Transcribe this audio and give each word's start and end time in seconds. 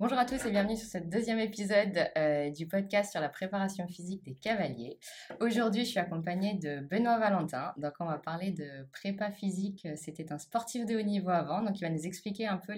Bonjour 0.00 0.16
à 0.16 0.24
tous 0.24 0.46
et 0.46 0.50
bienvenue 0.50 0.78
sur 0.78 0.88
ce 0.88 0.96
deuxième 0.96 1.38
épisode 1.38 2.08
euh, 2.16 2.48
du 2.48 2.66
podcast 2.66 3.12
sur 3.12 3.20
la 3.20 3.28
préparation 3.28 3.86
physique 3.86 4.22
des 4.24 4.32
cavaliers. 4.34 4.98
Aujourd'hui, 5.40 5.84
je 5.84 5.90
suis 5.90 5.98
accompagnée 5.98 6.54
de 6.54 6.80
Benoît 6.80 7.18
Valentin. 7.18 7.74
Donc, 7.76 7.92
on 8.00 8.06
va 8.06 8.16
parler 8.16 8.50
de 8.50 8.86
prépa 8.92 9.30
physique. 9.30 9.86
C'était 9.96 10.32
un 10.32 10.38
sportif 10.38 10.86
de 10.86 10.96
haut 10.96 11.02
niveau 11.02 11.28
avant, 11.28 11.60
donc 11.60 11.78
il 11.78 11.82
va 11.82 11.90
nous 11.90 12.06
expliquer 12.06 12.46
un 12.46 12.56
peu 12.56 12.72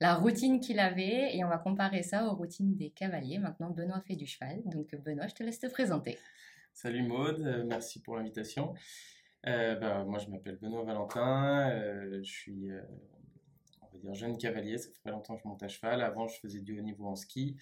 la 0.00 0.16
routine 0.16 0.58
qu'il 0.58 0.80
avait 0.80 1.36
et 1.36 1.44
on 1.44 1.48
va 1.48 1.58
comparer 1.58 2.02
ça 2.02 2.26
aux 2.26 2.34
routines 2.34 2.74
des 2.74 2.90
cavaliers. 2.90 3.38
Maintenant, 3.38 3.70
Benoît 3.70 4.00
fait 4.00 4.16
du 4.16 4.26
cheval. 4.26 4.60
Donc, 4.64 4.92
Benoît, 5.04 5.28
je 5.28 5.34
te 5.34 5.44
laisse 5.44 5.60
te 5.60 5.68
présenter. 5.68 6.18
Salut 6.74 7.04
Maude, 7.04 7.42
euh, 7.42 7.62
merci 7.64 8.02
pour 8.02 8.16
l'invitation. 8.16 8.74
Euh, 9.46 9.76
bah, 9.76 10.02
moi, 10.02 10.18
je 10.18 10.28
m'appelle 10.28 10.58
Benoît 10.60 10.82
Valentin. 10.82 11.70
je 12.10 12.28
suis 12.28 12.70
dire 14.00 14.14
jeune 14.14 14.38
cavalier, 14.38 14.78
ça 14.78 14.88
fait 14.90 15.02
pas 15.02 15.10
longtemps 15.10 15.36
que 15.36 15.42
je 15.42 15.48
monte 15.48 15.62
à 15.62 15.68
cheval. 15.68 16.02
Avant, 16.02 16.26
je 16.28 16.38
faisais 16.40 16.60
du 16.60 16.78
haut 16.78 16.82
niveau 16.82 17.06
en 17.06 17.16
ski. 17.16 17.56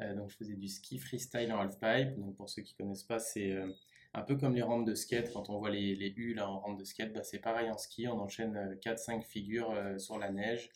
Euh, 0.00 0.14
donc, 0.14 0.30
je 0.30 0.36
faisais 0.36 0.54
du 0.54 0.68
ski 0.68 0.98
freestyle 0.98 1.52
en 1.52 1.60
halfpipe. 1.60 2.18
Donc, 2.18 2.36
pour 2.36 2.48
ceux 2.48 2.62
qui 2.62 2.74
connaissent 2.74 3.04
pas, 3.04 3.18
c'est 3.18 3.52
euh, 3.52 3.70
un 4.14 4.22
peu 4.22 4.36
comme 4.36 4.54
les 4.54 4.62
rampes 4.62 4.86
de 4.86 4.94
skate. 4.94 5.32
Quand 5.32 5.50
on 5.50 5.58
voit 5.58 5.70
les, 5.70 6.14
U 6.16 6.34
là, 6.34 6.48
en 6.48 6.60
rampe 6.60 6.78
de 6.78 6.84
skate, 6.84 7.12
bah, 7.12 7.22
c'est 7.22 7.38
pareil 7.38 7.70
en 7.70 7.78
ski. 7.78 8.08
On 8.08 8.20
enchaîne 8.20 8.78
4-5 8.82 9.18
euh, 9.18 9.22
figures 9.22 9.74
sur 9.98 10.18
la 10.18 10.30
neige. 10.30 10.70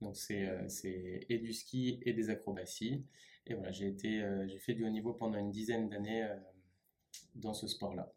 Donc, 0.00 0.16
c'est 0.16 1.26
et 1.28 1.38
du 1.38 1.52
ski 1.52 2.00
et 2.02 2.12
des 2.12 2.30
acrobaties. 2.30 3.04
Et 3.46 3.54
voilà, 3.54 3.70
j'ai 3.70 3.94
j'ai 4.00 4.58
fait 4.58 4.74
du 4.74 4.84
haut 4.84 4.90
niveau 4.90 5.14
pendant 5.14 5.38
une 5.38 5.50
dizaine 5.50 5.88
d'années 5.88 6.28
dans 7.34 7.54
ce 7.54 7.66
sport-là. 7.66 8.12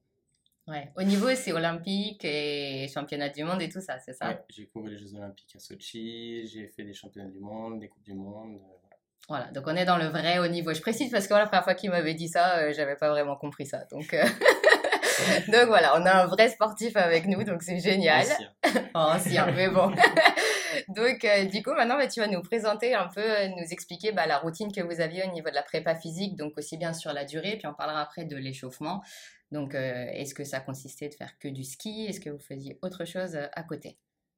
Ouais. 0.69 0.91
Au 0.95 1.03
niveau, 1.03 1.33
c'est 1.33 1.51
olympique 1.51 2.23
et 2.23 2.87
championnat 2.93 3.29
du 3.29 3.43
monde 3.43 3.61
et 3.61 3.69
tout 3.69 3.81
ça, 3.81 3.97
c'est 3.97 4.13
ça? 4.13 4.27
Ouais, 4.27 4.43
J'ai 4.49 4.67
couru 4.67 4.91
les 4.91 4.97
Jeux 4.97 5.15
olympiques 5.15 5.55
à 5.55 5.59
Sochi, 5.59 6.45
j'ai 6.45 6.67
fait 6.67 6.83
des 6.83 6.93
championnats 6.93 7.29
du 7.29 7.39
monde, 7.39 7.79
des 7.79 7.87
coupes 7.87 8.03
du 8.03 8.13
monde. 8.13 8.55
Euh, 8.55 8.75
voilà. 9.27 9.45
voilà. 9.45 9.51
donc 9.51 9.63
on 9.65 9.75
est 9.75 9.85
dans 9.85 9.97
le 9.97 10.05
vrai 10.05 10.37
haut 10.37 10.47
niveau. 10.47 10.71
Je 10.71 10.81
précise 10.81 11.11
parce 11.11 11.27
que 11.27 11.33
la 11.33 11.47
première 11.47 11.63
fois 11.63 11.73
qu'il 11.73 11.89
m'avait 11.89 12.13
dit 12.13 12.27
ça, 12.27 12.59
euh, 12.59 12.73
j'avais 12.73 12.95
pas 12.95 13.09
vraiment 13.09 13.35
compris 13.35 13.65
ça. 13.65 13.85
Donc, 13.91 14.13
euh, 14.13 14.23
donc 15.47 15.65
voilà, 15.67 15.99
on 15.99 16.05
a 16.05 16.23
un 16.23 16.27
vrai 16.27 16.49
sportif 16.49 16.95
avec 16.95 17.25
nous, 17.25 17.43
donc 17.43 17.63
c'est 17.63 17.79
génial. 17.79 18.21
Ancien. 18.21 18.89
Ancien, 18.93 19.51
mais 19.55 19.69
bon. 19.69 19.91
donc 20.89 21.25
du 21.51 21.63
coup, 21.63 21.73
maintenant, 21.73 21.97
bah, 21.97 22.07
tu 22.07 22.19
vas 22.19 22.27
nous 22.27 22.43
présenter 22.43 22.93
un 22.93 23.07
peu, 23.07 23.47
nous 23.57 23.65
expliquer 23.71 24.11
bah, 24.11 24.27
la 24.27 24.37
routine 24.37 24.71
que 24.71 24.81
vous 24.81 25.01
aviez 25.01 25.23
au 25.23 25.31
niveau 25.31 25.49
de 25.49 25.55
la 25.55 25.63
prépa 25.63 25.95
physique, 25.95 26.35
donc 26.35 26.55
aussi 26.59 26.77
bien 26.77 26.93
sur 26.93 27.11
la 27.11 27.25
durée, 27.25 27.55
puis 27.57 27.65
on 27.65 27.73
parlera 27.73 28.01
après 28.01 28.25
de 28.25 28.35
l'échauffement. 28.35 29.01
Donc, 29.51 29.73
euh, 29.73 30.05
est-ce 30.11 30.35
que 30.35 30.43
ça 30.43 30.59
consistait 30.59 31.09
de 31.09 31.15
faire 31.15 31.37
que 31.39 31.47
du 31.47 31.63
ski? 31.63 32.05
Est-ce 32.05 32.19
que 32.19 32.29
vous 32.29 32.39
faisiez 32.39 32.77
autre 32.81 33.05
chose 33.05 33.35
euh, 33.35 33.47
à 33.53 33.63
côté? 33.63 33.97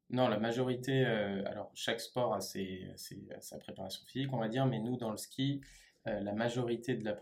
Non, 0.09 0.27
la 0.27 0.39
majorité, 0.39 1.05
euh, 1.05 1.43
alors 1.45 1.71
chaque 1.73 2.01
sport 2.01 2.33
a 2.33 2.41
sa 2.41 3.57
préparation 3.59 4.05
physique, 4.07 4.31
on 4.33 4.39
va 4.39 4.47
dire, 4.47 4.65
mais 4.65 4.79
nous, 4.79 4.97
dans 4.97 5.11
le 5.11 5.17
ski, 5.17 5.61
la 6.05 6.33
majorité 6.33 6.95
de 6.95 7.05
la, 7.05 7.15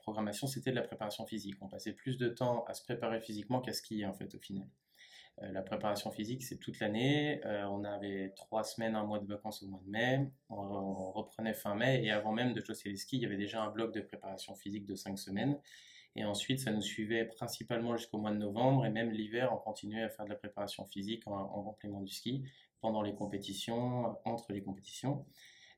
programmation, 0.00 0.46
c'était 0.46 0.70
de 0.70 0.76
la 0.76 0.82
préparation 0.82 1.26
physique. 1.26 1.56
On 1.60 1.68
passait 1.68 1.92
plus 1.92 2.16
de 2.16 2.28
temps 2.28 2.64
à 2.64 2.72
se 2.72 2.82
préparer 2.82 3.20
physiquement 3.20 3.60
qu'à 3.60 3.74
skier, 3.74 4.06
en 4.06 4.14
fait, 4.14 4.34
au 4.34 4.38
final. 4.38 4.66
la 5.36 5.60
préparation 5.60 6.10
physique, 6.10 6.42
c'est 6.42 6.56
toute 6.56 6.80
l'année. 6.80 7.42
on 7.44 7.84
avait 7.84 8.32
trois 8.34 8.64
semaines, 8.64 8.96
un 8.96 9.04
mois 9.04 9.18
de 9.18 9.26
vacances 9.26 9.62
au 9.62 9.68
mois 9.68 9.82
de 9.84 9.90
mai. 9.90 10.32
On, 10.48 10.56
on, 10.56 11.12
reprenait 11.12 11.52
fin 11.52 11.74
mai. 11.74 12.02
Et 12.02 12.10
avant 12.10 12.32
même 12.32 12.54
de 12.54 12.60
chausser 12.64 12.88
les 12.88 12.96
skis, 12.96 13.18
il 13.18 13.22
y 13.22 13.26
avait 13.26 13.36
déjà 13.36 13.62
un 13.62 13.70
bloc 13.70 13.92
de 13.92 14.00
préparation 14.00 14.54
physique 14.54 14.86
de 14.86 14.94
cinq 14.94 15.18
semaines. 15.18 15.60
Et 16.18 16.24
ensuite, 16.24 16.58
ça 16.58 16.72
nous 16.72 16.82
suivait 16.82 17.24
principalement 17.24 17.96
jusqu'au 17.96 18.18
mois 18.18 18.32
de 18.32 18.38
novembre. 18.38 18.84
Et 18.84 18.90
même 18.90 19.12
l'hiver, 19.12 19.52
on 19.52 19.56
continuait 19.56 20.02
à 20.02 20.08
faire 20.08 20.24
de 20.24 20.30
la 20.30 20.36
préparation 20.36 20.84
physique 20.84 21.28
en, 21.28 21.62
complément 21.62 22.00
du 22.00 22.12
ski 22.12 22.42
pendant 22.80 23.02
les 23.02 23.14
compétitions, 23.14 24.16
entre 24.24 24.52
les 24.52 24.60
compétitions. 24.60 25.24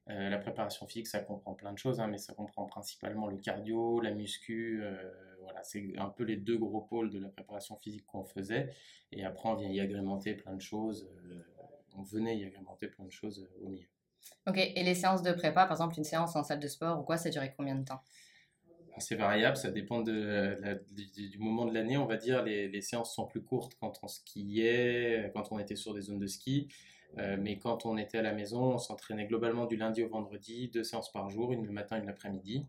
Euh, 0.09 0.31
la 0.31 0.39
préparation 0.39 0.87
physique, 0.87 1.09
ça 1.09 1.21
comprend 1.21 1.53
plein 1.53 1.75
de 1.75 1.79
choses, 1.79 2.01
hein, 2.01 2.07
mais 2.07 2.17
ça 2.17 2.33
comprend 2.33 2.65
principalement 2.65 3.27
le 3.27 3.37
cardio, 3.37 4.01
la 4.01 4.13
muscu. 4.13 4.83
Euh, 4.83 5.13
voilà, 5.43 5.63
c'est 5.63 5.93
un 5.99 6.09
peu 6.09 6.25
les 6.25 6.39
deux 6.39 6.57
gros 6.57 6.81
pôles 6.81 7.11
de 7.11 7.19
la 7.19 7.29
préparation 7.29 7.77
physique 7.77 8.07
qu'on 8.07 8.25
faisait. 8.25 8.73
Et 9.13 9.27
après, 9.27 9.47
on 9.47 9.57
vient 9.57 9.69
y 9.69 9.79
agrémenter 9.79 10.33
plein 10.33 10.55
de 10.55 10.63
choses. 10.63 11.07
Euh, 11.27 11.43
on 11.99 12.03
venait 12.03 12.39
y 12.39 12.47
agrémenter 12.47 12.89
plein 12.89 13.05
de 13.05 13.13
choses 13.13 13.47
au 13.61 13.69
milieu. 13.69 13.89
Ok, 14.47 14.57
et 14.57 14.83
les 14.83 14.95
séances 14.95 15.23
de 15.23 15.33
prépa, 15.33 15.65
par 15.67 15.73
exemple, 15.73 15.99
une 15.99 16.05
séance 16.05 16.35
en 16.35 16.43
salle 16.45 16.61
de 16.61 16.69
sport 16.69 16.99
ou 16.99 17.03
quoi, 17.03 17.19
ça 17.19 17.29
durait 17.29 17.53
combien 17.55 17.75
de 17.75 17.85
temps? 17.85 18.01
C'est 18.99 19.17
variable, 19.17 19.57
ça 19.57 19.71
dépend 19.71 20.01
du, 20.01 21.39
moment 21.39 21.67
de 21.67 21.75
l'année. 21.75 21.97
On 21.97 22.07
va 22.07 22.17
dire 22.17 22.43
les, 22.43 22.69
les 22.69 22.81
séances 22.81 23.15
sont 23.15 23.27
plus 23.27 23.43
courtes 23.43 23.75
quand 23.81 23.99
on 24.03 24.09
skiait, 24.09 25.31
quand 25.35 25.53
on 25.53 25.59
était 25.59 25.77
sur 25.77 25.95
des 25.95 26.03
zones 26.03 26.19
de 26.19 26.27
ski. 26.27 26.69
Euh, 27.19 27.37
mais 27.39 27.59
quand 27.59 27.87
on 27.87 27.97
était 27.97 28.19
à 28.19 28.23
la 28.23 28.33
maison, 28.33 28.75
on 28.75 28.79
s'entraînait 28.79 29.27
globalement 29.27 29.67
du 29.67 29.77
lundi 29.77 30.03
au 30.03 30.09
vendredi, 30.09 30.69
deux 30.69 30.85
séances 30.85 31.11
par 31.11 31.29
jour, 31.29 31.53
une 31.53 31.67
le 31.67 31.73
matin 31.73 31.97
et 31.97 32.01
une 32.01 32.07
l'après-midi. 32.07 32.67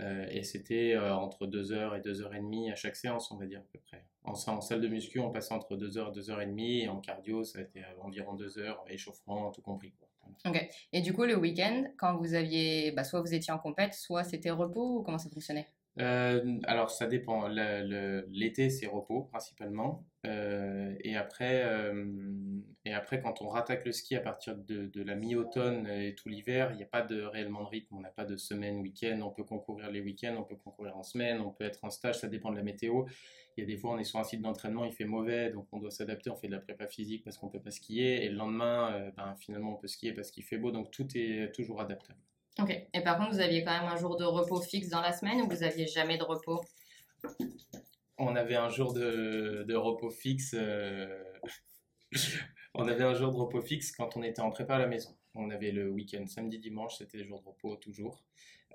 Euh, 0.00 0.26
et 0.30 0.42
c'était 0.42 0.94
euh, 0.94 1.14
entre 1.14 1.46
2h 1.46 1.96
et 1.96 2.00
2h30 2.00 2.72
à 2.72 2.74
chaque 2.74 2.96
séance, 2.96 3.30
on 3.30 3.36
va 3.36 3.46
dire 3.46 3.60
à 3.60 3.64
peu 3.72 3.78
près. 3.78 4.04
En, 4.24 4.32
en 4.32 4.60
salle 4.60 4.80
de 4.80 4.88
muscu, 4.88 5.20
on 5.20 5.30
passait 5.30 5.54
entre 5.54 5.76
2h 5.76 6.08
et 6.08 6.20
2h30, 6.20 6.84
et 6.84 6.88
en 6.88 7.00
cardio, 7.00 7.44
ça 7.44 7.60
a 7.60 7.62
été 7.62 7.82
environ 8.00 8.34
2h, 8.34 8.74
échauffement, 8.88 9.52
tout 9.52 9.62
compris. 9.62 9.92
Ok. 10.46 10.68
Et 10.92 11.00
du 11.00 11.12
coup, 11.14 11.24
le 11.24 11.36
week-end, 11.36 11.84
quand 11.98 12.16
vous 12.18 12.34
aviez, 12.34 12.92
bah, 12.92 13.04
soit 13.04 13.20
vous 13.20 13.34
étiez 13.34 13.52
en 13.52 13.58
compète, 13.58 13.94
soit 13.94 14.24
c'était 14.24 14.50
repos, 14.50 14.98
ou 14.98 15.02
comment 15.02 15.18
ça 15.18 15.30
fonctionnait? 15.30 15.68
Euh, 16.00 16.58
alors 16.64 16.90
ça 16.90 17.06
dépend. 17.06 17.46
L'été 17.48 18.70
c'est 18.70 18.86
repos 18.86 19.22
principalement. 19.22 20.04
Euh, 20.26 20.94
et, 21.00 21.16
après, 21.16 21.64
euh, 21.64 22.06
et 22.86 22.94
après 22.94 23.20
quand 23.20 23.42
on 23.42 23.48
rattaque 23.48 23.84
le 23.84 23.92
ski 23.92 24.16
à 24.16 24.20
partir 24.20 24.56
de, 24.56 24.90
la 25.02 25.14
mi-automne 25.14 25.86
et 25.86 26.14
tout 26.14 26.28
l'hiver, 26.28 26.70
il 26.72 26.78
n'y 26.78 26.82
a 26.82 26.86
pas 26.86 27.02
de 27.02 27.22
réellement 27.22 27.62
de 27.64 27.68
rythme. 27.68 27.96
On 27.96 28.00
n'a 28.00 28.10
pas 28.10 28.24
de 28.24 28.36
semaine, 28.36 28.80
week-end. 28.80 29.20
On 29.22 29.30
peut 29.30 29.44
concourir 29.44 29.90
les 29.90 30.00
week-ends, 30.00 30.34
on 30.38 30.44
peut 30.44 30.56
concourir 30.56 30.96
en 30.96 31.02
semaine, 31.02 31.40
on 31.40 31.50
peut 31.50 31.64
être 31.64 31.84
en 31.84 31.90
stage, 31.90 32.18
ça 32.18 32.28
dépend 32.28 32.50
de 32.50 32.56
la 32.56 32.62
météo. 32.62 33.04
Il 33.56 33.60
y 33.60 33.62
a 33.64 33.66
des 33.66 33.76
fois 33.76 33.92
on 33.92 33.98
est 33.98 34.04
sur 34.04 34.18
un 34.18 34.24
site 34.24 34.42
d'entraînement, 34.42 34.84
il 34.84 34.92
fait 34.92 35.04
mauvais, 35.04 35.50
donc 35.50 35.68
on 35.70 35.78
doit 35.78 35.92
s'adapter, 35.92 36.30
on 36.30 36.36
fait 36.36 36.48
de 36.48 36.52
la 36.54 36.60
prépa 36.60 36.88
physique 36.88 37.22
parce 37.22 37.38
qu'on 37.38 37.48
peut 37.48 37.60
pas 37.60 37.70
skier. 37.70 38.24
Et 38.24 38.28
le 38.30 38.36
lendemain, 38.36 39.12
ben, 39.16 39.36
finalement 39.38 39.74
on 39.74 39.76
peut 39.76 39.86
skier 39.86 40.12
parce 40.12 40.32
qu'il 40.32 40.42
fait 40.42 40.58
beau, 40.58 40.72
donc 40.72 40.90
tout 40.90 41.06
est 41.14 41.52
toujours 41.54 41.80
adaptable. 41.80 42.18
Ok. 42.60 42.70
Et 42.92 43.00
par 43.00 43.18
contre, 43.18 43.32
vous 43.32 43.40
aviez 43.40 43.64
quand 43.64 43.72
même 43.72 43.90
un 43.90 43.96
jour 43.96 44.16
de 44.16 44.24
repos 44.24 44.60
fixe 44.60 44.88
dans 44.88 45.00
la 45.00 45.12
semaine 45.12 45.42
ou 45.42 45.48
vous 45.48 45.62
aviez 45.62 45.86
jamais 45.86 46.18
de 46.18 46.24
repos? 46.24 46.60
On 48.16 48.36
avait 48.36 48.54
un 48.54 48.68
jour 48.68 48.92
de, 48.92 49.64
de 49.66 49.74
repos 49.74 50.10
fixe. 50.10 50.54
Euh, 50.56 51.22
on 52.74 52.86
avait 52.86 53.04
un 53.04 53.14
jour 53.14 53.32
de 53.32 53.36
repos 53.36 53.60
fixe 53.60 53.90
quand 53.92 54.16
on 54.16 54.22
était 54.22 54.40
en 54.40 54.50
prépa 54.50 54.76
à 54.76 54.78
la 54.78 54.86
maison. 54.86 55.16
On 55.34 55.50
avait 55.50 55.72
le 55.72 55.90
week-end, 55.90 56.24
samedi, 56.28 56.60
dimanche, 56.60 56.98
c'était 56.98 57.18
les 57.18 57.24
jours 57.24 57.40
de 57.40 57.46
repos 57.46 57.74
toujours. 57.76 58.22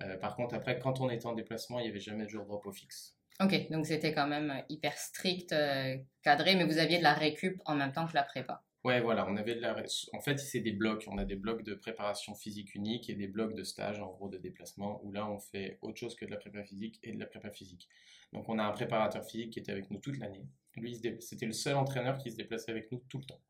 Euh, 0.04 0.18
par 0.18 0.36
contre, 0.36 0.56
après, 0.56 0.78
quand 0.78 1.00
on 1.00 1.10
était 1.10 1.26
en 1.26 1.34
déplacement, 1.34 1.80
il 1.80 1.84
n'y 1.84 1.90
avait 1.90 2.02
jamais 2.02 2.26
de 2.26 2.30
jour 2.30 2.46
de 2.46 2.52
repos 2.52 2.72
fixe. 2.72 3.16
Ok, 3.42 3.70
donc 3.70 3.86
c'était 3.86 4.14
quand 4.14 4.28
même 4.28 4.64
hyper 4.68 4.98
strict, 4.98 5.54
euh, 5.54 5.96
cadré, 6.24 6.56
mais 6.56 6.66
vous 6.66 6.78
aviez 6.78 6.98
de 6.98 7.04
la 7.04 7.14
récup 7.14 7.62
en 7.66 7.76
même 7.76 7.94
temps 7.94 8.06
que 8.06 8.14
la 8.14 8.24
prépa. 8.24 8.62
Ouais, 8.86 9.02
voilà, 9.02 9.28
on 9.30 9.36
avait 9.36 9.56
de 9.56 9.62
la. 9.62 9.76
En 10.14 10.22
fait, 10.22 10.38
c'est 10.38 10.62
des 10.62 10.72
blocs. 10.72 11.06
On 11.08 11.18
a 11.18 11.26
des 11.26 11.36
blocs 11.36 11.64
de 11.64 11.76
préparation 11.76 12.34
physique 12.34 12.76
unique 12.76 13.10
et 13.10 13.16
des 13.16 13.28
blocs 13.28 13.54
de 13.54 13.64
stage, 13.64 14.00
en 14.00 14.08
gros, 14.08 14.30
de 14.30 14.38
déplacement, 14.38 15.02
où 15.04 15.12
là, 15.12 15.30
on 15.30 15.38
fait 15.38 15.78
autre 15.82 15.98
chose 15.98 16.16
que 16.16 16.26
de 16.26 16.32
la 16.32 16.38
prépa 16.38 16.64
physique 16.64 17.00
et 17.04 17.12
de 17.12 17.20
la 17.20 17.26
prépa 17.26 17.50
physique. 17.52 17.90
Donc, 18.32 18.48
on 18.48 18.58
a 18.58 18.64
un 18.64 18.72
préparateur 18.72 19.26
physique 19.26 19.52
qui 19.52 19.60
était 19.60 19.74
avec 19.74 19.92
nous 19.92 20.00
toute 20.00 20.18
l'année. 20.18 20.46
Lui, 20.78 20.96
c'était 21.20 21.46
le 21.46 21.52
seul 21.52 21.76
entraîneur 21.76 22.18
qui 22.20 22.32
se 22.32 22.38
déplaçait 22.38 22.72
avec 22.72 22.90
nous 22.92 23.04
tout 23.10 23.18
le 23.18 23.26
temps. 23.26 23.42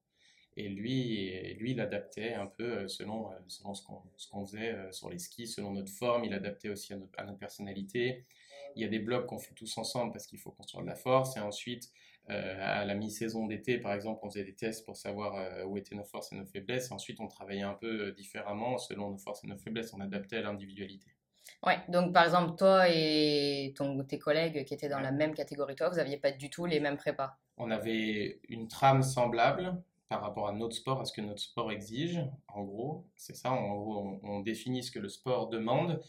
Et 0.58 0.68
lui, 0.68 1.54
lui 1.54 1.72
il 1.72 1.80
adaptait 1.80 2.34
un 2.34 2.48
peu 2.48 2.80
euh, 2.80 2.88
selon, 2.88 3.32
euh, 3.32 3.36
selon 3.48 3.74
ce 3.74 3.82
qu'on 4.30 4.46
faisait 4.46 4.74
euh, 4.74 4.92
sur 4.92 5.10
les 5.10 5.20
skis, 5.20 5.48
selon 5.48 5.72
notre 5.72 5.92
forme. 5.92 6.26
Il 6.26 6.34
adaptait 6.34 6.70
aussi 6.70 6.92
à 6.94 6.98
notre, 6.98 7.18
à 7.18 7.24
notre 7.24 7.38
personnalité. 7.38 8.26
Il 8.76 8.82
y 8.82 8.86
a 8.86 8.90
des 8.90 9.00
blocs 9.00 9.26
qu'on 9.26 9.40
fait 9.40 9.54
tous 9.54 9.78
ensemble 9.78 10.12
parce 10.12 10.28
qu'il 10.28 10.40
faut 10.40 10.52
construire 10.52 10.84
de 10.84 10.90
la 10.90 10.96
force. 10.96 11.38
Et 11.38 11.40
ensuite, 11.40 11.92
à 12.30 12.86
la 12.86 12.96
mi-saison 12.96 13.48
d'été, 13.48 13.78
par 13.78 13.94
exemple, 13.94 14.20
on 14.24 14.30
faisait 14.30 14.44
des 14.44 14.56
tests 14.56 14.86
pour 14.86 14.96
savoir 14.96 15.36
euh, 15.36 15.66
où 15.66 15.78
étaient 15.78 15.96
nos 15.96 16.04
forces 16.04 16.32
et 16.32 16.36
nos 16.36 16.46
faiblesses. 16.46 16.92
Ensuite, 16.92 17.20
on 17.20 17.28
travaillait 17.28 17.64
un 17.64 17.74
peu 17.74 18.08
euh, 18.08 18.12
différemment 18.12 18.78
selon 18.78 19.10
nos 19.10 19.18
forces 19.18 19.44
et 19.44 19.48
nos 19.48 19.58
faiblesses. 19.58 19.94
On 19.94 20.00
adaptait 20.00 20.38
à 20.38 20.42
l'individualité. 20.42 21.08
Ouais, 21.66 21.80
donc 21.90 22.14
par 22.14 22.26
exemple, 22.26 22.56
toi 22.58 22.88
et 22.88 23.74
ton, 23.76 24.04
tes 24.04 24.20
collègues 24.20 24.64
qui 24.66 24.74
étaient 24.74 24.90
dans 24.90 25.00
la 25.00 25.12
même 25.12 25.34
catégorie 25.34 25.76
toi, 25.76 25.90
vous 25.90 25.98
n'aviez 25.98 26.18
pas 26.18 26.32
du 26.32 26.50
tout 26.50 26.66
les 26.66 26.80
mêmes 26.80 26.98
prépas? 26.98 27.38
On 27.58 27.72
avait 27.72 28.40
une 28.48 28.68
trame 28.68 29.02
semblable 29.02 29.82
par 30.08 30.22
rapport 30.22 30.48
à 30.48 30.54
notre 30.54 30.76
sport, 30.76 31.02
à 31.02 31.06
ce 31.06 31.14
que 31.14 31.22
notre 31.22 31.42
sport 31.42 31.72
exige, 31.72 32.22
en 32.48 32.64
gros. 32.64 33.08
C'est 33.16 33.36
ça, 33.36 33.52
en 33.52 33.76
gros, 33.76 34.20
on, 34.24 34.40
définit 34.40 34.84
ce 34.84 34.92
que 34.92 35.00
le 35.00 35.10
sport 35.10 35.50
demande, 35.50 36.02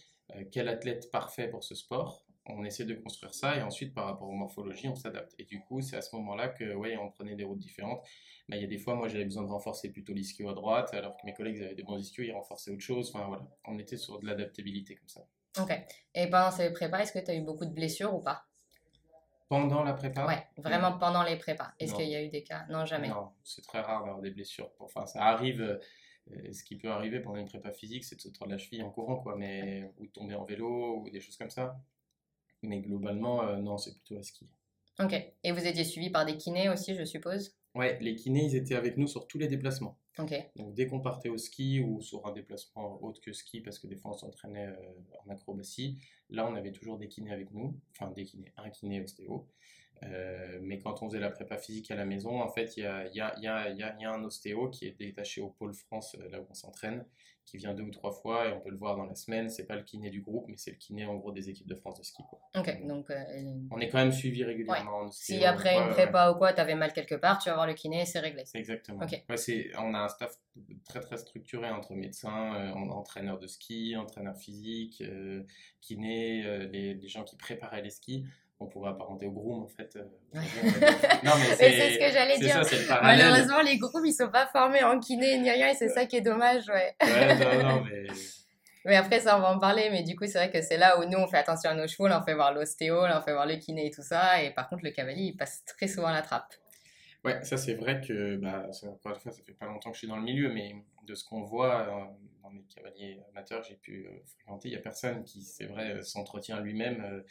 quel 0.53 0.69
athlète 0.69 1.11
parfait 1.11 1.49
pour 1.49 1.65
ce 1.65 1.75
sport 1.75 2.25
on 2.47 2.65
essaie 2.65 2.85
de 2.85 2.95
construire 2.95 3.35
ça 3.35 3.57
et 3.57 3.63
ensuite 3.63 3.95
par 3.95 4.07
rapport 4.07 4.29
aux 4.29 4.35
morphologies 4.35 4.89
on 4.89 4.95
s'adapte 4.95 5.35
et 5.39 5.45
du 5.45 5.61
coup 5.61 5.81
c'est 5.83 5.97
à 5.97 6.03
ce 6.03 6.15
moment 6.17 6.35
là 6.35 6.49
que 6.49 6.75
ouais 6.75 6.97
on 6.97 7.11
prenait 7.11 7.37
des 7.37 7.45
routes 7.45 7.59
différentes 7.59 8.05
mais 8.49 8.57
il 8.59 8.63
y 8.63 8.65
a 8.65 8.69
des 8.69 8.79
fois 8.79 8.95
moi 8.95 9.09
j'avais 9.09 9.25
besoin 9.25 9.43
de 9.43 9.49
renforcer 9.49 9.93
plutôt 9.93 10.15
l'ischio 10.15 10.49
à 10.49 10.55
droite 10.55 10.93
alors 10.95 11.17
que 11.17 11.27
mes 11.27 11.35
collègues 11.35 11.63
avaient 11.63 11.75
des 11.75 11.83
bons 11.83 11.99
ischios 11.99 12.25
ils 12.25 12.33
renforçaient 12.33 12.71
autre 12.71 12.81
chose 12.83 13.13
enfin 13.15 13.27
voilà 13.27 13.47
on 13.67 13.79
était 13.79 13.97
sur 13.97 14.19
de 14.19 14.27
l'adaptabilité 14.27 14.97
comme 14.97 15.09
ça 15.09 15.27
ok 15.61 15.73
et 16.15 16.27
pendant 16.29 16.51
ces 16.51 16.73
prépas 16.73 17.01
est-ce 17.01 17.13
que 17.13 17.25
tu 17.25 17.31
as 17.31 17.35
eu 17.35 17.43
beaucoup 17.43 17.67
de 17.67 17.75
blessures 17.75 18.15
ou 18.15 18.21
pas? 18.21 18.47
Pendant 19.51 19.83
la 19.83 19.95
prépa? 19.95 20.27
Ouais, 20.29 20.47
vraiment 20.59 20.97
pendant 20.97 21.25
les 21.25 21.37
prépas. 21.37 21.73
Est-ce 21.81 21.93
qu'il 21.93 22.09
y 22.09 22.15
a 22.15 22.23
eu 22.23 22.29
des 22.29 22.45
cas? 22.45 22.67
Non, 22.71 22.87
jamais. 22.87 23.09
Non, 23.09 23.33
c'est 23.43 23.63
très 23.63 23.81
rare 23.81 24.05
d'avoir 24.05 24.21
des 24.21 24.31
blessures. 24.31 24.71
Enfin, 24.79 25.07
ça 25.07 25.25
arrive. 25.25 25.61
Euh, 25.61 26.53
ce 26.53 26.63
qui 26.63 26.77
peut 26.77 26.89
arriver 26.89 27.19
pendant 27.19 27.39
une 27.39 27.49
prépa 27.49 27.73
physique, 27.73 28.05
c'est 28.05 28.15
de 28.15 28.21
se 28.21 28.29
tordre 28.29 28.53
la 28.53 28.59
cheville 28.59 28.85
en 28.85 28.91
courant, 28.91 29.17
quoi, 29.17 29.35
mais, 29.37 29.91
ou 29.99 30.07
de 30.07 30.13
tomber 30.13 30.37
en 30.37 30.45
vélo, 30.45 31.01
ou 31.01 31.11
des 31.11 31.21
choses 31.21 31.37
comme 31.37 31.51
ça. 31.51 31.77
Mais 32.63 32.81
globalement, 32.81 33.43
euh, 33.43 33.57
non, 33.57 33.79
c'est 33.79 33.93
plutôt 33.95 34.19
à 34.19 34.23
ski. 34.23 34.49
Ok. 34.99 35.15
Et 35.43 35.53
vous 35.53 35.67
étiez 35.67 35.85
suivi 35.85 36.11
par 36.11 36.27
des 36.27 36.37
kinés 36.37 36.69
aussi, 36.69 36.95
je 36.95 37.05
suppose? 37.05 37.57
Ouais, 37.75 37.99
les 38.01 38.17
kinés, 38.17 38.45
ils 38.45 38.57
étaient 38.57 38.75
avec 38.75 38.97
nous 38.97 39.07
sur 39.07 39.27
tous 39.27 39.39
les 39.39 39.49
déplacements. 39.49 39.99
Ok. 40.19 40.35
Donc 40.57 40.75
dès 40.75 40.87
qu'on 40.87 41.01
partait 41.01 41.29
au 41.29 41.39
ski 41.39 41.81
ou 41.81 42.01
sur 42.03 42.27
un 42.27 42.33
déplacement 42.33 43.03
autre 43.03 43.21
que 43.21 43.33
ski, 43.33 43.61
parce 43.61 43.79
que 43.79 43.87
des 43.87 43.97
fois 43.97 44.11
on 44.11 44.17
s'entraînait 44.17 44.67
euh, 44.67 45.25
en 45.25 45.31
acrobatie, 45.31 45.99
là 46.29 46.47
on 46.47 46.55
avait 46.55 46.73
toujours 46.73 46.99
des 46.99 47.09
kinés 47.09 47.33
avec 47.33 47.53
nous, 47.53 47.81
enfin 47.93 48.11
des 48.11 48.25
kinés, 48.25 48.53
un 48.57 48.69
kiné 48.71 49.01
ostéo. 49.01 49.49
Euh, 50.05 50.59
mais 50.63 50.79
quand 50.79 51.03
on 51.03 51.09
faisait 51.09 51.21
la 51.21 51.31
prépa 51.31 51.59
physique 51.59 51.91
à 51.91 51.97
la 51.97 52.07
maison, 52.07 52.41
en 52.41 52.49
fait, 52.49 52.77
il 52.77 52.85
y 52.85 52.87
a, 52.87 53.07
y, 53.09 53.21
a, 53.21 53.39
y, 53.39 53.47
a, 53.47 53.71
y 53.71 54.05
a, 54.05 54.13
un 54.13 54.25
ostéo 54.25 54.69
qui 54.71 54.87
est 54.87 54.99
détaché 54.99 55.41
au 55.41 55.51
pôle 55.51 55.75
France, 55.75 56.17
euh, 56.19 56.29
là 56.31 56.41
où 56.41 56.47
on 56.49 56.55
s'entraîne, 56.55 57.05
qui 57.45 57.59
vient 57.59 57.75
deux 57.75 57.83
ou 57.83 57.91
trois 57.91 58.13
fois 58.13 58.49
et 58.49 58.53
on 58.53 58.61
peut 58.61 58.71
le 58.71 58.79
voir 58.79 58.97
dans 58.97 59.05
la 59.05 59.15
semaine. 59.15 59.51
C'est 59.51 59.67
pas 59.67 59.77
le 59.77 59.83
kiné 59.83 60.09
du 60.09 60.23
groupe, 60.23 60.47
mais 60.49 60.57
c'est 60.57 60.71
le 60.71 60.77
kiné 60.79 61.05
en 61.05 61.17
gros 61.17 61.33
des 61.33 61.51
équipes 61.51 61.67
de 61.67 61.75
France 61.75 61.99
de 61.99 62.03
ski. 62.03 62.23
Quoi. 62.31 62.41
Ok, 62.57 62.87
donc. 62.87 63.11
Euh, 63.11 63.25
on 63.71 63.79
est 63.81 63.89
quand 63.89 63.99
même 63.99 64.13
suivi 64.13 64.43
régulièrement. 64.43 65.11
Si 65.11 65.45
après 65.45 65.77
une 65.77 65.91
prépa 65.91 66.31
ou 66.31 66.37
quoi, 66.37 66.53
tu 66.55 66.61
avais 66.61 66.77
mal 66.77 66.93
quelque 66.93 67.17
part, 67.17 67.39
tu 67.39 67.51
vas 67.51 67.57
voir 67.57 67.67
le 67.67 67.75
kiné 67.75 68.03
et 68.03 68.07
c'est 68.07 68.21
réglé. 68.21 68.45
Exactement. 68.55 69.05
on 69.79 69.95
a 69.95 69.99
un 69.99 70.09
staff 70.09 70.39
très 70.85 71.01
très 71.01 71.19
structuré 71.19 71.71
entre 71.71 71.95
médecins, 71.95 72.73
entraîneurs 72.73 73.39
de 73.39 73.47
ski, 73.47 73.97
entraîneurs 73.97 74.37
physiques, 74.37 75.03
kiné, 75.81 76.69
les, 76.69 76.95
les 76.95 77.09
gens 77.09 77.25
qui 77.25 77.37
préparaient 77.37 77.83
les 77.83 77.91
skis 77.91 78.25
on 78.61 78.67
pourrait 78.67 78.91
apparenter 78.91 79.27
au 79.27 79.33
groom 79.33 79.63
en 79.63 79.67
fait. 79.67 79.97
Euh, 79.97 80.05
non 80.35 81.33
mais 81.39 81.57
c'est 81.57 81.93
ce 81.93 81.99
que 81.99 82.13
j'allais 82.13 82.39
dire. 82.39 82.61
Malheureusement 83.03 83.61
les 83.63 83.79
grooms 83.79 84.05
ils 84.05 84.13
sont 84.13 84.29
pas 84.29 84.47
formés 84.47 84.85
en 84.85 85.01
kiné 85.01 85.39
ni 85.39 85.51
rien 85.51 85.69
et 85.69 85.75
c'est 85.75 85.89
ça 85.89 86.05
qui 86.05 86.17
est 86.17 86.21
dommage 86.21 86.69
ouais. 86.69 86.95
ouais 87.03 87.63
non, 87.63 87.69
non 87.77 87.85
mais. 87.85 88.07
Mais 88.85 88.97
après 88.97 89.21
ça 89.21 89.39
on 89.39 89.41
va 89.41 89.51
en 89.51 89.59
parler 89.59 89.89
mais 89.91 90.03
du 90.03 90.15
coup 90.15 90.27
c'est 90.27 90.39
vrai 90.39 90.51
que 90.51 90.61
c'est 90.61 90.77
là 90.77 91.01
où 91.01 91.05
nous 91.05 91.19
on 91.19 91.27
fait 91.27 91.39
attention 91.39 91.71
à 91.71 91.75
nos 91.75 91.89
chevaux, 91.89 92.07
là 92.07 92.21
on 92.21 92.25
fait 92.25 92.35
voir 92.35 92.53
l'ostéo, 92.53 93.03
on 93.03 93.23
fait 93.23 93.33
voir 93.33 93.47
le 93.47 93.57
kiné 93.57 93.87
et 93.87 93.91
tout 93.91 94.03
ça 94.03 94.43
et 94.43 94.51
par 94.51 94.69
contre 94.69 94.85
le 94.85 94.91
cavalier 94.91 95.25
il 95.25 95.37
passe 95.37 95.65
très 95.65 95.89
souvent 95.89 96.09
à 96.09 96.13
la 96.13 96.23
trappe. 96.23 96.55
Ouais 97.25 97.43
ça 97.43 97.57
c'est 97.57 97.75
vrai 97.75 98.01
que 98.07 98.37
bah, 98.37 98.67
fois 99.03 99.15
ça 99.19 99.33
fait 99.33 99.53
pas 99.53 99.67
longtemps 99.67 99.91
que 99.91 99.97
je 99.97 100.01
suis 100.01 100.09
dans 100.09 100.17
le 100.17 100.23
milieu 100.23 100.53
mais 100.53 100.75
de 101.07 101.15
ce 101.15 101.25
qu'on 101.25 101.43
voit 101.43 101.81
euh, 101.81 102.05
dans 102.43 102.51
les 102.51 102.65
cavaliers 102.75 103.21
amateurs 103.33 103.63
j'ai 103.63 103.75
pu 103.77 104.07
euh, 104.07 104.11
fréquenter 104.27 104.69
il 104.69 104.73
y 104.73 104.77
a 104.77 104.81
personne 104.81 105.25
qui 105.25 105.43
c'est 105.43 105.67
vrai 105.67 106.03
s'entretient 106.03 106.61
lui-même 106.61 107.23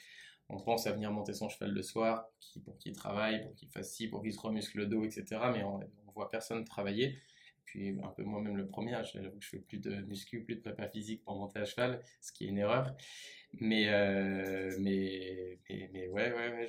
on 0.49 0.59
pense 0.59 0.87
à 0.87 0.91
venir 0.91 1.11
monter 1.11 1.33
son 1.33 1.47
cheval 1.47 1.71
le 1.71 1.83
soir 1.83 2.27
pour 2.65 2.77
qu'il 2.77 2.93
travaille, 2.93 3.43
pour 3.43 3.53
qu'il 3.53 3.69
fasse 3.69 3.91
ci, 3.93 4.07
pour 4.07 4.23
qu'il 4.23 4.33
se 4.33 4.39
remuscle 4.39 4.79
le 4.79 4.87
dos, 4.87 5.05
etc. 5.05 5.25
Mais 5.53 5.63
on, 5.63 5.77
ne 5.77 5.85
voit 6.13 6.29
personne 6.29 6.65
travailler. 6.65 7.17
Puis 7.65 7.95
un 8.03 8.09
peu 8.09 8.23
moi-même 8.23 8.57
le 8.57 8.67
premier, 8.67 8.99
je 9.03 9.19
fais 9.41 9.59
plus 9.59 9.77
de 9.77 10.01
muscu, 10.01 10.43
plus 10.43 10.55
de 10.55 10.61
prépa 10.61 10.87
physique 10.87 11.23
pour 11.23 11.35
monter 11.35 11.59
à 11.59 11.65
cheval, 11.65 12.01
ce 12.19 12.31
qui 12.31 12.45
est 12.45 12.47
une 12.47 12.57
erreur. 12.57 12.95
Mais, 13.53 13.89
euh, 13.89 14.75
mais, 14.79 15.59
mais, 15.69 16.07
ouais, 16.07 16.33
ouais, 16.33 16.67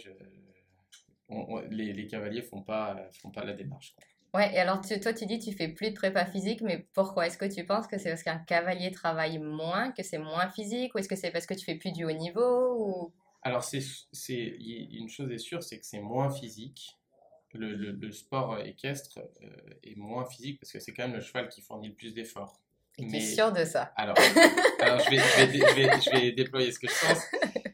les, 1.71 2.06
cavaliers 2.06 2.43
font 2.43 2.62
pas, 2.62 3.09
font 3.23 3.31
pas 3.31 3.44
la 3.44 3.55
démarche. 3.55 3.94
Ouais, 4.35 4.55
et 4.55 4.59
alors 4.59 4.81
toi 4.81 5.12
tu 5.12 5.27
dis 5.27 5.41
tu 5.41 5.53
fais 5.53 5.69
plus 5.69 5.91
de 5.91 5.94
prépa 5.94 6.25
physique, 6.25 6.61
mais 6.61 6.87
pourquoi? 6.93 7.27
Est-ce 7.27 7.38
que 7.38 7.53
tu 7.53 7.65
penses 7.65 7.88
que 7.88 7.99
c'est 7.99 8.11
parce 8.11 8.23
qu'un 8.23 8.38
cavalier 8.38 8.93
travaille 8.93 9.38
moins, 9.38 9.91
que 9.91 10.05
c'est 10.05 10.19
moins 10.19 10.49
physique, 10.50 10.94
ou 10.94 10.99
est-ce 10.99 11.09
que 11.09 11.17
c'est 11.17 11.32
parce 11.32 11.47
que 11.47 11.55
tu 11.55 11.65
fais 11.65 11.75
plus 11.75 11.93
du 11.93 12.05
haut 12.05 12.12
niveau. 12.12 13.12
Alors, 13.43 13.65
c'est, 13.65 13.83
une 14.29 15.09
chose 15.09 15.31
est 15.31 15.39
sûre, 15.39 15.63
c'est 15.63 15.79
que 15.79 15.87
c'est 15.87 16.01
moins 16.01 16.31
physique. 16.31 16.99
Le, 17.53 17.75
le, 17.75 18.13
sport 18.13 18.61
équestre 18.61 19.19
euh, 19.43 19.49
est 19.83 19.97
moins 19.97 20.25
physique 20.25 20.61
parce 20.61 20.71
que 20.71 20.79
c'est 20.79 20.93
quand 20.93 21.03
même 21.09 21.17
le 21.17 21.21
cheval 21.21 21.49
qui 21.49 21.61
fournit 21.61 21.89
le 21.89 21.95
plus 21.95 22.15
d'efforts. 22.15 22.61
Tu 22.97 23.17
es 23.17 23.21
sûr 23.21 23.51
de 23.51 23.65
ça? 23.65 23.93
Alors, 23.97 24.17
alors 24.81 25.01
je, 25.01 25.11
vais, 25.11 25.19
je, 25.19 25.75
vais, 25.75 26.01
je, 26.01 26.11
vais, 26.11 26.33
déployer 26.33 26.71
ce 26.71 26.79
que 26.79 26.87
je 26.87 27.07
pense 27.07 27.25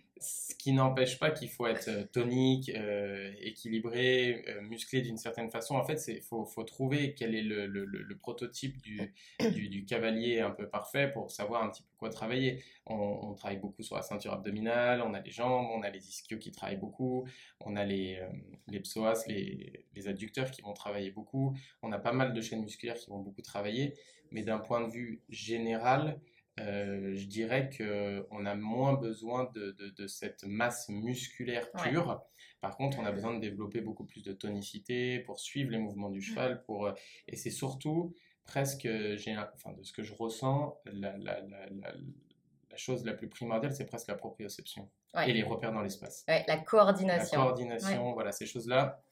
qui 0.67 0.73
n'empêche 0.73 1.21
pas 1.21 1.31
qu'il 1.31 1.49
faut 1.49 1.69
être 1.69 1.87
euh, 1.87 2.03
tonique, 2.11 2.71
euh, 2.71 3.33
équilibré, 3.41 4.45
euh, 4.49 4.61
musclé 4.63 5.01
d'une 5.01 5.17
certaine 5.17 5.49
façon. 5.49 5.77
En 5.77 5.85
fait, 5.85 6.03
il 6.09 6.21
faut, 6.21 6.45
faut, 6.45 6.65
trouver 6.65 7.15
quel 7.15 7.37
est 7.37 7.43
le, 7.43 7.67
le, 7.69 8.17
prototype 8.19 8.83
du, 8.83 9.15
du, 9.39 9.85
cavalier 9.85 10.41
un 10.41 10.51
peu 10.51 10.69
parfait 10.69 11.09
pour 11.13 11.31
savoir 11.31 11.63
un 11.63 11.71
petit 11.71 11.85
peu 11.85 11.91
quoi 11.99 12.11
travailler. 12.11 12.65
On, 12.85 12.97
on, 12.97 13.35
travaille 13.35 13.59
beaucoup 13.59 13.85
sur 13.85 13.95
la 13.95 14.03
ceinture 14.03 14.33
abdominale, 14.33 15.03
on 15.03 15.15
a 15.15 15.21
les 15.21 15.31
jambes, 15.31 15.69
on 15.71 15.83
a 15.83 15.91
les 15.91 16.05
ischios 16.09 16.39
qui 16.39 16.51
travaillent 16.51 16.79
beaucoup, 16.79 17.29
on 17.61 17.77
a 17.77 17.85
les, 17.85 18.21
les 18.67 18.81
psoas, 18.81 19.23
les, 19.29 19.85
les 19.95 20.09
adducteurs 20.09 20.51
qui 20.51 20.63
vont 20.63 20.73
travailler 20.73 21.13
beaucoup, 21.13 21.57
on 21.81 21.93
a 21.93 21.99
pas 22.01 22.13
mal 22.13 22.33
de 22.33 22.41
chaînes 22.41 22.63
musculaires 22.63 22.97
qui 22.97 23.09
vont 23.09 23.21
beaucoup 23.21 23.43
travailler, 23.43 23.95
mais 24.33 24.43
d'un 24.43 24.59
point 24.59 24.85
de 24.85 24.91
vue 24.91 25.23
général, 25.29 26.19
euh, 26.59 27.15
je 27.15 27.27
dirais 27.27 27.71
qu'on 27.77 28.47
a 28.47 28.55
moins 28.55 28.95
besoin 28.95 29.51
de, 29.55 29.77
de, 29.97 30.07
cette 30.07 30.45
masse 30.45 30.89
musculaire 30.89 31.71
pure. 31.73 32.23
Par 32.61 32.77
contre, 32.77 32.99
on 32.99 33.05
a 33.05 33.13
besoin 33.13 33.35
de 33.35 33.41
développer 33.41 33.81
beaucoup 33.81 34.05
plus 34.05 34.23
de 34.23 34.33
tonicité 34.33 35.21
pour 35.21 35.39
suivre 35.39 35.71
les 35.71 35.79
mouvements 35.79 36.11
du 36.11 36.23
cheval. 36.23 36.63
Pour, 36.65 36.87
euh, 36.87 36.93
et 37.29 37.37
c'est 37.37 37.51
surtout 37.51 38.15
presque, 38.45 38.89
enfin, 39.55 39.73
de 39.73 39.83
ce 39.83 39.93
que 39.93 40.03
je 40.03 40.15
ressens, 40.15 40.79
la, 40.87 41.17
la, 41.19 41.41
la, 41.41 41.67
la 42.71 42.77
chose 42.77 43.05
la 43.05 43.15
plus 43.15 43.29
primordiale, 43.29 43.73
c'est 43.73 43.87
presque 43.87 44.09
la 44.09 44.15
proprioception 44.15 44.89
et 45.27 45.33
les 45.33 45.43
repères 45.43 45.73
dans 45.73 45.83
l'espace. 45.83 46.25
la 46.29 46.59
coordination. 46.59 47.39
La 47.39 47.45
coordination, 47.45 48.13
voilà, 48.13 48.33
ces 48.33 48.47
choses-là 48.47 49.03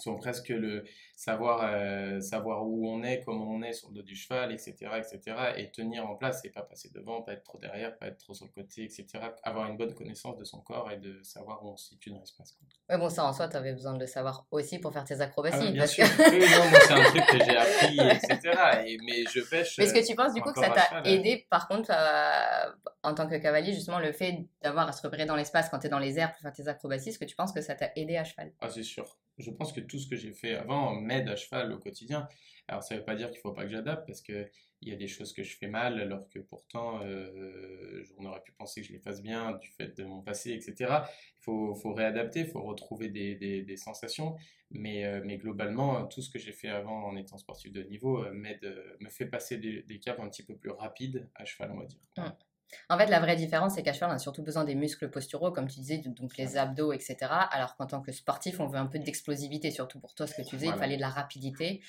sont 0.00 0.16
presque 0.16 0.48
le 0.48 0.84
savoir, 1.16 1.60
euh, 1.64 2.20
savoir 2.20 2.64
où 2.66 2.88
on 2.88 3.02
est, 3.02 3.22
comment 3.24 3.50
on 3.50 3.62
est 3.62 3.72
sur 3.72 3.88
le 3.88 3.96
dos 3.96 4.02
du 4.02 4.14
cheval, 4.14 4.52
etc., 4.52 4.74
etc., 4.96 5.36
et 5.56 5.70
tenir 5.70 6.08
en 6.08 6.14
place 6.14 6.44
et 6.44 6.50
pas 6.50 6.62
passer 6.62 6.90
devant, 6.94 7.22
pas 7.22 7.32
être 7.32 7.42
trop 7.42 7.58
derrière, 7.58 7.96
pas 7.98 8.06
être 8.06 8.18
trop 8.18 8.34
sur 8.34 8.46
le 8.46 8.52
côté, 8.52 8.84
etc., 8.84 9.06
avoir 9.42 9.68
une 9.68 9.76
bonne 9.76 9.94
connaissance 9.94 10.36
de 10.36 10.44
son 10.44 10.60
corps 10.60 10.90
et 10.92 10.96
de 10.96 11.20
savoir 11.22 11.64
où 11.64 11.70
on 11.70 11.76
se 11.76 11.88
situe 11.88 12.10
dans 12.10 12.20
l'espace. 12.20 12.56
Ouais, 12.88 12.98
bon, 12.98 13.08
ça 13.08 13.24
en 13.24 13.32
soi, 13.32 13.48
tu 13.48 13.56
avais 13.56 13.72
besoin 13.72 13.94
de 13.94 14.00
le 14.00 14.06
savoir 14.06 14.46
aussi 14.50 14.78
pour 14.78 14.92
faire 14.92 15.04
tes 15.04 15.20
acrobaties. 15.20 15.66
Ah, 15.68 15.72
bien 15.72 15.86
sûr. 15.86 16.06
c'est 16.06 16.92
un 16.92 17.02
truc 17.04 17.26
que 17.26 17.44
j'ai 17.44 17.56
appris, 17.56 17.98
etc., 17.98 18.40
et, 18.86 18.98
mais 19.04 19.24
je 19.30 19.40
pêche. 19.40 19.76
Mais 19.78 19.84
est-ce 19.84 19.94
que 19.94 20.06
tu 20.06 20.14
penses 20.14 20.34
du 20.34 20.40
coup 20.40 20.52
que 20.52 20.60
ça 20.60 20.70
t'a 20.70 21.02
aidé, 21.04 21.46
par 21.50 21.66
contre, 21.66 21.90
en 23.02 23.14
tant 23.14 23.28
que 23.28 23.36
cavalier, 23.36 23.72
justement, 23.72 23.98
le 23.98 24.12
fait 24.12 24.46
d'avoir 24.62 24.88
à 24.88 24.92
se 24.92 25.02
repérer 25.02 25.26
dans 25.26 25.36
l'espace 25.36 25.68
quand 25.68 25.80
tu 25.80 25.86
es 25.86 25.90
dans 25.90 25.98
les 25.98 26.18
airs 26.18 26.32
pour 26.32 26.40
faire 26.42 26.52
tes 26.52 26.68
acrobaties, 26.68 27.08
est-ce 27.08 27.18
que 27.18 27.24
tu 27.24 27.34
penses 27.34 27.52
que 27.52 27.60
ça 27.60 27.74
t'a 27.74 27.90
aidé 27.96 28.16
à 28.16 28.24
cheval? 28.24 28.52
Ah, 28.60 28.68
c'est 28.68 28.82
sûr 28.82 29.18
je 29.38 29.50
pense 29.50 29.72
que 29.72 29.80
tout 29.80 29.98
ce 29.98 30.06
que 30.06 30.16
j'ai 30.16 30.32
fait 30.32 30.54
avant 30.54 30.94
m'aide 31.00 31.28
à 31.28 31.36
cheval 31.36 31.72
au 31.72 31.78
quotidien. 31.78 32.28
Alors 32.66 32.82
ça 32.82 32.94
ne 32.94 33.00
veut 33.00 33.04
pas 33.04 33.14
dire 33.14 33.28
qu'il 33.28 33.38
ne 33.38 33.42
faut 33.42 33.52
pas 33.52 33.64
que 33.64 33.70
j'adapte 33.70 34.06
parce 34.06 34.20
qu'il 34.20 34.50
y 34.82 34.92
a 34.92 34.96
des 34.96 35.08
choses 35.08 35.32
que 35.32 35.42
je 35.42 35.56
fais 35.56 35.68
mal 35.68 36.00
alors 36.00 36.28
que 36.28 36.38
pourtant 36.38 37.00
euh, 37.02 38.04
on 38.18 38.26
aurait 38.26 38.42
pu 38.42 38.52
penser 38.52 38.82
que 38.82 38.86
je 38.86 38.92
les 38.92 38.98
fasse 38.98 39.22
bien 39.22 39.52
du 39.52 39.68
fait 39.68 39.96
de 39.96 40.04
mon 40.04 40.20
passé, 40.20 40.52
etc. 40.52 41.02
Il 41.40 41.44
faut, 41.44 41.94
réadapter, 41.94 42.40
il 42.40 42.46
faut 42.46 42.62
retrouver 42.62 43.08
des, 43.08 43.76
sensations. 43.76 44.36
Mais, 44.70 45.06
euh, 45.06 45.22
mais, 45.24 45.38
globalement, 45.38 46.04
tout 46.06 46.20
ce 46.20 46.28
que 46.28 46.38
j'ai 46.38 46.52
fait 46.52 46.68
avant 46.68 47.06
en 47.06 47.16
étant 47.16 47.38
sportif 47.38 47.72
de 47.72 47.82
niveau 47.84 48.22
euh, 48.22 48.32
m'aide, 48.34 48.60
me 49.00 49.08
fait 49.08 49.24
passer 49.24 49.56
des, 49.56 49.82
des, 49.82 49.98
un 50.06 50.28
petit 50.28 50.42
peu 50.42 50.54
plus 50.56 50.70
rapides 50.70 51.26
à 51.34 51.46
cheval, 51.46 51.70
on 51.72 51.78
va 51.78 51.86
dire. 51.86 52.00
En 52.90 52.98
fait, 52.98 53.06
la 53.06 53.20
vraie 53.20 53.36
différence, 53.36 53.74
c'est 53.74 53.82
qu'à 53.82 53.92
cheval, 53.92 54.10
on 54.10 54.14
a 54.14 54.18
surtout 54.18 54.42
besoin 54.42 54.64
des 54.64 54.74
muscles 54.74 55.10
posturaux, 55.10 55.50
comme 55.52 55.68
tu 55.68 55.80
disais, 55.80 55.98
donc 55.98 56.36
les 56.36 56.56
abdos, 56.56 56.92
etc. 56.92 57.16
Alors 57.50 57.76
qu'en 57.76 57.86
tant 57.86 58.00
que 58.00 58.12
sportif, 58.12 58.60
on 58.60 58.66
veut 58.66 58.78
un 58.78 58.86
peu 58.86 58.98
d'explosivité, 58.98 59.70
surtout 59.70 60.00
pour 60.00 60.14
toi, 60.14 60.26
ce 60.26 60.34
que 60.34 60.42
tu 60.42 60.56
faisais, 60.56 60.68
il 60.68 60.74
fallait 60.74 60.96
de 60.96 61.02
la 61.02 61.08
rapidité. 61.08 61.80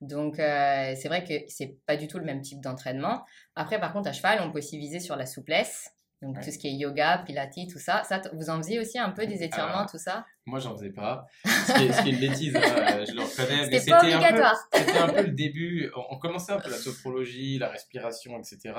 Donc, 0.00 0.38
euh, 0.38 0.94
c'est 0.96 1.08
vrai 1.08 1.24
que 1.24 1.34
c'est 1.48 1.78
pas 1.86 1.96
du 1.96 2.06
tout 2.06 2.18
le 2.18 2.24
même 2.24 2.40
type 2.40 2.60
d'entraînement. 2.60 3.24
Après, 3.56 3.80
par 3.80 3.92
contre, 3.92 4.08
à 4.08 4.12
cheval, 4.12 4.40
on 4.42 4.52
peut 4.52 4.58
aussi 4.58 4.78
viser 4.78 5.00
sur 5.00 5.16
la 5.16 5.26
souplesse. 5.26 5.92
Donc, 6.20 6.40
tout 6.40 6.50
ce 6.50 6.58
qui 6.58 6.66
est 6.66 6.72
yoga, 6.72 7.22
pilates, 7.24 7.54
tout 7.70 7.78
ça. 7.78 8.02
ça 8.02 8.20
vous 8.32 8.50
en 8.50 8.56
faisiez 8.56 8.80
aussi 8.80 8.98
un 8.98 9.10
peu 9.10 9.24
des 9.26 9.44
étirements, 9.44 9.86
tout 9.86 9.98
ça? 9.98 10.26
Moi, 10.46 10.58
j'en 10.58 10.74
faisais 10.74 10.90
pas. 10.90 11.26
Ce 11.44 11.72
qui 11.74 12.08
est, 12.08 12.12
une 12.12 12.18
bêtise, 12.18 12.56
hein, 12.56 12.60
je 13.08 13.12
le 13.12 13.22
reconnais. 13.22 13.64
C'était 13.70 13.90
pas 13.90 14.00
obligatoire. 14.00 14.56
C'était 14.72 14.98
un 14.98 15.08
peu 15.08 15.22
le 15.22 15.30
début. 15.30 15.92
On 16.10 16.18
commençait 16.18 16.52
un 16.52 16.58
peu 16.58 16.70
la 16.70 16.76
sophrologie, 16.76 17.58
la 17.58 17.68
respiration, 17.68 18.36
etc. 18.36 18.74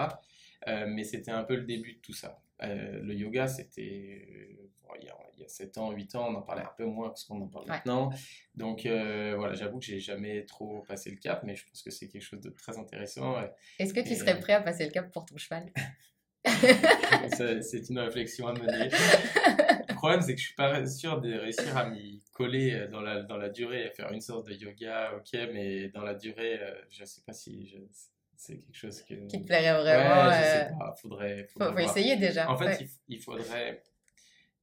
Euh, 0.68 0.86
mais 0.88 1.04
c'était 1.04 1.32
un 1.32 1.44
peu 1.44 1.56
le 1.56 1.64
début 1.64 1.94
de 1.94 2.00
tout 2.00 2.14
ça. 2.14 2.42
Euh, 2.64 3.00
le 3.02 3.14
yoga, 3.14 3.48
c'était 3.48 4.28
euh, 4.30 4.96
il, 5.00 5.06
y 5.06 5.10
a, 5.10 5.16
il 5.36 5.42
y 5.42 5.46
a 5.46 5.48
7 5.48 5.78
ans, 5.78 5.92
8 5.92 6.16
ans, 6.16 6.28
on 6.30 6.36
en 6.36 6.42
parlait 6.42 6.64
un 6.64 6.74
peu 6.78 6.86
moins 6.86 7.10
parce 7.10 7.24
qu'on 7.24 7.42
en 7.42 7.48
parle 7.48 7.68
maintenant. 7.68 8.12
Donc 8.56 8.82
voilà, 8.84 9.54
j'avoue 9.54 9.80
que 9.80 9.86
j'ai 9.86 10.00
jamais 10.00 10.46
trop 10.46 10.82
passé 10.88 11.10
le 11.10 11.18
cap, 11.18 11.44
mais 11.44 11.56
je 11.56 11.66
pense 11.66 11.82
que 11.82 11.92
c'est 11.92 12.08
quelque 12.10 12.24
chose 12.24 12.42
de 12.42 12.50
très 12.50 12.78
intéressant. 12.78 13.36
Est-ce 13.78 13.94
que 13.94 14.02
tu 14.02 14.16
serais 14.16 14.40
prêt 14.40 14.54
à 14.54 14.62
passer 14.62 14.86
le 14.86 14.92
cap 14.92 15.12
pour 15.12 15.26
ton 15.26 15.38
cheval? 15.38 15.72
C'est 17.62 17.90
une 17.90 18.00
réflexion 18.00 18.48
à 18.48 18.54
mener. 18.54 18.90
Le 19.90 19.94
problème, 19.94 20.22
c'est 20.22 20.34
que 20.34 20.40
je 20.40 20.46
suis 20.46 20.56
pas 20.56 20.88
sûr 20.88 21.20
de 21.20 21.34
réussir 21.34 21.76
à 21.76 21.90
m'y 21.90 22.24
coller 22.32 22.88
dans 22.90 23.02
la, 23.02 23.24
dans 23.24 23.36
la 23.36 23.50
durée, 23.50 23.88
à 23.88 23.92
faire 23.92 24.10
une 24.14 24.22
sorte 24.22 24.48
de 24.48 24.54
yoga, 24.54 25.16
ok, 25.18 25.38
mais 25.54 25.90
dans 25.90 26.02
la 26.02 26.14
durée, 26.14 26.58
je 26.90 27.04
sais 27.04 27.22
pas 27.26 27.34
si 27.34 27.68
je, 27.68 27.78
c'est 28.40 28.58
quelque 28.58 28.76
chose 28.78 29.02
que... 29.02 29.28
qui 29.28 29.42
te 29.42 29.46
plairait 29.46 29.82
vraiment. 29.82 30.30
Ouais, 30.30 30.34
je 30.34 30.44
sais 30.44 30.72
euh, 30.72 30.78
pas, 30.80 30.96
faudrait. 31.02 31.48
faudrait 31.52 31.84
faut, 31.84 31.90
essayer 31.90 32.16
déjà. 32.16 32.50
En 32.50 32.58
fait, 32.58 32.88
il, 33.10 33.20
faudrait. 33.20 33.84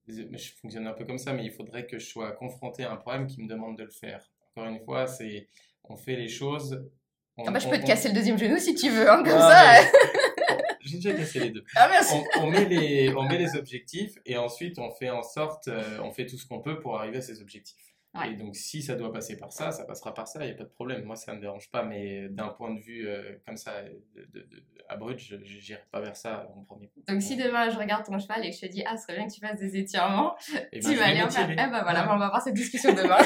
je 0.08 0.50
fonctionne 0.62 0.86
un 0.86 0.94
peu 0.94 1.04
comme 1.04 1.18
ça, 1.18 1.34
mais 1.34 1.44
il 1.44 1.52
faudrait 1.52 1.86
que 1.86 1.98
je 1.98 2.06
sois 2.06 2.32
confronté 2.32 2.84
à 2.84 2.92
un 2.92 2.96
problème 2.96 3.26
qui 3.26 3.42
me 3.42 3.48
demande 3.48 3.76
de 3.76 3.84
le 3.84 3.90
faire. 3.90 4.32
Encore 4.50 4.70
une 4.70 4.80
fois, 4.80 5.06
c'est 5.06 5.48
on 5.84 5.96
fait 5.96 6.16
les 6.16 6.28
choses. 6.28 6.88
ah 7.36 7.50
bah, 7.50 7.58
je 7.58 7.68
peux 7.68 7.78
te 7.78 7.86
casser 7.86 8.08
le 8.08 8.14
deuxième 8.14 8.38
genou 8.38 8.56
si 8.56 8.74
tu 8.74 8.88
veux, 8.88 9.10
hein, 9.10 9.22
comme 9.22 9.38
ça. 9.38 9.74
J'ai 10.80 10.96
déjà 10.96 11.12
cassé 11.12 11.40
les 11.40 11.50
deux. 11.50 11.64
Ah, 11.74 11.88
merci. 11.90 12.16
On, 12.40 12.46
met 12.46 12.64
les, 12.64 13.12
on 13.14 13.24
met 13.24 13.36
les 13.36 13.56
objectifs 13.56 14.14
et 14.24 14.38
ensuite 14.38 14.78
on 14.78 14.90
fait 14.90 15.10
en 15.10 15.22
sorte, 15.22 15.68
euh, 15.68 15.98
on 16.02 16.12
fait 16.12 16.24
tout 16.24 16.38
ce 16.38 16.46
qu'on 16.46 16.60
peut 16.60 16.80
pour 16.80 16.98
arriver 16.98 17.18
à 17.18 17.22
ces 17.22 17.42
objectifs. 17.42 17.85
Et 18.24 18.34
donc, 18.34 18.56
si 18.56 18.82
ça 18.82 18.94
doit 18.94 19.12
passer 19.12 19.36
par 19.36 19.52
ça, 19.52 19.70
ça 19.70 19.84
passera 19.84 20.14
par 20.14 20.26
ça, 20.28 20.44
il 20.44 20.46
n'y 20.46 20.52
a 20.52 20.56
pas 20.56 20.64
de 20.64 20.68
problème. 20.68 21.04
Moi, 21.04 21.16
ça 21.16 21.32
ne 21.32 21.36
me 21.36 21.42
dérange 21.42 21.70
pas, 21.70 21.82
mais 21.82 22.28
d'un 22.28 22.48
point 22.48 22.74
de 22.74 22.80
vue 22.80 23.06
euh, 23.06 23.36
comme 23.46 23.56
ça, 23.56 23.72
de, 23.82 24.40
de, 24.40 24.46
abrupt, 24.88 25.20
je 25.20 25.36
n'irai 25.36 25.82
pas 25.90 26.00
vers 26.00 26.16
ça 26.16 26.48
en 26.56 26.62
premier 26.62 26.88
coup. 26.88 27.02
Donc, 27.08 27.22
si 27.22 27.36
demain 27.36 27.70
je 27.70 27.78
regarde 27.78 28.04
ton 28.04 28.18
cheval 28.18 28.44
et 28.44 28.50
que 28.50 28.56
je 28.56 28.60
te 28.60 28.66
dis, 28.66 28.82
ah, 28.86 28.96
ce 28.96 29.02
serait 29.04 29.16
bien 29.16 29.26
que 29.26 29.32
tu 29.32 29.40
fasses 29.40 29.58
des 29.58 29.76
étirements, 29.76 30.36
et 30.54 30.68
eh 30.72 30.80
tu 30.80 30.88
ben, 30.88 30.96
vas 30.96 31.06
aller 31.06 31.22
en 31.22 31.30
faire. 31.30 31.50
Eh 31.50 31.54
ben 31.54 31.82
voilà, 31.82 32.12
on 32.12 32.18
va 32.18 32.26
avoir 32.26 32.42
cette 32.42 32.54
discussion 32.54 32.92
demain. 32.94 33.18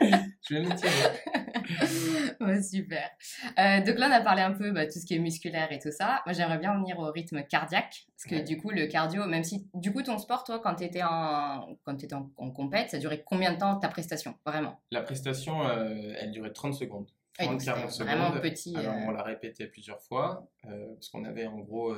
je 0.48 0.54
vais 0.54 1.37
m'étirer. 2.40 2.62
super. 2.62 3.10
Euh, 3.58 3.80
donc 3.84 3.98
là, 3.98 4.08
on 4.08 4.12
a 4.12 4.20
parlé 4.20 4.42
un 4.42 4.52
peu 4.52 4.70
bah, 4.70 4.86
tout 4.86 4.98
ce 4.98 5.06
qui 5.06 5.14
est 5.14 5.18
musculaire 5.18 5.70
et 5.72 5.78
tout 5.78 5.92
ça. 5.92 6.22
Moi, 6.26 6.32
j'aimerais 6.32 6.58
bien 6.58 6.74
venir 6.74 6.98
au 6.98 7.10
rythme 7.10 7.42
cardiaque. 7.42 8.06
Parce 8.16 8.24
que 8.24 8.44
du 8.44 8.56
coup, 8.56 8.70
le 8.70 8.86
cardio, 8.86 9.26
même 9.26 9.44
si. 9.44 9.68
Du 9.74 9.92
coup, 9.92 10.02
ton 10.02 10.18
sport, 10.18 10.44
toi, 10.44 10.58
quand 10.58 10.74
tu 10.74 10.84
étais, 10.84 11.02
en, 11.02 11.76
quand 11.84 12.02
étais 12.02 12.14
en, 12.14 12.30
en 12.36 12.50
compète, 12.50 12.90
ça 12.90 12.98
durait 12.98 13.22
combien 13.24 13.52
de 13.52 13.58
temps 13.58 13.76
ta 13.76 13.88
prestation 13.88 14.34
Vraiment? 14.44 14.80
La 14.90 15.02
prestation, 15.02 15.66
euh, 15.66 16.14
elle 16.18 16.30
durait 16.30 16.52
30 16.52 16.74
secondes. 16.74 17.10
30, 17.38 17.62
40 17.62 17.90
secondes. 17.90 18.08
Vraiment 18.08 18.40
petit. 18.40 18.76
Alors, 18.76 18.94
euh, 18.94 19.06
on 19.06 19.10
l'a 19.12 19.22
répété 19.22 19.66
plusieurs 19.66 20.00
fois. 20.00 20.48
parce 20.62 21.08
qu'on 21.08 21.24
avait 21.24 21.46
en 21.46 21.58
gros 21.58 21.94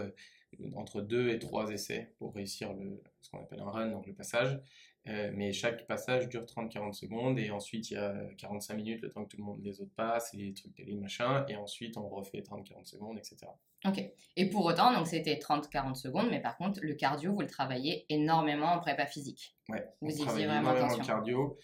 entre 0.75 1.00
2 1.00 1.30
et 1.30 1.38
3 1.38 1.71
essais 1.71 2.12
pour 2.19 2.35
réussir 2.35 2.73
le, 2.73 3.02
ce 3.21 3.30
qu'on 3.30 3.40
appelle 3.40 3.61
un 3.61 3.71
run, 3.71 3.88
donc 3.88 4.07
le 4.07 4.14
passage. 4.14 4.61
Euh, 5.09 5.30
mais 5.35 5.52
chaque 5.52 5.87
passage 5.87 6.28
dure 6.28 6.45
30-40 6.45 6.92
secondes 6.92 7.38
et 7.38 7.50
ensuite 7.50 7.90
il 7.90 7.95
y 7.95 7.97
a 7.97 8.14
45 8.37 8.75
minutes 8.75 9.00
le 9.00 9.11
temps 9.11 9.25
que 9.25 9.30
tout 9.30 9.38
le 9.38 9.45
monde 9.45 9.61
les 9.62 9.80
autres 9.80 9.95
passent 9.97 10.35
et 10.35 10.37
les 10.37 10.52
trucs 10.52 10.75
télé 10.75 10.95
machin 10.95 11.47
et 11.49 11.57
ensuite 11.57 11.97
on 11.97 12.07
refait 12.07 12.40
30-40 12.40 12.85
secondes 12.85 13.16
etc. 13.16 13.47
Ok. 13.87 13.99
Et 14.37 14.50
pour 14.50 14.66
autant 14.66 14.92
donc 14.92 15.07
c'était 15.07 15.37
30-40 15.37 15.95
secondes 15.95 16.28
mais 16.30 16.42
par 16.42 16.59
contre 16.59 16.80
le 16.83 16.92
cardio 16.92 17.33
vous 17.33 17.40
le 17.40 17.47
travaillez 17.47 18.04
énormément 18.11 18.75
en 18.75 18.78
prépa 18.78 19.07
physique. 19.07 19.57
Ouais. 19.71 19.88
Vous 20.02 20.14
y 20.14 20.23
faisiez 20.23 20.45
vraiment 20.45 20.69
attention. 20.69 21.02
cardio 21.02 21.57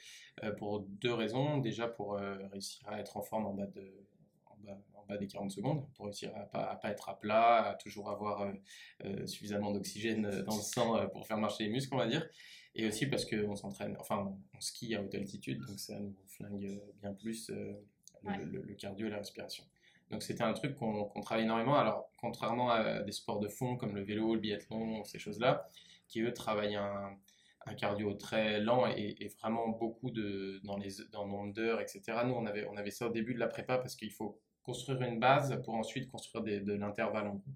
euh, 0.42 0.52
pour 0.52 0.80
deux 0.80 1.12
raisons. 1.12 1.58
Déjà 1.58 1.88
pour 1.88 2.14
euh, 2.14 2.36
réussir 2.52 2.88
à 2.88 3.00
être 3.00 3.18
en 3.18 3.22
forme 3.22 3.44
en 3.44 3.52
bas 3.52 3.66
de 3.66 4.06
en 4.94 5.04
bas, 5.06 5.16
des 5.16 5.26
40 5.26 5.50
secondes 5.50 5.86
pour 5.94 6.06
réussir 6.06 6.30
à 6.36 6.40
pas, 6.40 6.76
pas 6.76 6.90
être 6.90 7.08
à 7.08 7.18
plat, 7.18 7.70
à 7.70 7.74
toujours 7.74 8.10
avoir 8.10 8.52
suffisamment 9.24 9.72
d'oxygène 9.72 10.42
dans 10.42 10.56
le 10.56 10.62
sang 10.62 11.08
pour 11.08 11.26
faire 11.26 11.38
marcher 11.38 11.64
les 11.64 11.70
muscles 11.70 11.94
on 11.94 11.98
va 11.98 12.06
dire. 12.06 12.26
Et 12.78 12.86
aussi 12.86 13.06
parce 13.06 13.24
qu'on 13.24 13.56
s'entraîne, 13.56 13.96
enfin, 13.98 14.36
on 14.54 14.60
skie 14.60 14.94
à 14.94 15.02
haute 15.02 15.14
altitude, 15.14 15.64
donc 15.66 15.80
ça 15.80 15.98
nous 15.98 16.14
flingue 16.26 16.78
bien 17.00 17.14
plus 17.14 17.48
euh, 17.48 17.72
le, 18.22 18.74
cardio 18.74 19.06
et 19.06 19.10
la 19.10 19.16
respiration. 19.16 19.64
Donc 20.10 20.22
c'était 20.22 20.42
un 20.42 20.52
truc 20.52 20.74
qu'on 20.74 21.20
travaille 21.22 21.44
énormément. 21.44 21.76
Alors, 21.76 22.10
contrairement 22.18 22.70
à 22.70 23.02
des 23.02 23.12
sports 23.12 23.40
de 23.40 23.48
fond 23.48 23.76
comme 23.76 23.94
le 23.94 24.02
vélo, 24.02 24.34
le 24.34 24.40
biathlon, 24.40 25.04
ces 25.04 25.18
choses-là, 25.18 25.70
qui 26.06 26.20
eux 26.20 26.34
travaillent 26.34 26.76
un, 26.76 27.16
un 27.64 27.74
cardio 27.74 28.12
très 28.12 28.60
lent 28.60 28.86
et, 28.86 29.26
vraiment 29.40 29.68
beaucoup 29.68 30.10
de, 30.10 30.60
dans, 30.62 30.76
les, 30.76 30.90
dans 31.12 31.46
d'heures, 31.46 31.80
etc. 31.80 32.02
Nous, 32.26 32.34
on 32.34 32.44
avait, 32.44 32.66
on 32.66 32.76
avait 32.76 32.90
ça 32.90 33.06
au 33.06 33.10
début 33.10 33.32
de 33.32 33.40
la 33.40 33.48
prépa 33.48 33.78
parce 33.78 33.96
qu'il 33.96 34.12
faut 34.12 34.38
construire 34.66 35.00
une 35.02 35.18
base 35.18 35.62
pour 35.64 35.74
ensuite 35.74 36.10
construire 36.10 36.42
de 36.42 36.72
l'intervalle 36.74 37.28
en 37.28 37.36
gros 37.36 37.54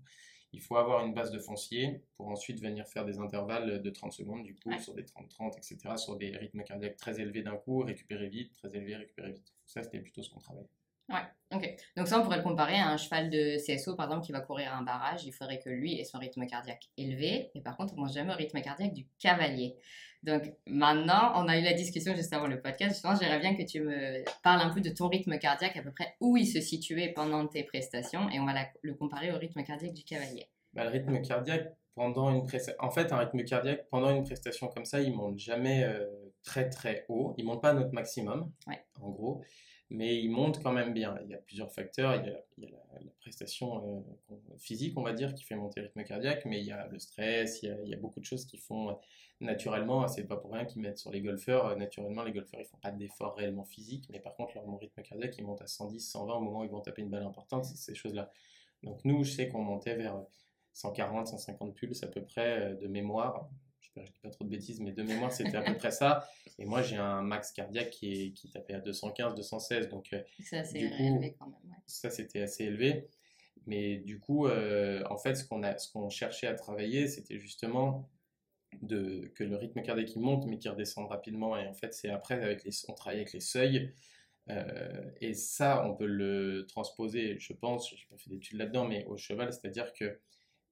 il 0.52 0.60
faut 0.60 0.76
avoir 0.76 1.04
une 1.06 1.14
base 1.14 1.30
de 1.30 1.38
foncier 1.38 2.02
pour 2.16 2.28
ensuite 2.28 2.60
venir 2.60 2.86
faire 2.88 3.04
des 3.04 3.18
intervalles 3.18 3.80
de 3.80 3.90
30 3.90 4.12
secondes, 4.12 4.42
du 4.42 4.56
coup, 4.56 4.76
sur 4.78 4.94
des 4.94 5.04
30-30, 5.04 5.56
etc., 5.56 5.96
sur 5.96 6.16
des 6.16 6.36
rythmes 6.36 6.62
cardiaques 6.62 6.96
très 6.96 7.20
élevés 7.20 7.42
d'un 7.42 7.56
coup, 7.56 7.80
récupérer 7.80 8.28
vite, 8.28 8.52
très 8.54 8.74
élevé, 8.74 8.96
récupérer 8.96 9.32
vite. 9.32 9.54
Ça, 9.66 9.82
c'était 9.82 10.00
plutôt 10.00 10.22
ce 10.22 10.30
qu'on 10.30 10.40
travaillait. 10.40 10.68
Ouais, 11.10 11.56
ok. 11.56 11.76
Donc 11.96 12.06
ça, 12.06 12.20
on 12.20 12.22
pourrait 12.22 12.36
le 12.36 12.42
comparer 12.42 12.76
à 12.76 12.88
un 12.88 12.96
cheval 12.96 13.30
de 13.30 13.56
CSO, 13.56 13.96
par 13.96 14.06
exemple, 14.06 14.24
qui 14.24 14.32
va 14.32 14.40
courir 14.40 14.72
un 14.74 14.82
barrage. 14.82 15.24
Il 15.24 15.32
faudrait 15.32 15.58
que 15.58 15.68
lui 15.68 15.98
ait 15.98 16.04
son 16.04 16.18
rythme 16.18 16.46
cardiaque 16.46 16.88
élevé, 16.96 17.50
et 17.54 17.60
par 17.60 17.76
contre, 17.76 17.94
on 17.94 17.96
ne 17.96 18.02
mange 18.02 18.12
jamais 18.12 18.32
au 18.32 18.36
rythme 18.36 18.60
cardiaque 18.60 18.92
du 18.92 19.06
cavalier. 19.18 19.76
Donc 20.22 20.42
maintenant, 20.66 21.32
on 21.36 21.48
a 21.48 21.58
eu 21.58 21.62
la 21.62 21.72
discussion 21.72 22.14
juste 22.14 22.32
avant 22.32 22.46
le 22.46 22.60
podcast. 22.60 22.92
Justement, 22.92 23.16
j'aimerais 23.20 23.40
bien 23.40 23.56
que 23.56 23.62
tu 23.62 23.80
me 23.80 24.22
parles 24.42 24.60
un 24.60 24.70
peu 24.70 24.80
de 24.80 24.90
ton 24.90 25.08
rythme 25.08 25.36
cardiaque, 25.38 25.76
à 25.76 25.82
peu 25.82 25.90
près 25.90 26.14
où 26.20 26.36
il 26.36 26.46
se 26.46 26.60
situait 26.60 27.08
pendant 27.08 27.46
tes 27.46 27.64
prestations, 27.64 28.28
et 28.30 28.38
on 28.38 28.46
va 28.46 28.52
le 28.82 28.94
comparer 28.94 29.32
au 29.32 29.38
rythme 29.38 29.62
cardiaque 29.64 29.94
du 29.94 30.04
cavalier. 30.04 30.48
Bah, 30.74 30.84
le 30.84 30.90
rythme 30.90 31.20
cardiaque 31.22 31.72
pendant 31.96 32.30
une 32.30 32.46
prestation, 32.46 32.80
en 32.84 32.90
fait, 32.90 33.12
un 33.12 33.18
rythme 33.18 33.42
cardiaque 33.42 33.88
pendant 33.90 34.14
une 34.14 34.22
prestation 34.22 34.68
comme 34.68 34.84
ça, 34.84 35.00
il 35.00 35.12
monte 35.12 35.38
jamais 35.38 35.82
euh, 35.82 36.06
très 36.44 36.68
très 36.68 37.04
haut. 37.08 37.34
Il 37.36 37.44
monte 37.44 37.60
pas 37.60 37.70
à 37.70 37.74
notre 37.74 37.92
maximum, 37.92 38.52
en 39.00 39.10
gros 39.10 39.42
mais 39.90 40.16
il 40.20 40.30
monte 40.30 40.62
quand 40.62 40.72
même 40.72 40.92
bien. 40.92 41.18
Il 41.24 41.30
y 41.30 41.34
a 41.34 41.38
plusieurs 41.38 41.72
facteurs. 41.72 42.14
Il 42.16 42.26
y 42.62 42.66
a, 42.66 42.70
la, 43.00 43.10
prestation 43.20 44.04
euh, 44.30 44.34
physique, 44.58 44.96
on 44.96 45.02
va 45.02 45.12
dire, 45.12 45.34
qui 45.34 45.44
fait 45.44 45.56
monter 45.56 45.80
le 45.80 45.86
rythme 45.86 46.04
cardiaque, 46.04 46.44
mais 46.46 46.60
il 46.60 46.66
y 46.66 46.72
a 46.72 46.86
le 46.88 46.98
stress, 46.98 47.62
il 47.62 47.88
y 47.88 47.94
a, 47.94 47.96
beaucoup 47.96 48.18
de 48.18 48.24
choses 48.24 48.46
qui 48.46 48.56
font 48.56 48.96
naturellement, 49.40 50.06
c'est 50.08 50.24
pas 50.24 50.36
pour 50.36 50.52
rien 50.52 50.64
qu'ils 50.64 50.82
mettent 50.82 50.98
sur 50.98 51.10
les 51.10 51.20
golfeurs, 51.20 51.66
euh, 51.66 51.76
naturellement, 51.76 52.22
les 52.22 52.32
golfeurs, 52.32 52.60
ils 52.60 52.66
font 52.66 52.78
pas 52.78 52.90
d'efforts 52.90 53.36
réellement 53.36 53.64
physiques, 53.64 54.08
mais 54.10 54.20
par 54.20 54.34
contre, 54.34 54.54
leur 54.54 54.78
rythme 54.78 55.02
cardiaque, 55.02 55.36
il 55.38 55.44
monte 55.44 55.62
à 55.62 55.66
110, 55.66 56.00
120 56.00 56.34
au 56.34 56.40
moment 56.40 56.60
où 56.60 56.64
ils 56.64 56.70
vont 56.70 56.80
taper 56.80 57.02
une 57.02 57.10
balle 57.10 57.22
importante, 57.22 57.64
ces 57.64 57.94
choses-là. 57.94 58.30
Donc 58.82 59.04
nous, 59.04 59.24
je 59.24 59.30
sais 59.32 59.48
qu'on 59.48 59.62
montait 59.62 59.96
vers 59.96 60.20
140, 60.72 61.28
150 61.28 61.74
pulses 61.74 62.02
à 62.02 62.08
peu 62.08 62.22
près 62.22 62.60
euh, 62.60 62.74
de 62.74 62.86
mémoire 62.86 63.48
je 64.04 64.12
dis 64.12 64.18
pas 64.20 64.30
trop 64.30 64.44
de 64.44 64.50
bêtises, 64.50 64.80
mais 64.80 64.92
de 64.92 65.02
mémoire, 65.02 65.32
c'était 65.32 65.56
à 65.56 65.62
peu 65.62 65.74
près 65.76 65.90
ça. 65.90 66.28
Et 66.58 66.64
moi, 66.64 66.82
j'ai 66.82 66.96
un 66.96 67.22
max 67.22 67.52
cardiaque 67.52 67.90
qui, 67.90 68.12
est, 68.12 68.30
qui 68.32 68.50
tapait 68.50 68.74
à 68.74 68.80
215, 68.80 69.34
216. 69.34 69.88
Donc, 69.88 70.12
euh, 70.12 70.22
c'est 70.42 70.58
assez 70.58 70.78
élevé 70.78 71.34
quand 71.38 71.46
même. 71.46 71.76
Ça, 71.86 72.10
c'était 72.10 72.42
assez 72.42 72.64
élevé. 72.64 73.08
Mais 73.66 73.98
du 73.98 74.18
coup, 74.18 74.46
euh, 74.46 75.02
en 75.10 75.16
fait, 75.16 75.34
ce 75.34 75.44
qu'on, 75.44 75.62
a, 75.62 75.76
ce 75.78 75.90
qu'on 75.92 76.08
cherchait 76.08 76.46
à 76.46 76.54
travailler, 76.54 77.08
c'était 77.08 77.38
justement 77.38 78.08
de, 78.82 79.30
que 79.34 79.44
le 79.44 79.56
rythme 79.56 79.82
cardiaque 79.82 80.16
monte, 80.16 80.46
mais 80.46 80.58
qu'il 80.58 80.70
redescende 80.70 81.08
rapidement. 81.08 81.56
Et 81.56 81.66
en 81.66 81.74
fait, 81.74 81.94
c'est 81.94 82.10
après, 82.10 82.42
avec 82.42 82.64
les, 82.64 82.70
on 82.88 82.94
travaille 82.94 83.20
avec 83.20 83.32
les 83.32 83.40
seuils. 83.40 83.92
Euh, 84.48 85.10
et 85.20 85.34
ça, 85.34 85.86
on 85.86 85.94
peut 85.94 86.06
le 86.06 86.66
transposer, 86.66 87.38
je 87.38 87.52
pense, 87.52 87.90
je 87.90 87.94
n'ai 87.94 88.06
pas 88.10 88.16
fait 88.16 88.30
d'études 88.30 88.58
là-dedans, 88.58 88.86
mais 88.86 89.04
au 89.06 89.16
cheval, 89.16 89.52
c'est-à-dire 89.52 89.92
que 89.92 90.18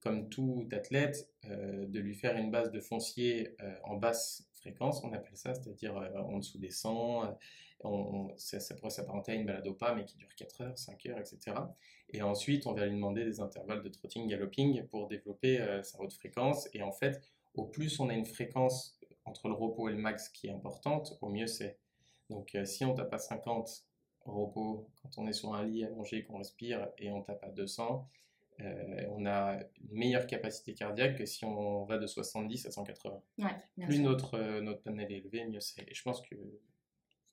comme 0.00 0.28
tout 0.28 0.68
athlète, 0.72 1.28
euh, 1.46 1.86
de 1.86 2.00
lui 2.00 2.14
faire 2.14 2.36
une 2.36 2.50
base 2.50 2.70
de 2.70 2.80
foncier 2.80 3.56
euh, 3.60 3.74
en 3.84 3.96
basse 3.96 4.48
fréquence, 4.54 5.02
on 5.02 5.12
appelle 5.12 5.36
ça, 5.36 5.54
c'est-à-dire 5.54 5.96
euh, 5.96 6.18
en 6.18 6.38
dessous 6.38 6.58
des 6.58 6.70
100, 6.70 7.36
on, 7.84 8.32
ça, 8.36 8.74
pourrait 8.74 8.90
s'apparenter 8.90 9.32
à 9.32 9.34
une 9.36 9.46
balade 9.46 9.66
au 9.66 9.74
pas, 9.74 9.94
mais 9.94 10.04
qui 10.04 10.16
dure 10.16 10.34
4 10.36 10.60
heures, 10.62 10.78
5 10.78 11.06
heures, 11.06 11.18
etc. 11.18 11.56
Et 12.10 12.22
ensuite, 12.22 12.66
on 12.66 12.74
va 12.74 12.86
lui 12.86 12.94
demander 12.94 13.24
des 13.24 13.40
intervalles 13.40 13.82
de 13.82 13.88
trotting, 13.88 14.26
galloping 14.28 14.84
pour 14.86 15.08
développer 15.08 15.64
sa 15.82 16.00
haute 16.00 16.12
fréquence. 16.12 16.68
Et 16.72 16.82
en 16.82 16.90
fait, 16.90 17.22
au 17.54 17.66
plus 17.66 18.00
on 18.00 18.08
a 18.08 18.14
une 18.14 18.26
fréquence 18.26 18.98
entre 19.24 19.46
le 19.46 19.54
repos 19.54 19.88
et 19.88 19.92
le 19.92 19.98
max 19.98 20.28
qui 20.28 20.48
est 20.48 20.52
importante, 20.52 21.16
au 21.20 21.28
mieux 21.28 21.46
c'est. 21.46 21.78
Donc 22.30 22.56
si 22.64 22.84
on 22.84 22.94
tape 22.94 23.14
à 23.14 23.18
50 23.18 23.84
repos, 24.24 24.88
quand 25.00 25.10
on 25.18 25.26
est 25.28 25.32
sur 25.32 25.54
un 25.54 25.64
lit 25.64 25.84
allongé, 25.84 26.24
qu'on 26.24 26.38
respire, 26.38 26.88
et 26.98 27.12
on 27.12 27.22
tape 27.22 27.44
à 27.44 27.50
200, 27.50 28.08
euh, 28.60 29.06
on 29.10 29.24
a 29.26 29.58
une 29.80 29.98
meilleure 29.98 30.26
capacité 30.26 30.74
cardiaque 30.74 31.18
que 31.18 31.26
si 31.26 31.44
on 31.44 31.84
va 31.84 31.98
de 31.98 32.06
70 32.06 32.66
à 32.66 32.70
180. 32.70 33.22
Plus 33.82 34.00
notre, 34.00 34.34
euh, 34.34 34.60
notre 34.60 34.82
panel 34.82 35.12
est 35.12 35.18
élevé, 35.18 35.44
mieux 35.44 35.60
c'est. 35.60 35.82
Et 35.82 35.94
je 35.94 36.02
pense 36.02 36.20
que, 36.22 36.34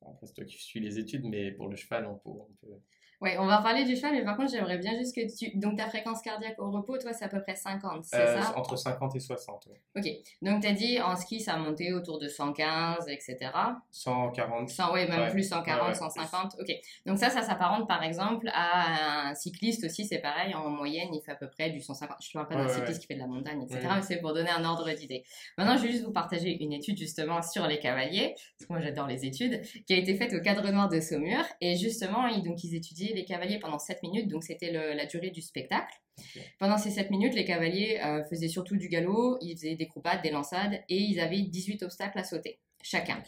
après 0.02 0.28
c'est 0.28 0.34
toi 0.34 0.46
qui 0.46 0.58
suis 0.58 0.80
les 0.80 1.00
études, 1.00 1.26
mais 1.26 1.52
pour 1.52 1.68
le 1.68 1.76
cheval, 1.76 2.06
on 2.06 2.16
peut, 2.16 2.30
on 2.30 2.54
peut 2.62 2.80
oui, 3.26 3.32
on 3.40 3.48
va 3.48 3.58
parler 3.58 3.84
du 3.84 3.96
cheval, 3.96 4.14
mais 4.14 4.24
par 4.24 4.38
contre, 4.38 4.52
j'aimerais 4.52 4.78
bien 4.78 4.96
juste 4.98 5.16
que 5.16 5.22
tu. 5.36 5.58
Donc, 5.58 5.78
ta 5.78 5.88
fréquence 5.88 6.22
cardiaque 6.22 6.56
au 6.60 6.70
repos, 6.70 6.98
toi, 6.98 7.12
c'est 7.12 7.26
à 7.26 7.28
peu 7.28 7.42
près 7.42 7.56
50, 7.56 8.06
c'est 8.06 8.16
euh, 8.16 8.42
ça? 8.42 8.58
Entre 8.58 8.76
50 8.76 9.16
et 9.16 9.20
60, 9.20 9.68
oui. 9.70 9.78
Ok. 9.96 10.12
Donc, 10.44 10.62
tu 10.62 10.68
as 10.68 10.74
dit 10.74 11.02
en 11.02 11.16
ski, 11.16 11.40
ça 11.40 11.54
a 11.54 11.58
monté 11.58 11.92
autour 11.94 12.20
de 12.20 12.28
115, 12.28 13.08
etc. 13.08 13.52
140. 13.92 14.70
100, 14.70 14.94
oui, 14.94 15.08
même 15.08 15.32
plus 15.32 15.44
140, 15.44 15.96
150. 15.96 16.56
Ok. 16.60 16.72
Donc, 17.06 17.18
ça, 17.18 17.30
ça 17.30 17.42
s'apparente 17.42 17.88
par 17.88 18.04
exemple 18.04 18.48
à 18.54 19.30
un 19.30 19.36
cycliste 19.36 19.86
aussi, 19.86 20.06
c'est 20.06 20.20
pareil. 20.20 20.54
En 20.54 20.70
moyenne, 20.70 21.10
il 21.14 21.22
fait 21.22 21.32
à 21.32 21.36
peu 21.36 21.50
près 21.50 21.72
du 21.72 21.82
150. 21.82 22.18
Je 22.22 22.38
ne 22.38 22.44
parle 22.44 22.48
pas 22.48 22.64
d'un 22.64 22.74
cycliste 22.74 23.02
qui 23.02 23.08
fait 23.08 23.16
de 23.16 23.20
la 23.20 23.28
montagne, 23.28 23.64
etc. 23.64 23.88
Mais 23.96 24.02
c'est 24.02 24.18
pour 24.18 24.34
donner 24.34 24.52
un 24.52 24.64
ordre 24.64 24.92
d'idée. 24.92 25.24
Maintenant, 25.58 25.78
je 25.78 25.84
vais 25.84 25.92
juste 25.92 26.04
vous 26.04 26.14
partager 26.14 26.64
une 26.64 26.74
étude 26.74 26.98
justement 26.98 27.42
sur 27.42 27.66
les 27.66 27.80
cavaliers, 27.80 28.36
parce 28.36 28.68
que 28.68 28.74
moi, 28.74 28.82
j'adore 28.82 29.08
les 29.08 29.26
études, 29.26 29.62
qui 29.88 29.94
a 29.94 29.98
été 29.98 30.16
faite 30.16 30.34
au 30.34 30.42
cadre 30.42 30.70
noir 30.72 30.90
de 30.90 31.00
Saumur. 31.00 31.44
Et 31.62 31.76
justement, 31.76 32.28
ils, 32.28 32.44
donc, 32.44 32.64
ils 32.64 32.76
étudient 32.76 33.15
les 33.16 33.26
cavaliers 33.26 33.60
pendant 33.60 33.80
7 33.80 34.04
minutes, 34.04 34.28
donc 34.28 34.44
c'était 34.44 34.72
la 34.72 35.06
durée 35.06 35.32
du 35.32 35.42
spectacle. 35.42 35.94
Pendant 36.60 36.78
ces 36.78 36.92
7 36.92 37.12
minutes, 37.12 37.34
les 37.34 37.46
cavaliers 37.46 38.00
euh, 38.04 38.24
faisaient 38.26 38.48
surtout 38.48 38.78
du 38.78 38.88
galop, 38.88 39.38
ils 39.42 39.56
faisaient 39.56 39.76
des 39.76 39.88
croupades, 39.88 40.22
des 40.22 40.32
lançades, 40.32 40.82
et 40.90 40.98
ils 40.98 41.20
avaient 41.20 41.42
18 41.42 41.84
obstacles 41.84 42.20
à 42.20 42.24
sauter, 42.24 42.60
chacun. 42.82 43.22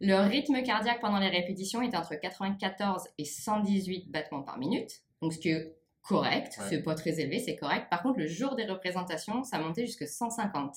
Leur 0.00 0.28
rythme 0.28 0.62
cardiaque 0.62 1.00
pendant 1.00 1.18
les 1.18 1.28
répétitions 1.28 1.82
était 1.82 1.96
entre 1.96 2.14
94 2.14 3.08
et 3.18 3.24
118 3.24 4.10
battements 4.10 4.42
par 4.42 4.58
minute, 4.58 5.02
donc 5.20 5.32
ce 5.32 5.38
qui 5.38 5.50
est 5.50 5.74
correct, 6.02 6.58
c'est 6.68 6.82
pas 6.82 6.94
très 6.94 7.20
élevé, 7.20 7.38
c'est 7.38 7.56
correct. 7.56 7.88
Par 7.90 8.02
contre, 8.02 8.18
le 8.18 8.26
jour 8.26 8.54
des 8.54 8.64
représentations, 8.64 9.44
ça 9.44 9.58
montait 9.58 9.86
jusqu'à 9.86 10.06
150. 10.06 10.76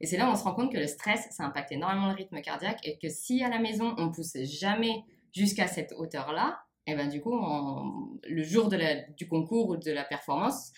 Et 0.00 0.06
c'est 0.06 0.16
là 0.16 0.28
où 0.28 0.32
on 0.32 0.36
se 0.36 0.42
rend 0.42 0.54
compte 0.54 0.72
que 0.72 0.78
le 0.78 0.88
stress, 0.88 1.28
ça 1.30 1.44
impacte 1.44 1.70
énormément 1.70 2.08
le 2.08 2.14
rythme 2.14 2.40
cardiaque 2.40 2.80
et 2.82 2.98
que 2.98 3.08
si 3.08 3.44
à 3.44 3.48
la 3.48 3.60
maison, 3.60 3.94
on 3.98 4.10
pousse 4.10 4.36
jamais 4.42 5.04
jusqu'à 5.32 5.68
cette 5.68 5.92
hauteur-là, 5.96 6.58
et 6.86 6.92
eh 6.92 6.94
ben 6.96 7.08
du 7.08 7.20
coup, 7.20 7.32
le 8.28 8.42
jour 8.42 8.68
de 8.68 8.76
la, 8.76 9.02
du 9.10 9.28
concours 9.28 9.68
ou 9.68 9.76
de 9.76 9.92
la 9.92 10.02
performance, 10.02 10.72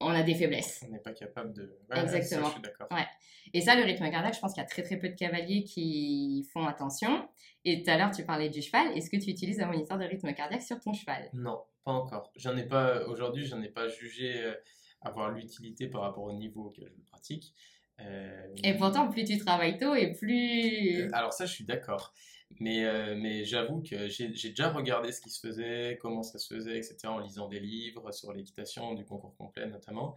on 0.00 0.10
a 0.10 0.22
des 0.22 0.34
faiblesses. 0.34 0.84
On 0.86 0.92
n'est 0.92 0.98
pas 0.98 1.12
capable 1.12 1.52
de. 1.54 1.78
Exactement. 1.94 2.46
je 2.46 2.52
suis 2.52 2.60
d'accord. 2.60 2.88
Ouais. 2.90 3.06
Et 3.54 3.60
ça, 3.62 3.74
le 3.74 3.82
rythme 3.82 4.10
cardiaque, 4.10 4.34
je 4.34 4.40
pense 4.40 4.52
qu'il 4.52 4.62
y 4.62 4.66
a 4.66 4.68
très 4.68 4.82
très 4.82 4.98
peu 4.98 5.08
de 5.08 5.14
cavaliers 5.14 5.64
qui 5.64 6.46
font 6.52 6.66
attention. 6.66 7.28
Et 7.64 7.82
tout 7.82 7.90
à 7.90 7.96
l'heure, 7.96 8.10
tu 8.10 8.24
parlais 8.24 8.50
du 8.50 8.62
cheval. 8.62 8.96
Est-ce 8.96 9.10
que 9.10 9.16
tu 9.16 9.30
utilises 9.30 9.60
un 9.60 9.66
moniteur 9.66 9.98
de 9.98 10.04
rythme 10.04 10.32
cardiaque 10.34 10.62
sur 10.62 10.78
ton 10.80 10.92
cheval? 10.92 11.30
Non, 11.32 11.62
pas 11.84 11.92
encore. 11.92 12.30
J'en 12.36 12.56
ai 12.56 12.64
pas. 12.64 13.06
Aujourd'hui, 13.06 13.46
j'en 13.46 13.62
ai 13.62 13.68
pas 13.68 13.88
jugé 13.88 14.42
euh, 14.42 14.54
avoir 15.00 15.30
l'utilité 15.30 15.88
par 15.88 16.02
rapport 16.02 16.24
au 16.24 16.32
niveau 16.32 16.66
auquel 16.66 16.88
je 16.88 16.94
le 16.94 17.04
pratique. 17.04 17.54
Euh, 18.00 18.54
et 18.62 18.74
pourtant, 18.74 19.08
plus 19.08 19.24
tu 19.24 19.38
travailles 19.38 19.78
tôt 19.78 19.94
et 19.94 20.12
plus. 20.12 21.02
Euh, 21.02 21.08
alors 21.12 21.32
ça, 21.32 21.46
je 21.46 21.52
suis 21.52 21.64
d'accord. 21.64 22.12
Mais, 22.60 22.84
euh, 22.84 23.14
mais 23.16 23.44
j'avoue 23.44 23.82
que 23.82 24.08
j'ai 24.08 24.28
déjà 24.28 24.70
regardé 24.70 25.12
ce 25.12 25.20
qui 25.20 25.30
se 25.30 25.46
faisait, 25.46 25.98
comment 26.00 26.22
ça 26.22 26.38
se 26.38 26.54
faisait, 26.54 26.78
etc., 26.78 26.96
en 27.04 27.18
lisant 27.18 27.48
des 27.48 27.60
livres 27.60 28.10
sur 28.12 28.32
l'équitation, 28.32 28.94
du 28.94 29.04
concours 29.04 29.36
complet 29.36 29.66
notamment. 29.66 30.16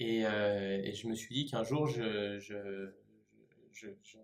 Et, 0.00 0.22
et 0.22 0.94
je 0.94 1.06
me 1.06 1.14
suis 1.14 1.34
dit 1.34 1.46
qu'un 1.46 1.62
jour, 1.62 1.86
je, 1.86 2.90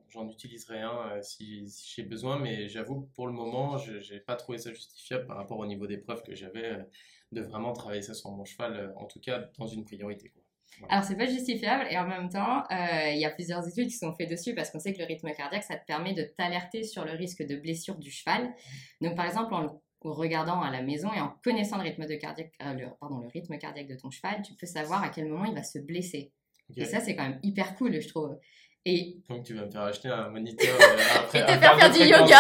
j'en 0.09 0.29
utiliserai 0.29 0.81
un 0.81 1.23
si, 1.23 1.69
si 1.69 1.95
j'ai 1.95 2.03
besoin, 2.03 2.39
mais 2.39 2.69
j'avoue 2.69 3.03
que 3.03 3.15
pour 3.15 3.27
le 3.27 3.33
moment, 3.33 3.79
je 3.79 4.13
n'ai 4.13 4.21
pas 4.21 4.37
trouvé 4.37 4.59
ça 4.59 4.73
justifiable 4.73 5.27
par 5.27 5.37
rapport 5.37 5.59
au 5.59 5.67
niveau 5.67 5.87
des 5.87 5.99
preuves 5.99 6.23
que 6.23 6.35
j'avais 6.35 6.87
de 7.33 7.41
vraiment 7.41 7.73
travailler 7.73 8.03
ça 8.03 8.15
sur 8.15 8.31
mon 8.31 8.45
cheval, 8.45 8.93
en 8.97 9.07
tout 9.07 9.21
cas 9.21 9.51
dans 9.59 9.67
une 9.67 9.85
priorité. 9.85 10.31
Quoi. 10.31 10.43
Alors, 10.89 11.05
c'est 11.05 11.17
pas 11.17 11.27
justifiable 11.27 11.87
et 11.91 11.99
en 11.99 12.07
même 12.07 12.29
temps, 12.29 12.63
euh, 12.71 13.11
il 13.11 13.19
y 13.19 13.25
a 13.25 13.31
plusieurs 13.31 13.67
études 13.67 13.89
qui 13.89 13.97
sont 13.97 14.15
faites 14.15 14.31
dessus 14.31 14.55
parce 14.55 14.71
qu'on 14.71 14.79
sait 14.79 14.93
que 14.93 14.99
le 14.99 15.07
rythme 15.07 15.31
cardiaque, 15.33 15.65
ça 15.65 15.77
te 15.77 15.85
permet 15.87 16.15
de 16.15 16.23
t'alerter 16.23 16.85
sur 16.85 17.05
le 17.05 17.13
risque 17.13 17.45
de 17.45 17.57
blessure 17.57 17.97
du 17.97 18.11
cheval. 18.11 18.55
Donc, 19.01 19.17
par 19.17 19.27
exemple, 19.27 19.55
en 19.55 19.81
regardant 20.03 20.61
à 20.63 20.71
la 20.71 20.83
maison 20.83 21.13
et 21.13 21.21
en 21.21 21.35
connaissant 21.43 21.77
le 21.79 21.85
rythme, 21.85 22.07
de 22.07 22.15
cardiaque, 22.15 22.53
euh, 22.63 22.73
le, 22.75 22.87
pardon, 23.01 23.19
le 23.19 23.29
rythme 23.29 23.59
cardiaque 23.59 23.89
de 23.89 23.97
ton 23.97 24.11
cheval, 24.11 24.43
tu 24.43 24.55
peux 24.55 24.67
savoir 24.67 25.03
à 25.03 25.09
quel 25.09 25.27
moment 25.27 25.45
il 25.47 25.55
va 25.55 25.65
se 25.65 25.79
blesser. 25.79 26.33
Et 26.77 26.85
ça, 26.85 27.01
c'est 27.01 27.17
quand 27.17 27.27
même 27.27 27.41
hyper 27.43 27.75
cool, 27.77 28.01
je 28.01 28.09
trouve. 28.09 28.39
Et... 28.85 29.17
Donc, 29.29 29.45
tu 29.45 29.55
vas 29.55 29.67
me 29.67 29.71
faire 29.71 29.83
acheter 29.83 30.09
un 30.09 30.29
moniteur 30.31 30.75
euh, 30.81 30.99
après, 31.17 31.41
et 31.41 31.43
te 31.43 31.53
faire 31.59 31.79
faire 31.79 31.91
du 31.91 32.01
yoga. 32.01 32.39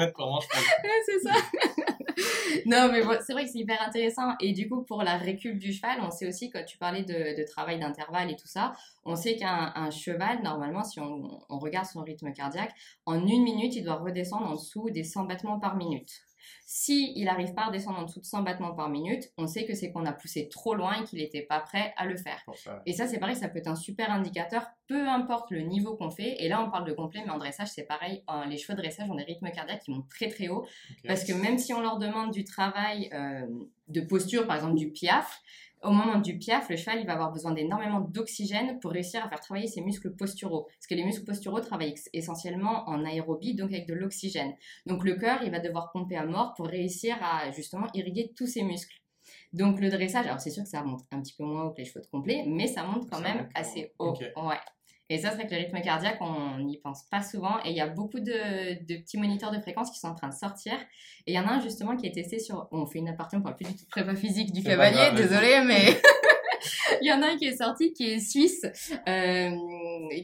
Un 0.00 0.10
pour 0.10 0.26
mon 0.26 0.40
cheval. 0.40 0.64
c'est 1.06 1.20
ça. 1.20 1.34
non, 2.66 2.88
mais 2.90 3.02
c'est 3.26 3.32
vrai 3.32 3.44
que 3.44 3.50
c'est 3.50 3.58
hyper 3.58 3.80
intéressant. 3.82 4.34
Et 4.40 4.52
du 4.52 4.68
coup, 4.68 4.82
pour 4.82 5.02
la 5.02 5.16
récup 5.16 5.58
du 5.58 5.72
cheval, 5.72 5.98
on 6.02 6.10
sait 6.10 6.28
aussi, 6.28 6.50
quand 6.50 6.64
tu 6.64 6.78
parlais 6.78 7.02
de, 7.02 7.44
travail 7.44 7.78
d'intervalle 7.78 8.30
et 8.30 8.36
tout 8.36 8.46
ça, 8.46 8.72
on 9.04 9.16
sait 9.16 9.36
qu'un 9.36 9.90
cheval, 9.90 10.42
normalement, 10.42 10.84
si 10.84 11.00
on, 11.00 11.40
on, 11.48 11.58
regarde 11.58 11.86
son 11.86 12.02
rythme 12.02 12.32
cardiaque, 12.32 12.72
en 13.06 13.26
une 13.26 13.42
minute, 13.42 13.74
il 13.74 13.84
doit 13.84 13.96
redescendre 13.96 14.46
en 14.46 14.54
dessous 14.54 14.90
des 14.90 15.04
100 15.04 15.24
battements 15.24 15.58
par 15.58 15.76
minute. 15.76 16.22
Si 16.66 17.12
il 17.16 17.24
n'arrive 17.24 17.54
pas 17.54 17.66
à 17.66 17.70
descendre 17.70 17.98
en 17.98 18.04
dessous 18.04 18.20
de 18.20 18.24
100 18.24 18.42
battements 18.42 18.74
par 18.74 18.88
minute, 18.88 19.30
on 19.36 19.46
sait 19.46 19.64
que 19.64 19.74
c'est 19.74 19.92
qu'on 19.92 20.06
a 20.06 20.12
poussé 20.12 20.48
trop 20.48 20.74
loin 20.74 21.00
et 21.00 21.04
qu'il 21.04 21.18
n'était 21.18 21.42
pas 21.42 21.60
prêt 21.60 21.92
à 21.96 22.06
le 22.06 22.16
faire. 22.16 22.44
Et 22.86 22.92
ça, 22.92 23.06
c'est 23.06 23.18
pareil, 23.18 23.36
ça 23.36 23.48
peut 23.48 23.58
être 23.58 23.68
un 23.68 23.76
super 23.76 24.10
indicateur, 24.10 24.66
peu 24.86 25.08
importe 25.08 25.50
le 25.50 25.60
niveau 25.60 25.96
qu'on 25.96 26.10
fait. 26.10 26.36
Et 26.42 26.48
là, 26.48 26.62
on 26.64 26.70
parle 26.70 26.86
de 26.86 26.92
complet, 26.92 27.22
mais 27.24 27.32
en 27.32 27.38
dressage, 27.38 27.68
c'est 27.68 27.84
pareil. 27.86 28.22
les 28.48 28.56
chevaux 28.56 28.74
de 28.74 28.82
dressage 28.82 29.10
ont 29.10 29.14
des 29.14 29.24
rythmes 29.24 29.50
cardiaques 29.50 29.82
qui 29.82 29.90
montent 29.90 30.08
très 30.08 30.28
très 30.28 30.48
haut. 30.48 30.66
Parce 31.06 31.24
que 31.24 31.32
même 31.32 31.58
si 31.58 31.72
on 31.72 31.80
leur 31.80 31.98
demande 31.98 32.30
du 32.30 32.44
travail 32.44 33.10
euh, 33.12 33.46
de 33.88 34.00
posture, 34.00 34.46
par 34.46 34.56
exemple 34.56 34.76
du 34.76 34.90
piaf, 34.90 35.40
au 35.82 35.90
moment 35.90 36.18
du 36.18 36.38
piaf, 36.38 36.68
le 36.68 36.76
cheval 36.76 37.00
il 37.00 37.06
va 37.06 37.14
avoir 37.14 37.32
besoin 37.32 37.52
d'énormément 37.52 38.00
d'oxygène 38.00 38.78
pour 38.80 38.90
réussir 38.90 39.24
à 39.24 39.28
faire 39.28 39.40
travailler 39.40 39.66
ses 39.66 39.80
muscles 39.80 40.14
posturaux. 40.14 40.64
Parce 40.64 40.86
que 40.86 40.94
les 40.94 41.04
muscles 41.04 41.24
posturaux 41.24 41.60
travaillent 41.60 41.94
essentiellement 42.12 42.88
en 42.88 43.04
aérobie, 43.04 43.54
donc 43.54 43.72
avec 43.72 43.86
de 43.86 43.94
l'oxygène. 43.94 44.54
Donc 44.86 45.04
le 45.04 45.14
cœur, 45.14 45.42
il 45.42 45.50
va 45.50 45.60
devoir 45.60 45.90
pomper 45.92 46.16
à 46.16 46.26
mort 46.26 46.54
pour 46.54 46.66
réussir 46.66 47.16
à 47.22 47.50
justement 47.50 47.86
irriguer 47.94 48.32
tous 48.36 48.46
ses 48.46 48.62
muscles. 48.62 49.00
Donc 49.52 49.80
le 49.80 49.88
dressage, 49.88 50.26
alors 50.26 50.40
c'est 50.40 50.50
sûr 50.50 50.64
que 50.64 50.68
ça 50.68 50.82
monte 50.82 51.02
un 51.10 51.20
petit 51.20 51.34
peu 51.36 51.44
moins 51.44 51.64
haut 51.64 51.70
que 51.70 51.78
les 51.78 51.84
chevaux 51.84 52.00
de 52.00 52.06
complet, 52.06 52.44
mais 52.46 52.66
ça 52.66 52.82
monte 52.84 53.08
quand 53.10 53.20
même 53.20 53.48
assez 53.54 53.92
haut. 53.98 54.14
Ouais. 54.36 54.56
Et 55.12 55.18
ça, 55.18 55.30
c'est 55.30 55.38
vrai 55.38 55.46
que 55.48 55.54
le 55.54 55.58
rythme 55.58 55.80
cardiaque, 55.80 56.18
on 56.20 56.60
n'y 56.60 56.78
pense 56.78 57.02
pas 57.10 57.20
souvent. 57.20 57.58
Et 57.64 57.70
il 57.70 57.76
y 57.76 57.80
a 57.80 57.88
beaucoup 57.88 58.20
de, 58.20 58.78
petits 58.86 59.18
moniteurs 59.18 59.50
de 59.50 59.58
fréquence 59.58 59.90
qui 59.90 59.98
sont 59.98 60.06
en 60.06 60.14
train 60.14 60.28
de 60.28 60.34
sortir. 60.34 60.74
Et 61.26 61.32
il 61.32 61.34
y 61.34 61.38
en 61.38 61.46
a 61.48 61.54
un 61.54 61.60
justement 61.60 61.96
qui 61.96 62.06
est 62.06 62.12
testé 62.12 62.38
sur. 62.38 62.68
on 62.70 62.86
fait 62.86 63.00
une 63.00 63.08
aparté, 63.08 63.36
on 63.36 63.42
parle 63.42 63.56
plus 63.56 63.66
du 63.66 63.74
tout 63.74 63.84
de 63.84 63.90
prépa 63.90 64.14
physique 64.14 64.52
du 64.52 64.62
cavalier, 64.62 65.10
désolé, 65.16 65.62
mais. 65.66 66.00
il 67.00 67.08
y 67.08 67.12
en 67.12 67.22
a 67.22 67.28
un 67.28 67.36
qui 67.36 67.46
est 67.46 67.56
sorti, 67.56 67.92
qui 67.92 68.10
est 68.10 68.20
suisse, 68.20 68.64
euh, 69.08 69.50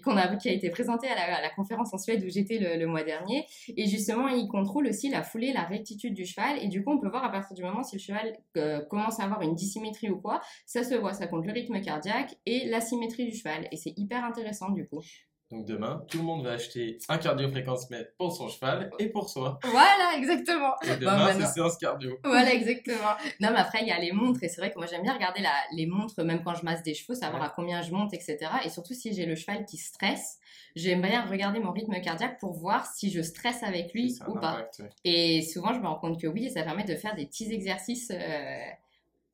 qu'on 0.05 0.17
a, 0.17 0.37
qui 0.37 0.49
a 0.49 0.53
été 0.53 0.71
présenté 0.71 1.09
à 1.09 1.41
la, 1.41 1.51
conférence 1.51 1.95
en 1.95 1.99
Suède 1.99 2.23
où 2.25 2.29
j'étais 2.29 2.59
le, 2.59 2.87
mois 2.87 3.03
dernier. 3.03 3.47
Et 3.77 3.87
justement, 3.87 4.29
il 4.29 4.49
contrôle 4.49 4.87
aussi 4.87 5.09
la 5.09 5.23
foulée, 5.23 5.53
la 5.53 5.63
rectitude 5.63 6.15
du 6.15 6.27
cheval. 6.27 6.59
Et 6.63 6.69
du 6.69 6.85
coup, 6.85 6.93
on 6.93 6.99
peut 6.99 7.09
voir 7.09 7.25
à 7.25 7.31
partir 7.31 7.55
du 7.57 7.63
moment 7.63 7.83
si 7.83 7.97
le 7.97 8.01
cheval 8.01 8.37
euh, 8.57 8.81
commence 8.87 9.21
à 9.21 9.25
avoir 9.25 9.43
une 9.43 9.55
dissymétrie 9.55 10.11
ou 10.11 10.21
quoi, 10.21 10.41
ça 10.67 10.85
se 10.85 10.95
voit, 10.95 11.13
ça 11.13 11.27
compte 11.27 11.47
le 11.47 11.53
rythme 11.53 11.81
cardiaque 11.81 12.37
et 12.47 12.67
la 12.67 12.81
symétrie 12.81 13.27
du 13.27 13.37
cheval. 13.37 13.69
Et 13.73 13.77
c'est 13.77 13.95
hyper 13.97 14.25
intéressant 14.25 14.71
du 14.71 14.87
coup. 14.87 15.03
Donc 15.53 15.65
demain, 15.65 16.05
tout 16.09 16.19
le 16.19 16.25
monde 16.25 16.45
va 16.45 16.53
acheter 16.53 16.99
un 17.09 17.19
cardio-fréquence-mètre 17.19 18.11
pour 18.19 18.35
son 18.35 18.49
cheval 18.49 18.91
et 18.99 19.09
pour 19.09 19.31
soi. 19.31 19.61
Voilà, 19.63 20.15
exactement. 20.17 20.75
Et 20.83 20.97
demain, 20.97 21.33
c'est 21.39 21.47
séance 21.47 21.77
cardio. 21.77 22.19
Voilà, 22.25 22.53
exactement. 22.53 23.15
Non, 23.41 23.51
mais 23.53 23.59
après, 23.59 23.79
il 23.83 23.87
y 23.87 23.93
a 23.93 23.99
les 24.01 24.11
montres. 24.11 24.43
Et 24.43 24.49
c'est 24.49 24.61
vrai 24.61 24.73
que 24.73 24.79
moi, 24.79 24.87
j'aime 24.87 25.03
bien 25.03 25.15
regarder 25.15 25.43
la, 25.43 25.53
les 25.73 25.87
montres, 25.87 26.21
même 26.25 26.43
quand 26.43 26.55
je 26.55 26.65
masse 26.65 26.83
des 26.83 26.95
chevaux, 26.95 27.15
savoir 27.15 27.45
à 27.45 27.49
combien 27.49 27.81
je 27.81 27.93
monte, 27.93 28.13
etc. 28.13 28.39
Et 28.65 28.71
surtout, 28.71 28.95
si 28.95 29.15
j'ai 29.15 29.25
le 29.25 29.37
cheval 29.37 29.65
qui 29.67 29.77
stresse, 29.77 30.41
j'aime 30.75 31.03
bien 31.03 31.25
regarder 31.25 31.61
mon 31.61 31.71
rythme 31.71 32.01
cardiaque 32.01 32.41
pour 32.41 32.53
voir 32.53 32.85
si 32.87 33.13
je 33.13 33.23
stresse 33.23 33.63
avec 33.63 33.93
lui 33.93 34.19
ou 34.27 34.35
pas. 34.35 34.69
Et 35.05 35.43
souvent, 35.43 35.73
je 35.73 35.79
me 35.79 35.87
rends 35.87 36.01
compte 36.01 36.21
que 36.21 36.27
oui, 36.27 36.51
ça 36.51 36.65
permet 36.65 36.85
de 36.85 36.97
faire 36.97 37.15
des 37.15 37.27
petits 37.27 37.53
exercices 37.53 38.11
euh, 38.11 38.59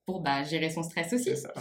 pour 0.05 0.21
bah, 0.21 0.43
gérer 0.43 0.69
son 0.69 0.83
stress 0.83 1.11
aussi. 1.15 1.35
Ça, 1.39 1.55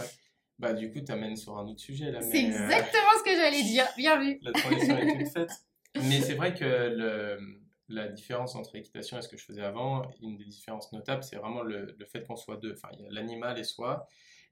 bah, 0.62 0.72
du 0.72 0.92
coup, 0.92 1.00
tu 1.00 1.10
amènes 1.10 1.34
sur 1.36 1.58
un 1.58 1.66
autre 1.66 1.80
sujet 1.80 2.12
là. 2.12 2.22
C'est 2.22 2.44
euh, 2.44 2.46
exactement 2.46 3.10
ce 3.18 3.24
que 3.24 3.36
j'allais 3.36 3.64
dire. 3.64 3.84
Bien 3.96 4.18
vu. 4.20 4.38
La 4.42 4.52
transition 4.52 4.96
est 4.96 5.18
toute 5.18 5.28
faite. 5.28 5.50
Mais 5.96 6.20
c'est 6.20 6.34
vrai 6.34 6.54
que 6.54 6.64
le, 6.64 7.60
la 7.88 8.06
différence 8.06 8.54
entre 8.54 8.76
équitation 8.76 9.18
et 9.18 9.22
ce 9.22 9.28
que 9.28 9.36
je 9.36 9.44
faisais 9.44 9.62
avant, 9.62 10.08
une 10.22 10.36
des 10.36 10.44
différences 10.44 10.92
notables, 10.92 11.24
c'est 11.24 11.34
vraiment 11.34 11.62
le, 11.62 11.96
le 11.98 12.06
fait 12.06 12.24
qu'on 12.24 12.36
soit 12.36 12.58
deux. 12.58 12.74
Enfin, 12.74 12.88
il 12.92 13.02
y 13.02 13.06
a 13.06 13.10
l'animal 13.10 13.58
et 13.58 13.64
soi. 13.64 14.06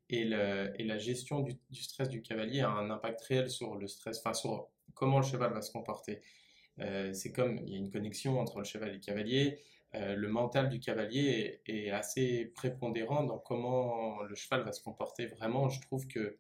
Et, 0.09 0.25
le, 0.25 0.73
et 0.77 0.83
la 0.83 0.99
gestion 0.99 1.39
du, 1.39 1.53
du, 1.71 1.81
stress 1.81 2.09
du 2.09 2.23
cavalier 2.23 2.63
a 2.63 2.71
un 2.71 2.91
impact 2.91 3.21
réel 3.21 3.49
sur 3.49 3.77
le 3.77 3.87
stress, 3.87 4.19
enfin, 4.19 4.35
sur 4.35 4.69
comment 4.95 5.21
le 5.21 5.25
cheval 5.25 5.53
va 5.53 5.63
se 5.63 5.71
comporter. 5.71 6.21
Euh, 6.81 7.13
c'est 7.13 7.31
comme 7.31 7.59
il 7.59 7.73
y 7.73 7.75
a 7.77 7.79
une 7.79 7.93
connexion 7.93 8.41
entre 8.41 8.59
le 8.59 8.65
cheval 8.65 8.89
et 8.89 8.95
le 8.95 8.99
cavalier. 8.99 9.61
Euh, 9.97 10.15
le 10.15 10.29
mental 10.29 10.69
du 10.69 10.79
cavalier 10.79 11.61
est, 11.67 11.91
assez 11.91 12.47
prépondérant 12.55 13.25
dans 13.25 13.39
comment 13.39 14.23
le 14.23 14.35
cheval 14.37 14.63
va 14.63 14.73
se 14.73 14.83
comporter. 14.83 15.27
Vraiment, 15.27 15.69
je 15.69 15.81
trouve 15.81 16.07
que 16.07 16.37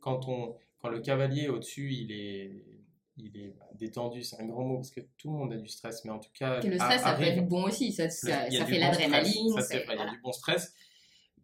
quand, 0.00 0.28
on, 0.28 0.56
quand 0.78 0.90
le 0.90 1.00
cavalier 1.00 1.48
au-dessus, 1.48 1.90
il 1.90 2.12
est, 2.12 2.64
il 3.16 3.38
est 3.38 3.54
détendu, 3.74 4.22
c'est 4.22 4.40
un 4.42 4.46
grand 4.46 4.64
mot 4.64 4.76
parce 4.76 4.90
que 4.90 5.00
tout 5.16 5.30
le 5.30 5.38
monde 5.38 5.52
a 5.54 5.56
du 5.56 5.68
stress, 5.68 6.04
mais 6.04 6.10
en 6.10 6.18
tout 6.18 6.32
cas. 6.34 6.60
le 6.60 6.76
stress, 6.76 7.02
ça 7.02 7.16
fait 7.16 7.32
du 7.32 7.42
bon 7.42 7.64
aussi, 7.64 7.92
ça, 7.92 8.10
ça, 8.10 8.46
fait 8.48 8.78
l'adrénaline. 8.78 9.52
Ça, 9.54 9.62
c'est 9.62 9.86
il 9.88 9.96
y 9.96 9.98
a 9.98 10.10
du 10.10 10.20
bon 10.20 10.32
stress. 10.32 10.74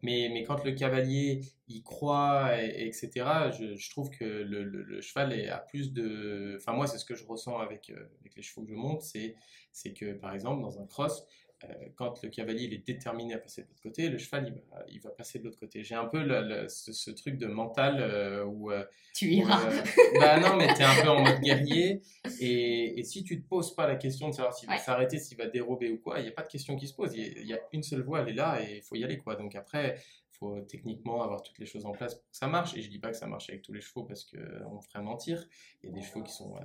Mais, 0.02 0.30
mais 0.32 0.44
quand 0.44 0.64
le 0.64 0.72
cavalier 0.72 1.40
y 1.68 1.82
croit, 1.82 2.62
et, 2.62 2.86
etc., 2.86 3.10
je, 3.58 3.90
trouve 3.90 4.10
que 4.10 4.24
le, 4.24 5.00
cheval 5.00 5.32
a 5.50 5.58
plus 5.58 5.92
de. 5.92 6.56
Enfin, 6.56 6.72
moi, 6.72 6.86
c'est 6.86 6.98
ce 6.98 7.04
que 7.04 7.14
je 7.14 7.24
ressens 7.24 7.58
avec, 7.58 7.90
euh, 7.90 8.08
avec 8.20 8.36
les 8.36 8.42
chevaux 8.42 8.62
que 8.62 8.70
je 8.70 8.76
monte 8.76 9.02
c'est 9.02 9.92
que, 9.92 10.12
par 10.14 10.32
exemple, 10.34 10.62
dans 10.62 10.80
un 10.80 10.86
cross, 10.86 11.24
quand 11.96 12.22
le 12.22 12.28
cavalier 12.28 12.64
il 12.64 12.74
est 12.74 12.86
déterminé 12.86 13.34
à 13.34 13.38
passer 13.38 13.62
de 13.62 13.68
l'autre 13.68 13.82
côté, 13.82 14.08
le 14.08 14.18
cheval 14.18 14.46
il 14.46 14.54
va, 14.70 14.84
il 14.88 15.00
va 15.00 15.10
passer 15.10 15.38
de 15.38 15.44
l'autre 15.44 15.58
côté. 15.58 15.82
J'ai 15.82 15.94
un 15.94 16.06
peu 16.06 16.22
le, 16.22 16.68
ce, 16.68 17.10
truc 17.10 17.36
de 17.36 17.46
mental 17.46 17.98
euh, 18.00 18.44
où. 18.44 18.70
tu 19.14 19.26
iras. 19.26 19.68
bah 20.20 20.38
non, 20.38 20.56
mais 20.56 20.72
tu 20.74 20.80
es 20.80 20.84
un 20.84 21.02
peu 21.02 21.08
en 21.08 21.22
mode 21.22 21.40
guerrier. 21.40 22.02
Et, 22.40 23.00
et, 23.00 23.04
si 23.04 23.24
tu 23.24 23.42
te 23.42 23.48
poses 23.48 23.74
pas 23.74 23.86
la 23.86 23.96
question 23.96 24.28
de 24.28 24.34
savoir 24.34 24.54
s'il 24.54 24.68
va 24.68 24.78
s'arrêter, 24.78 25.18
s'il 25.18 25.36
va 25.36 25.46
dérober 25.46 25.90
ou 25.90 25.98
quoi, 25.98 26.20
il 26.20 26.22
n'y 26.22 26.28
a 26.28 26.32
pas 26.32 26.42
de 26.42 26.48
question 26.48 26.76
qui 26.76 26.86
se 26.86 26.94
pose. 26.94 27.14
Il 27.14 27.46
y, 27.46 27.52
a 27.52 27.58
une 27.72 27.82
seule 27.82 28.02
voie, 28.02 28.20
elle 28.20 28.28
est 28.28 28.34
là 28.34 28.60
et 28.62 28.76
il 28.76 28.82
faut 28.82 28.94
y 28.94 29.04
aller. 29.04 29.18
quoi. 29.18 29.34
Donc 29.34 29.54
après, 29.56 29.96
faut 30.38 30.60
techniquement 30.60 31.22
avoir 31.22 31.42
toutes 31.42 31.58
les 31.58 31.66
choses 31.66 31.86
en 31.86 31.92
place 31.92 32.14
pour 32.14 32.30
que 32.30 32.36
ça 32.36 32.46
marche. 32.46 32.76
Et 32.76 32.82
je 32.82 32.90
dis 32.90 32.98
pas 32.98 33.10
que 33.10 33.16
ça 33.16 33.26
marche 33.26 33.48
avec 33.50 33.62
tous 33.62 33.72
les 33.72 33.80
chevaux 33.80 34.04
parce 34.04 34.24
qu'on 34.24 34.80
ferait 34.80 35.02
mentir. 35.02 35.46
Il 35.82 35.90
y 35.90 35.92
a 35.92 35.94
des 35.94 36.02
chevaux 36.02 36.22
qui 36.22 36.32
sont, 36.32 36.56
euh, 36.56 36.60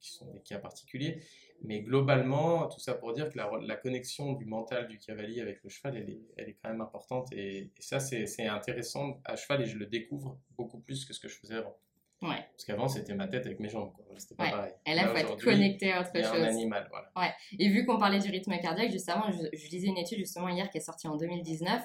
qui 0.00 0.12
sont 0.12 0.30
des 0.32 0.40
cas 0.40 0.58
particuliers. 0.58 1.22
Mais 1.62 1.82
globalement, 1.82 2.66
tout 2.68 2.80
ça 2.80 2.94
pour 2.94 3.12
dire 3.12 3.30
que 3.30 3.38
la, 3.38 3.76
connexion 3.76 4.32
du 4.32 4.44
mental 4.44 4.88
du 4.88 4.98
cavalier 4.98 5.40
avec 5.40 5.62
le 5.62 5.70
cheval, 5.70 5.96
elle 5.96 6.10
est, 6.10 6.20
elle 6.36 6.48
est 6.48 6.58
quand 6.62 6.70
même 6.70 6.80
importante. 6.80 7.32
Et, 7.32 7.70
ça, 7.78 8.00
c'est 8.00 8.46
intéressant 8.46 9.20
à 9.24 9.36
cheval 9.36 9.62
et 9.62 9.66
je 9.66 9.76
le 9.76 9.86
découvre 9.86 10.38
beaucoup 10.56 10.80
plus 10.80 11.04
que 11.04 11.12
ce 11.12 11.20
que 11.20 11.28
je 11.28 11.36
faisais 11.36 11.56
avant. 11.56 11.76
Ouais. 12.22 12.46
Parce 12.52 12.64
qu'avant, 12.64 12.88
c'était 12.88 13.14
ma 13.14 13.26
tête 13.26 13.46
avec 13.46 13.58
mes 13.58 13.68
jambes. 13.68 13.92
C'était 14.16 14.36
pas 14.36 14.50
pareil. 14.50 14.72
Et 14.86 14.94
là, 14.94 15.02
il 15.02 15.08
faut 15.08 15.16
être 15.16 15.44
connecté 15.44 15.92
à 15.92 16.00
autre 16.00 16.14
chose. 16.14 16.40
un 16.40 16.44
animal, 16.44 16.86
voilà. 16.90 17.10
Ouais. 17.16 17.34
Et 17.58 17.68
vu 17.68 17.84
qu'on 17.84 17.98
parlait 17.98 18.20
du 18.20 18.30
rythme 18.30 18.56
cardiaque, 18.60 18.92
justement, 18.92 19.24
je, 19.32 19.56
je, 19.56 19.68
lisais 19.70 19.88
une 19.88 19.98
étude 19.98 20.18
justement 20.18 20.48
hier 20.48 20.70
qui 20.70 20.78
est 20.78 20.82
sortie 20.82 21.08
en 21.08 21.16
2019 21.16 21.82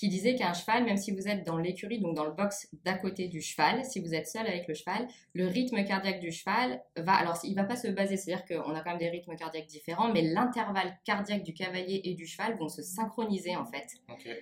qui 0.00 0.08
disait 0.08 0.34
qu'un 0.34 0.54
cheval, 0.54 0.84
même 0.84 0.96
si 0.96 1.10
vous 1.10 1.28
êtes 1.28 1.44
dans 1.44 1.58
l'écurie, 1.58 2.00
donc 2.00 2.16
dans 2.16 2.24
le 2.24 2.32
box 2.32 2.68
d'à 2.84 2.94
côté 2.94 3.28
du 3.28 3.42
cheval, 3.42 3.84
si 3.84 4.00
vous 4.00 4.14
êtes 4.14 4.26
seul 4.26 4.46
avec 4.46 4.66
le 4.66 4.72
cheval, 4.72 5.06
le 5.34 5.46
rythme 5.46 5.84
cardiaque 5.84 6.20
du 6.20 6.32
cheval 6.32 6.82
va, 6.96 7.12
alors 7.12 7.36
il 7.44 7.54
va 7.54 7.64
pas 7.64 7.76
se 7.76 7.86
baser, 7.88 8.16
c'est-à-dire 8.16 8.46
qu'on 8.46 8.74
a 8.74 8.80
quand 8.80 8.92
même 8.92 8.98
des 8.98 9.10
rythmes 9.10 9.36
cardiaques 9.36 9.66
différents, 9.66 10.10
mais 10.10 10.22
l'intervalle 10.22 10.98
cardiaque 11.04 11.42
du 11.42 11.52
cavalier 11.52 12.00
et 12.04 12.14
du 12.14 12.26
cheval 12.26 12.56
vont 12.56 12.70
se 12.70 12.80
synchroniser 12.80 13.56
en 13.56 13.66
fait. 13.66 13.88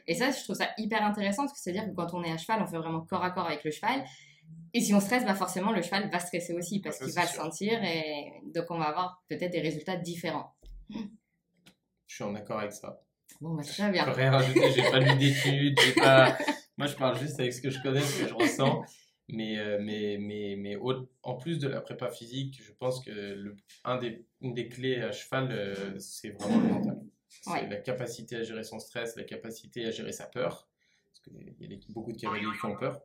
Et 0.07 0.15
ça, 0.15 0.31
je 0.31 0.45
trouve 0.45 0.55
ça 0.55 0.69
hyper 0.79 1.03
intéressant 1.03 1.43
parce 1.43 1.55
que 1.55 1.59
c'est-à-dire 1.59 1.87
que 1.87 1.95
quand 1.97 2.15
on 2.15 2.23
est 2.23 2.31
à 2.31 2.39
cheval, 2.39 2.63
on 2.63 2.67
fait 2.69 2.79
vraiment 2.79 3.01
corps 3.01 3.25
à 3.25 3.33
corps 3.33 3.47
avec 3.47 3.65
le 3.65 3.73
cheval. 3.73 4.05
Et 4.75 4.81
si 4.81 4.93
on 4.95 5.01
stresse, 5.01 5.25
bah 5.25 5.35
forcément, 5.35 5.73
le 5.73 5.83
cheval 5.83 6.11
va 6.11 6.19
stresser 6.19 6.53
aussi 6.53 6.81
parce 6.81 6.99
qu'il 6.99 7.13
va 7.13 7.23
le 7.23 7.29
sentir 7.29 7.83
et 7.83 8.33
donc 8.55 8.67
on 8.71 8.79
va 8.79 8.87
avoir 8.87 9.23
peut-être 9.29 9.51
des 9.51 9.61
résultats 9.61 9.97
différents. 9.97 10.55
Je 12.07 12.15
suis 12.15 12.25
en 12.25 12.35
accord 12.35 12.61
avec 12.61 12.73
ça. 12.73 13.01
Bon, 13.41 13.55
bah, 13.55 13.63
très 13.63 13.91
bien. 13.91 14.05
Je 14.05 14.11
peux 14.11 14.17
rien 14.17 14.31
rajouter, 14.31 14.73
j'ai 14.73 14.83
pas 14.83 14.99
lu 14.99 15.17
d'études, 15.17 15.79
pas... 15.97 16.37
Moi, 16.77 16.87
je 16.87 16.95
parle 16.95 17.19
juste 17.19 17.41
avec 17.41 17.53
ce 17.53 17.61
que 17.61 17.71
je 17.71 17.83
connais, 17.83 18.01
ce 18.01 18.23
que 18.23 18.29
je 18.29 18.35
ressens. 18.35 18.85
Mais, 19.29 19.59
euh, 19.59 19.79
mais, 19.81 20.17
mais, 20.19 20.57
mais 20.57 20.79
en 21.23 21.35
plus 21.35 21.59
de 21.59 21.69
la 21.69 21.81
prépa 21.81 22.09
physique, 22.09 22.63
je 22.63 22.73
pense 22.73 23.05
que 23.05 23.11
le, 23.11 23.57
un 23.85 23.99
des, 23.99 24.25
une 24.41 24.55
des 24.55 24.69
clés 24.69 25.03
à 25.03 25.13
cheval, 25.13 25.51
euh, 25.51 25.99
c'est 25.99 26.31
vraiment 26.31 26.61
le 26.61 26.69
mental. 26.69 27.01
C'est 27.29 27.69
la 27.69 27.77
capacité 27.77 28.37
à 28.37 28.43
gérer 28.43 28.65
son 28.65 28.79
stress, 28.79 29.17
la 29.17 29.25
capacité 29.25 29.85
à 29.87 29.91
gérer 29.91 30.13
sa 30.13 30.27
peur. 30.27 30.69
Parce 31.11 31.21
qu'il 31.21 31.71
y 31.71 31.75
a 31.75 31.79
beaucoup 31.91 32.13
de 32.13 32.19
cavaliers 32.19 32.47
qui 32.59 32.67
ont 32.67 32.77
peur. 32.77 33.03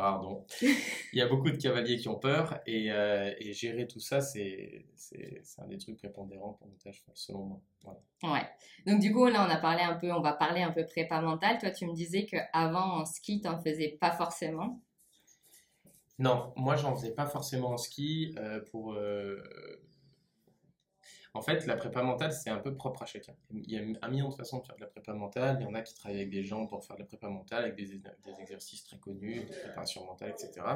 Pardon. 0.00 0.46
Il 0.62 1.18
y 1.18 1.20
a 1.20 1.28
beaucoup 1.28 1.50
de 1.50 1.58
cavaliers 1.58 1.98
qui 1.98 2.08
ont 2.08 2.18
peur 2.18 2.58
et, 2.64 2.90
euh, 2.90 3.34
et 3.38 3.52
gérer 3.52 3.86
tout 3.86 4.00
ça, 4.00 4.22
c'est 4.22 4.86
un 5.58 5.66
des 5.66 5.76
trucs 5.76 5.98
prépondérants 5.98 6.54
pour 6.54 6.68
cheval, 6.78 6.94
selon 7.12 7.44
moi. 7.84 8.02
Ouais. 8.22 8.48
Donc 8.86 9.00
du 9.00 9.12
coup, 9.12 9.26
là, 9.26 9.46
on 9.46 9.50
a 9.50 9.58
parlé 9.58 9.82
un 9.82 9.96
peu, 9.96 10.10
on 10.10 10.22
va 10.22 10.32
parler 10.32 10.62
un 10.62 10.72
peu 10.72 10.86
prépa 10.86 11.20
mental. 11.20 11.58
Toi, 11.58 11.70
tu 11.70 11.86
me 11.86 11.92
disais 11.92 12.24
qu'avant, 12.24 13.00
en 13.00 13.04
ski, 13.04 13.42
tu 13.42 13.46
n'en 13.46 13.60
faisais 13.60 13.98
pas 14.00 14.12
forcément. 14.12 14.80
Non, 16.18 16.54
moi, 16.56 16.76
j'en 16.76 16.96
faisais 16.96 17.12
pas 17.12 17.26
forcément 17.26 17.72
en 17.72 17.76
ski 17.76 18.34
euh, 18.38 18.60
pour... 18.70 18.94
Euh, 18.94 19.42
en 21.32 21.42
fait, 21.42 21.64
la 21.66 21.76
prépa 21.76 22.02
mentale, 22.02 22.32
c'est 22.32 22.50
un 22.50 22.58
peu 22.58 22.74
propre 22.74 23.02
à 23.02 23.06
chacun. 23.06 23.34
Il 23.52 23.70
y 23.70 23.78
a 23.78 23.82
un 24.02 24.08
million 24.08 24.28
de 24.28 24.34
façons 24.34 24.58
de 24.58 24.66
faire 24.66 24.74
de 24.74 24.80
la 24.80 24.88
prépa 24.88 25.12
mentale. 25.12 25.58
Il 25.60 25.64
y 25.64 25.66
en 25.66 25.74
a 25.74 25.82
qui 25.82 25.94
travaillent 25.94 26.18
avec 26.18 26.30
des 26.30 26.42
gens 26.42 26.66
pour 26.66 26.84
faire 26.84 26.96
de 26.96 27.02
la 27.02 27.06
prépa 27.06 27.28
mentale, 27.28 27.64
avec 27.64 27.76
des, 27.76 28.00
exercices 28.40 28.82
très 28.82 28.98
connus, 28.98 29.44
de 29.44 29.54
préparation 29.60 30.04
mentale, 30.04 30.30
etc. 30.30 30.66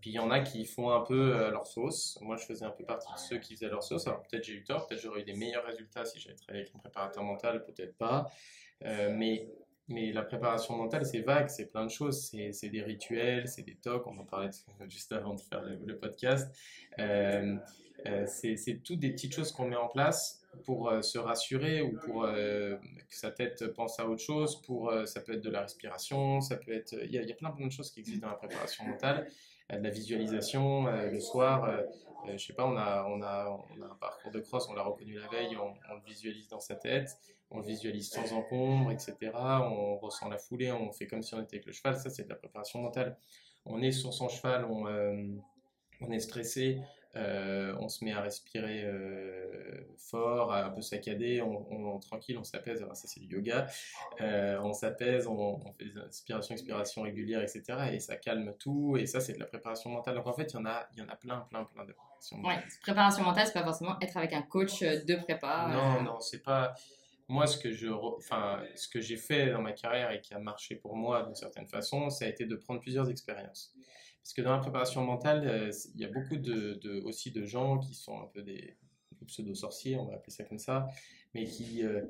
Puis 0.00 0.10
il 0.10 0.14
y 0.14 0.18
en 0.18 0.30
a 0.30 0.40
qui 0.40 0.64
font 0.64 0.90
un 0.90 1.00
peu 1.00 1.34
euh, 1.34 1.50
leur 1.50 1.66
sauce. 1.66 2.18
Moi, 2.20 2.36
je 2.36 2.44
faisais 2.44 2.64
un 2.64 2.70
peu 2.70 2.84
partie 2.84 3.12
de 3.12 3.18
ceux 3.18 3.38
qui 3.38 3.54
faisaient 3.54 3.68
leur 3.68 3.82
sauce. 3.82 4.06
Alors 4.06 4.22
peut-être 4.22 4.44
j'ai 4.44 4.52
eu 4.52 4.62
tort, 4.62 4.86
peut-être 4.86 5.00
j'aurais 5.00 5.22
eu 5.22 5.24
des 5.24 5.32
meilleurs 5.32 5.64
résultats 5.64 6.04
si 6.04 6.20
j'avais 6.20 6.36
travaillé 6.36 6.62
avec 6.62 6.74
un 6.76 6.78
préparateur 6.78 7.24
mental, 7.24 7.64
peut-être 7.64 7.96
pas. 7.96 8.30
Euh, 8.84 9.12
mais 9.16 9.48
mais 9.88 10.12
la 10.12 10.22
préparation 10.22 10.76
mentale, 10.76 11.04
c'est 11.04 11.20
vague, 11.20 11.48
c'est 11.48 11.66
plein 11.66 11.84
de 11.84 11.90
choses. 11.90 12.30
C'est 12.52 12.68
des 12.68 12.82
rituels, 12.82 13.48
c'est 13.48 13.62
des 13.62 13.76
tocs. 13.76 14.06
On 14.06 14.18
en 14.18 14.24
parlait 14.24 14.50
juste 14.88 15.12
avant 15.12 15.34
de 15.34 15.40
faire 15.40 15.62
le, 15.62 15.98
podcast. 15.98 16.54
Euh, 16.98 17.56
euh, 18.06 18.24
c'est 18.26 18.82
toutes 18.84 18.98
des 18.98 19.10
petites 19.10 19.34
choses 19.34 19.52
qu'on 19.52 19.66
met 19.66 19.76
en 19.76 19.88
place 19.88 20.42
pour 20.64 20.90
euh, 20.90 21.00
se 21.00 21.18
rassurer 21.18 21.80
ou 21.80 21.98
pour 22.04 22.24
euh, 22.24 22.76
que 23.08 23.16
sa 23.16 23.30
tête 23.30 23.66
pense 23.74 23.98
à 23.98 24.08
autre 24.08 24.22
chose. 24.22 24.60
Pour, 24.62 24.92
ça 25.06 25.20
peut 25.20 25.34
être 25.34 25.42
de 25.44 25.50
la 25.50 25.62
respiration, 25.62 26.40
ça 26.40 26.56
peut 26.56 26.72
être. 26.72 26.94
Il 27.04 27.10
y, 27.10 27.18
a 27.18 27.34
plein, 27.34 27.50
plein 27.50 27.66
de 27.66 27.72
choses 27.72 27.90
qui 27.90 28.00
existent 28.00 28.26
dans 28.26 28.32
la 28.32 28.38
préparation 28.38 28.84
mentale. 28.84 29.28
de 29.70 29.76
la 29.78 29.90
visualisation 29.90 30.86
le 30.86 31.20
soir. 31.20 31.80
Je 32.32 32.38
sais 32.38 32.52
pas, 32.52 32.66
on 32.66 32.76
a, 32.76 32.82
a, 32.82 33.48
un 33.48 33.94
parcours 34.00 34.32
de 34.32 34.40
cross, 34.40 34.68
on 34.68 34.74
l'a 34.74 34.82
reconnu 34.82 35.18
la 35.18 35.28
veille, 35.28 35.56
on, 35.56 35.94
le 35.94 36.00
visualise 36.06 36.48
dans 36.48 36.60
sa 36.60 36.74
tête, 36.74 37.10
on 37.50 37.58
le 37.58 37.64
visualise 37.64 38.10
sans 38.10 38.32
encombre, 38.32 38.90
etc. 38.90 39.32
On 39.34 39.96
ressent 39.98 40.28
la 40.28 40.38
foulée, 40.38 40.72
on 40.72 40.92
fait 40.92 41.06
comme 41.06 41.22
si 41.22 41.34
on 41.34 41.42
était 41.42 41.56
avec 41.56 41.66
le 41.66 41.72
cheval. 41.72 41.96
Ça, 41.96 42.10
c'est 42.10 42.24
de 42.24 42.28
la 42.28 42.36
préparation 42.36 42.80
mentale. 42.80 43.16
On 43.64 43.80
est 43.82 43.92
sur 43.92 44.12
son 44.12 44.28
cheval, 44.28 44.64
on, 44.64 44.86
on 46.00 46.10
est 46.10 46.20
stressé, 46.20 46.80
euh, 47.16 47.74
on 47.78 47.88
se 47.88 48.04
met 48.04 48.12
à 48.12 48.20
respirer 48.20 48.82
euh, 48.84 49.80
fort, 49.96 50.52
un 50.52 50.70
peu 50.70 50.82
saccadé, 50.82 51.42
on, 51.42 51.98
tranquille, 52.00 52.36
on 52.38 52.44
s'apaise. 52.44 52.82
Alors 52.82 52.96
ça 52.96 53.06
c'est 53.06 53.20
du 53.20 53.36
yoga. 53.36 53.66
Euh, 54.20 54.58
on 54.62 54.72
s'apaise, 54.72 55.26
on, 55.26 55.60
fait 55.78 55.84
des 55.84 55.98
inspirations, 55.98 56.54
expirations 56.54 57.02
régulières, 57.02 57.42
etc. 57.42 57.62
Et 57.92 58.00
ça 58.00 58.16
calme 58.16 58.54
tout. 58.58 58.96
Et 58.96 59.06
ça 59.06 59.20
c'est 59.20 59.34
de 59.34 59.38
la 59.38 59.46
préparation 59.46 59.90
mentale. 59.90 60.16
Donc 60.16 60.26
en 60.26 60.32
fait 60.32 60.52
il 60.52 60.54
y 60.54 60.58
en 60.58 60.66
a, 60.66 60.86
il 60.92 60.98
y 61.00 61.02
en 61.02 61.08
a 61.08 61.16
plein, 61.16 61.40
plein, 61.48 61.64
plein 61.64 61.84
de 61.84 61.92
préparations. 61.92 62.42
Ouais, 62.42 62.58
préparation 62.82 63.22
mentale, 63.22 63.46
c'est 63.46 63.52
pas 63.52 63.64
forcément 63.64 63.96
être 64.00 64.16
avec 64.16 64.32
un 64.32 64.42
coach 64.42 64.80
de 64.80 65.14
prépa. 65.16 65.68
Non, 65.70 66.02
non, 66.02 66.20
c'est 66.20 66.42
pas. 66.42 66.74
Moi, 67.26 67.46
ce 67.46 67.56
que 67.56 67.72
je, 67.72 67.88
enfin, 67.88 68.62
ce 68.74 68.86
que 68.86 69.00
j'ai 69.00 69.16
fait 69.16 69.50
dans 69.50 69.62
ma 69.62 69.72
carrière 69.72 70.10
et 70.10 70.20
qui 70.20 70.34
a 70.34 70.38
marché 70.38 70.74
pour 70.74 70.94
moi 70.94 71.22
d'une 71.22 71.34
certaine 71.34 71.66
façon, 71.66 72.10
ça 72.10 72.26
a 72.26 72.28
été 72.28 72.44
de 72.44 72.54
prendre 72.54 72.80
plusieurs 72.80 73.08
expériences. 73.08 73.72
Parce 74.24 74.32
que 74.32 74.40
dans 74.40 74.52
la 74.52 74.58
préparation 74.58 75.02
mentale, 75.04 75.46
euh, 75.46 75.70
il 75.94 76.00
y 76.00 76.04
a 76.06 76.08
beaucoup 76.08 76.38
de, 76.38 77.02
aussi 77.04 77.30
de 77.30 77.44
gens 77.44 77.78
qui 77.78 77.94
sont 77.94 78.18
un 78.18 78.26
peu 78.26 78.42
des, 78.42 78.74
pseudo-sorciers, 79.26 79.96
on 79.96 80.04
va 80.04 80.14
appeler 80.14 80.32
ça 80.32 80.44
comme 80.44 80.58
ça, 80.58 80.86
mais 81.32 81.44
qui, 81.44 81.82
euh, 81.82 82.02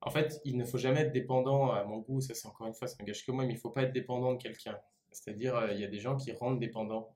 en 0.00 0.10
fait, 0.10 0.40
il 0.44 0.56
ne 0.56 0.64
faut 0.64 0.78
jamais 0.78 1.00
être 1.00 1.12
dépendant, 1.12 1.70
à 1.70 1.84
mon 1.84 1.98
goût, 1.98 2.22
ça 2.22 2.32
c'est 2.32 2.46
encore 2.46 2.66
une 2.66 2.72
fois, 2.72 2.88
ça 2.88 2.96
n'engage 2.98 3.26
que 3.26 3.30
moi, 3.30 3.44
mais 3.44 3.52
il 3.52 3.56
ne 3.56 3.60
faut 3.60 3.70
pas 3.70 3.82
être 3.82 3.92
dépendant 3.92 4.32
de 4.32 4.42
quelqu'un. 4.42 4.78
C'est-à-dire, 5.10 5.54
euh, 5.54 5.72
il 5.72 5.80
y 5.80 5.84
a 5.84 5.86
des 5.86 5.98
gens 5.98 6.16
qui 6.16 6.32
rendent 6.32 6.58
dépendants. 6.58 7.14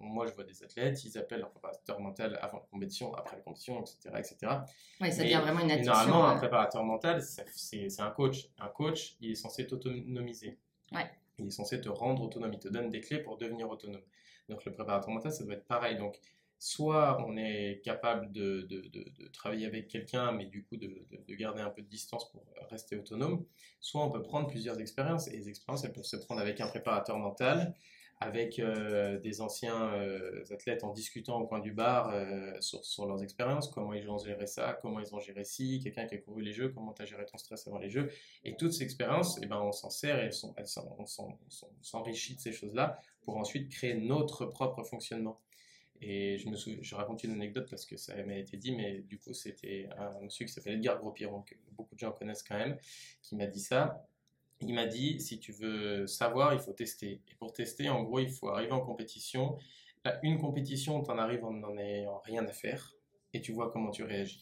moi, 0.00 0.26
je 0.26 0.32
vois 0.32 0.44
des 0.44 0.62
athlètes, 0.62 1.04
ils 1.04 1.18
appellent 1.18 1.40
leur 1.40 1.50
préparateur 1.50 2.00
mental 2.00 2.38
avant 2.40 2.58
la 2.58 2.66
compétition, 2.70 3.14
après 3.14 3.36
la 3.36 3.42
compétition, 3.42 3.82
etc. 3.82 4.10
etc. 4.18 4.52
Oui, 5.00 5.12
ça 5.12 5.22
devient 5.22 5.40
vraiment 5.42 5.60
une 5.60 5.70
addiction. 5.70 5.92
Normalement, 5.92 6.26
un 6.28 6.36
préparateur 6.36 6.84
mental, 6.84 7.22
c'est 7.22 8.00
un 8.00 8.10
coach. 8.10 8.48
Un 8.58 8.68
coach, 8.68 9.16
il 9.20 9.32
est 9.32 9.34
censé 9.34 9.66
t'autonomiser. 9.66 10.58
Ouais 10.92 11.10
il 11.38 11.46
est 11.46 11.50
censé 11.50 11.80
te 11.80 11.88
rendre 11.88 12.22
autonome, 12.22 12.52
il 12.52 12.58
te 12.58 12.68
donne 12.68 12.90
des 12.90 13.00
clés 13.00 13.18
pour 13.18 13.36
devenir 13.36 13.68
autonome. 13.68 14.02
Donc 14.48 14.64
le 14.64 14.72
préparateur 14.72 15.10
mental, 15.10 15.32
ça 15.32 15.44
doit 15.44 15.54
être 15.54 15.66
pareil. 15.66 15.96
Donc 15.96 16.18
soit 16.58 17.22
on 17.26 17.36
est 17.36 17.82
capable 17.84 18.32
de, 18.32 18.62
de, 18.62 19.28
travailler 19.28 19.66
avec 19.66 19.88
quelqu'un, 19.88 20.32
mais 20.32 20.46
du 20.46 20.64
coup 20.64 20.76
de, 20.76 21.06
garder 21.34 21.60
un 21.60 21.70
peu 21.70 21.82
de 21.82 21.88
distance 21.88 22.30
pour 22.30 22.42
rester 22.70 22.96
autonome, 22.96 23.44
soit 23.80 24.02
on 24.02 24.10
peut 24.10 24.22
prendre 24.22 24.46
plusieurs 24.48 24.80
expériences, 24.80 25.28
et 25.28 25.32
les 25.32 25.48
expériences, 25.48 25.84
elles 25.84 25.92
peuvent 25.92 26.04
se 26.04 26.16
prendre 26.16 26.40
avec 26.40 26.60
un 26.60 26.66
préparateur 26.66 27.18
mental, 27.18 27.74
avec 28.18 28.58
euh, 28.58 29.18
des 29.18 29.42
anciens 29.42 29.92
euh, 29.92 30.42
athlètes 30.50 30.84
en 30.84 30.92
discutant 30.92 31.38
au 31.40 31.46
coin 31.46 31.60
du 31.60 31.72
bar 31.72 32.08
euh, 32.08 32.52
sur, 32.60 33.06
leurs 33.06 33.22
expériences, 33.22 33.68
comment 33.68 33.92
ils 33.92 34.10
ont 34.10 34.16
géré 34.18 34.46
ça, 34.46 34.78
comment 34.80 35.00
ils 35.00 35.14
ont 35.14 35.20
géré 35.20 35.44
ci, 35.44 35.80
quelqu'un 35.82 36.06
qui 36.06 36.14
a 36.14 36.18
couru 36.18 36.42
les 36.42 36.54
jeux, 36.54 36.70
comment 36.70 36.94
tu 36.94 37.02
as 37.02 37.04
géré 37.04 37.26
ton 37.26 37.36
stress 37.36 37.66
avant 37.66 37.78
les 37.78 37.90
jeux. 37.90 38.10
Et 38.44 38.56
toutes 38.56 38.72
ces 38.72 38.84
expériences, 38.84 39.38
eh 39.42 39.46
ben, 39.46 39.60
on 39.60 39.72
s'en 39.72 39.90
sert 39.90 40.18
et 40.18 40.26
elles 40.26 40.32
sont, 40.32 40.54
on 40.98 41.06
s'enrichit 41.82 42.36
de 42.36 42.40
ces 42.40 42.52
choses-là 42.52 42.98
pour 43.22 43.36
ensuite 43.36 43.70
créer 43.70 43.94
notre 43.94 44.46
propre 44.46 44.82
fonctionnement. 44.82 45.40
Et 46.00 46.38
je 46.38 46.94
raconte 46.94 47.24
une 47.24 47.32
anecdote 47.32 47.68
parce 47.70 47.86
que 47.86 47.96
ça 47.96 48.14
m'a 48.22 48.36
été 48.36 48.56
dit, 48.56 48.74
mais 48.74 49.00
du 49.00 49.18
coup, 49.18 49.32
c'était 49.32 49.88
un 49.98 50.20
monsieur 50.20 50.44
qui 50.44 50.52
s'appelle 50.52 50.74
Edgar 50.74 50.98
Gros-Piron, 50.98 51.42
que 51.42 51.54
beaucoup 51.72 51.94
de 51.94 52.00
gens 52.00 52.12
connaissent 52.12 52.42
quand 52.42 52.56
même, 52.56 52.78
qui 53.22 53.34
m'a 53.34 53.46
dit 53.46 53.60
ça 53.60 54.06
il 54.60 54.74
m'a 54.74 54.86
dit 54.86 55.20
si 55.20 55.38
tu 55.38 55.52
veux 55.52 56.06
savoir, 56.06 56.54
il 56.54 56.60
faut 56.60 56.72
tester. 56.72 57.20
Et 57.28 57.34
pour 57.38 57.52
tester, 57.52 57.88
en 57.88 58.02
gros, 58.02 58.20
il 58.20 58.30
faut 58.30 58.48
arriver 58.48 58.72
en 58.72 58.80
compétition. 58.80 59.56
une 60.22 60.38
compétition, 60.38 61.02
tu 61.02 61.10
en 61.10 61.18
arrives 61.18 61.44
en 61.44 61.52
n'en 61.52 61.76
ayant 61.76 62.18
rien 62.24 62.46
à 62.46 62.52
faire 62.52 62.94
et 63.32 63.40
tu 63.40 63.52
vois 63.52 63.70
comment 63.70 63.90
tu 63.90 64.02
réagis. 64.02 64.40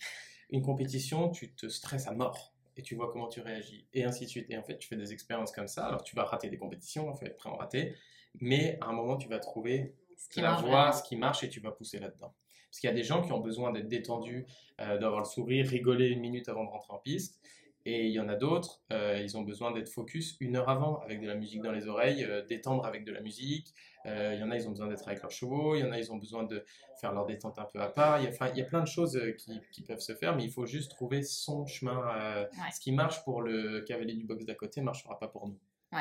Une 0.51 0.63
compétition, 0.63 1.31
tu 1.31 1.53
te 1.53 1.69
stresses 1.69 2.07
à 2.07 2.13
mort 2.13 2.55
et 2.77 2.83
tu 2.83 2.95
vois 2.95 3.11
comment 3.13 3.29
tu 3.29 3.41
réagis. 3.41 3.87
Et 3.93 4.05
ainsi 4.05 4.25
de 4.25 4.31
suite. 4.31 4.47
Et 4.51 4.57
en 4.57 4.63
fait, 4.63 4.79
tu 4.79 4.89
fais 4.89 4.97
des 4.97 5.13
expériences 5.13 5.53
comme 5.53 5.69
ça. 5.69 5.87
Alors, 5.87 6.03
tu 6.03 6.15
vas 6.15 6.25
rater 6.25 6.49
des 6.51 6.59
compétitions, 6.59 7.11
il 7.13 7.19
faut 7.19 7.27
être 7.27 7.37
prêt 7.37 7.51
à 7.51 7.53
en 7.53 7.57
rater. 7.57 7.95
Mais 8.41 8.79
à 8.81 8.87
un 8.87 8.93
moment, 8.93 9.17
tu 9.17 9.29
vas 9.29 9.39
trouver 9.39 9.95
ce 10.17 10.41
la 10.41 10.55
voie, 10.55 10.93
ce 10.93 11.03
qui 11.03 11.17
marche 11.17 11.45
et 11.45 11.49
tu 11.49 11.61
vas 11.61 11.71
pousser 11.71 11.99
là-dedans. 11.99 12.35
Parce 12.69 12.81
qu'il 12.81 12.89
y 12.89 12.93
a 12.93 12.97
des 12.97 13.05
gens 13.05 13.23
qui 13.23 13.33
ont 13.33 13.41
besoin 13.41 13.73
d'être 13.73 13.89
détendus, 13.89 14.47
euh, 14.81 14.99
d'avoir 14.99 15.21
le 15.21 15.27
sourire, 15.27 15.69
rigoler 15.69 16.09
une 16.09 16.21
minute 16.21 16.49
avant 16.49 16.65
de 16.65 16.71
rentrer 16.71 16.93
en 16.93 16.99
piste. 16.99 17.41
Et 17.87 18.07
il 18.07 18.13
y 18.13 18.21
en 18.21 18.29
a 18.31 18.35
d'autres, 18.35 18.81
euh, 18.93 19.21
ils 19.23 19.37
ont 19.37 19.43
besoin 19.43 19.71
d'être 19.71 19.91
focus 19.91 20.37
une 20.41 20.57
heure 20.57 20.71
avant, 20.71 21.01
avec 21.01 21.21
de 21.21 21.27
la 21.27 21.35
musique 21.35 21.61
dans 21.61 21.73
les 21.73 21.87
oreilles, 21.87 22.25
euh, 22.25 22.43
détendre 22.47 22.87
avec 22.87 23.05
de 23.05 23.13
la 23.13 23.21
musique. 23.21 23.75
Euh, 24.07 24.33
il 24.35 24.41
y 24.41 24.43
en 24.43 24.51
a, 24.51 24.57
ils 24.57 24.67
ont 24.67 24.71
besoin 24.71 24.87
d'être 24.87 25.07
avec 25.07 25.21
leurs 25.21 25.31
chevaux. 25.31 25.75
Il 25.75 25.81
y 25.81 25.85
en 25.85 25.93
a, 25.93 25.99
ils 25.99 26.11
ont 26.11 26.17
besoin 26.17 26.45
de 26.45 26.65
faire 26.99 27.13
leur 27.13 27.27
détente 27.27 27.59
un 27.59 27.67
peu 27.71 27.81
à 27.83 27.89
part. 27.89 28.21
Il 28.21 28.25
y 28.25 28.63
a, 28.63 28.65
plein 28.65 28.81
de 28.81 28.87
choses 28.87 29.21
qui, 29.39 29.61
qui, 29.71 29.83
peuvent 29.83 30.01
se 30.01 30.15
faire, 30.15 30.35
mais 30.35 30.45
il 30.45 30.51
faut 30.51 30.65
juste 30.65 30.93
trouver 30.93 31.23
son 31.23 31.67
chemin. 31.67 32.47
Ce 32.73 32.81
qui 32.81 32.93
marche 32.93 33.23
pour 33.25 33.43
le 33.43 33.83
cavalier 33.83 34.15
du 34.15 34.25
box 34.25 34.47
d'à 34.47 34.55
côté 34.55 34.81
ne 34.81 34.87
marchera 34.87 35.19
pas 35.19 35.29
pour 35.29 35.47
nous. 35.47 35.59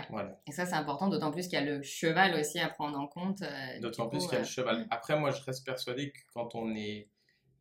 Voilà. 0.10 0.40
Et 0.48 0.52
ça, 0.52 0.66
c'est 0.66 0.74
important, 0.74 1.08
d'autant 1.08 1.32
plus 1.32 1.48
qu'il 1.48 1.60
y 1.60 1.62
a 1.62 1.66
le 1.66 1.84
cheval 1.84 2.40
aussi 2.40 2.60
à 2.60 2.68
prendre 2.70 2.98
en 2.98 3.08
compte. 3.08 3.44
d'autant 3.82 4.08
plus 4.08 4.24
qu'il 4.24 4.34
y 4.34 4.38
a 4.38 4.40
le 4.40 4.46
cheval. 4.46 4.88
Après, 4.90 5.20
moi, 5.20 5.32
je 5.32 5.44
reste 5.44 5.66
persuadé 5.66 6.12
que 6.12 6.20
quand 6.34 6.56
on 6.56 6.74
est 6.76 7.10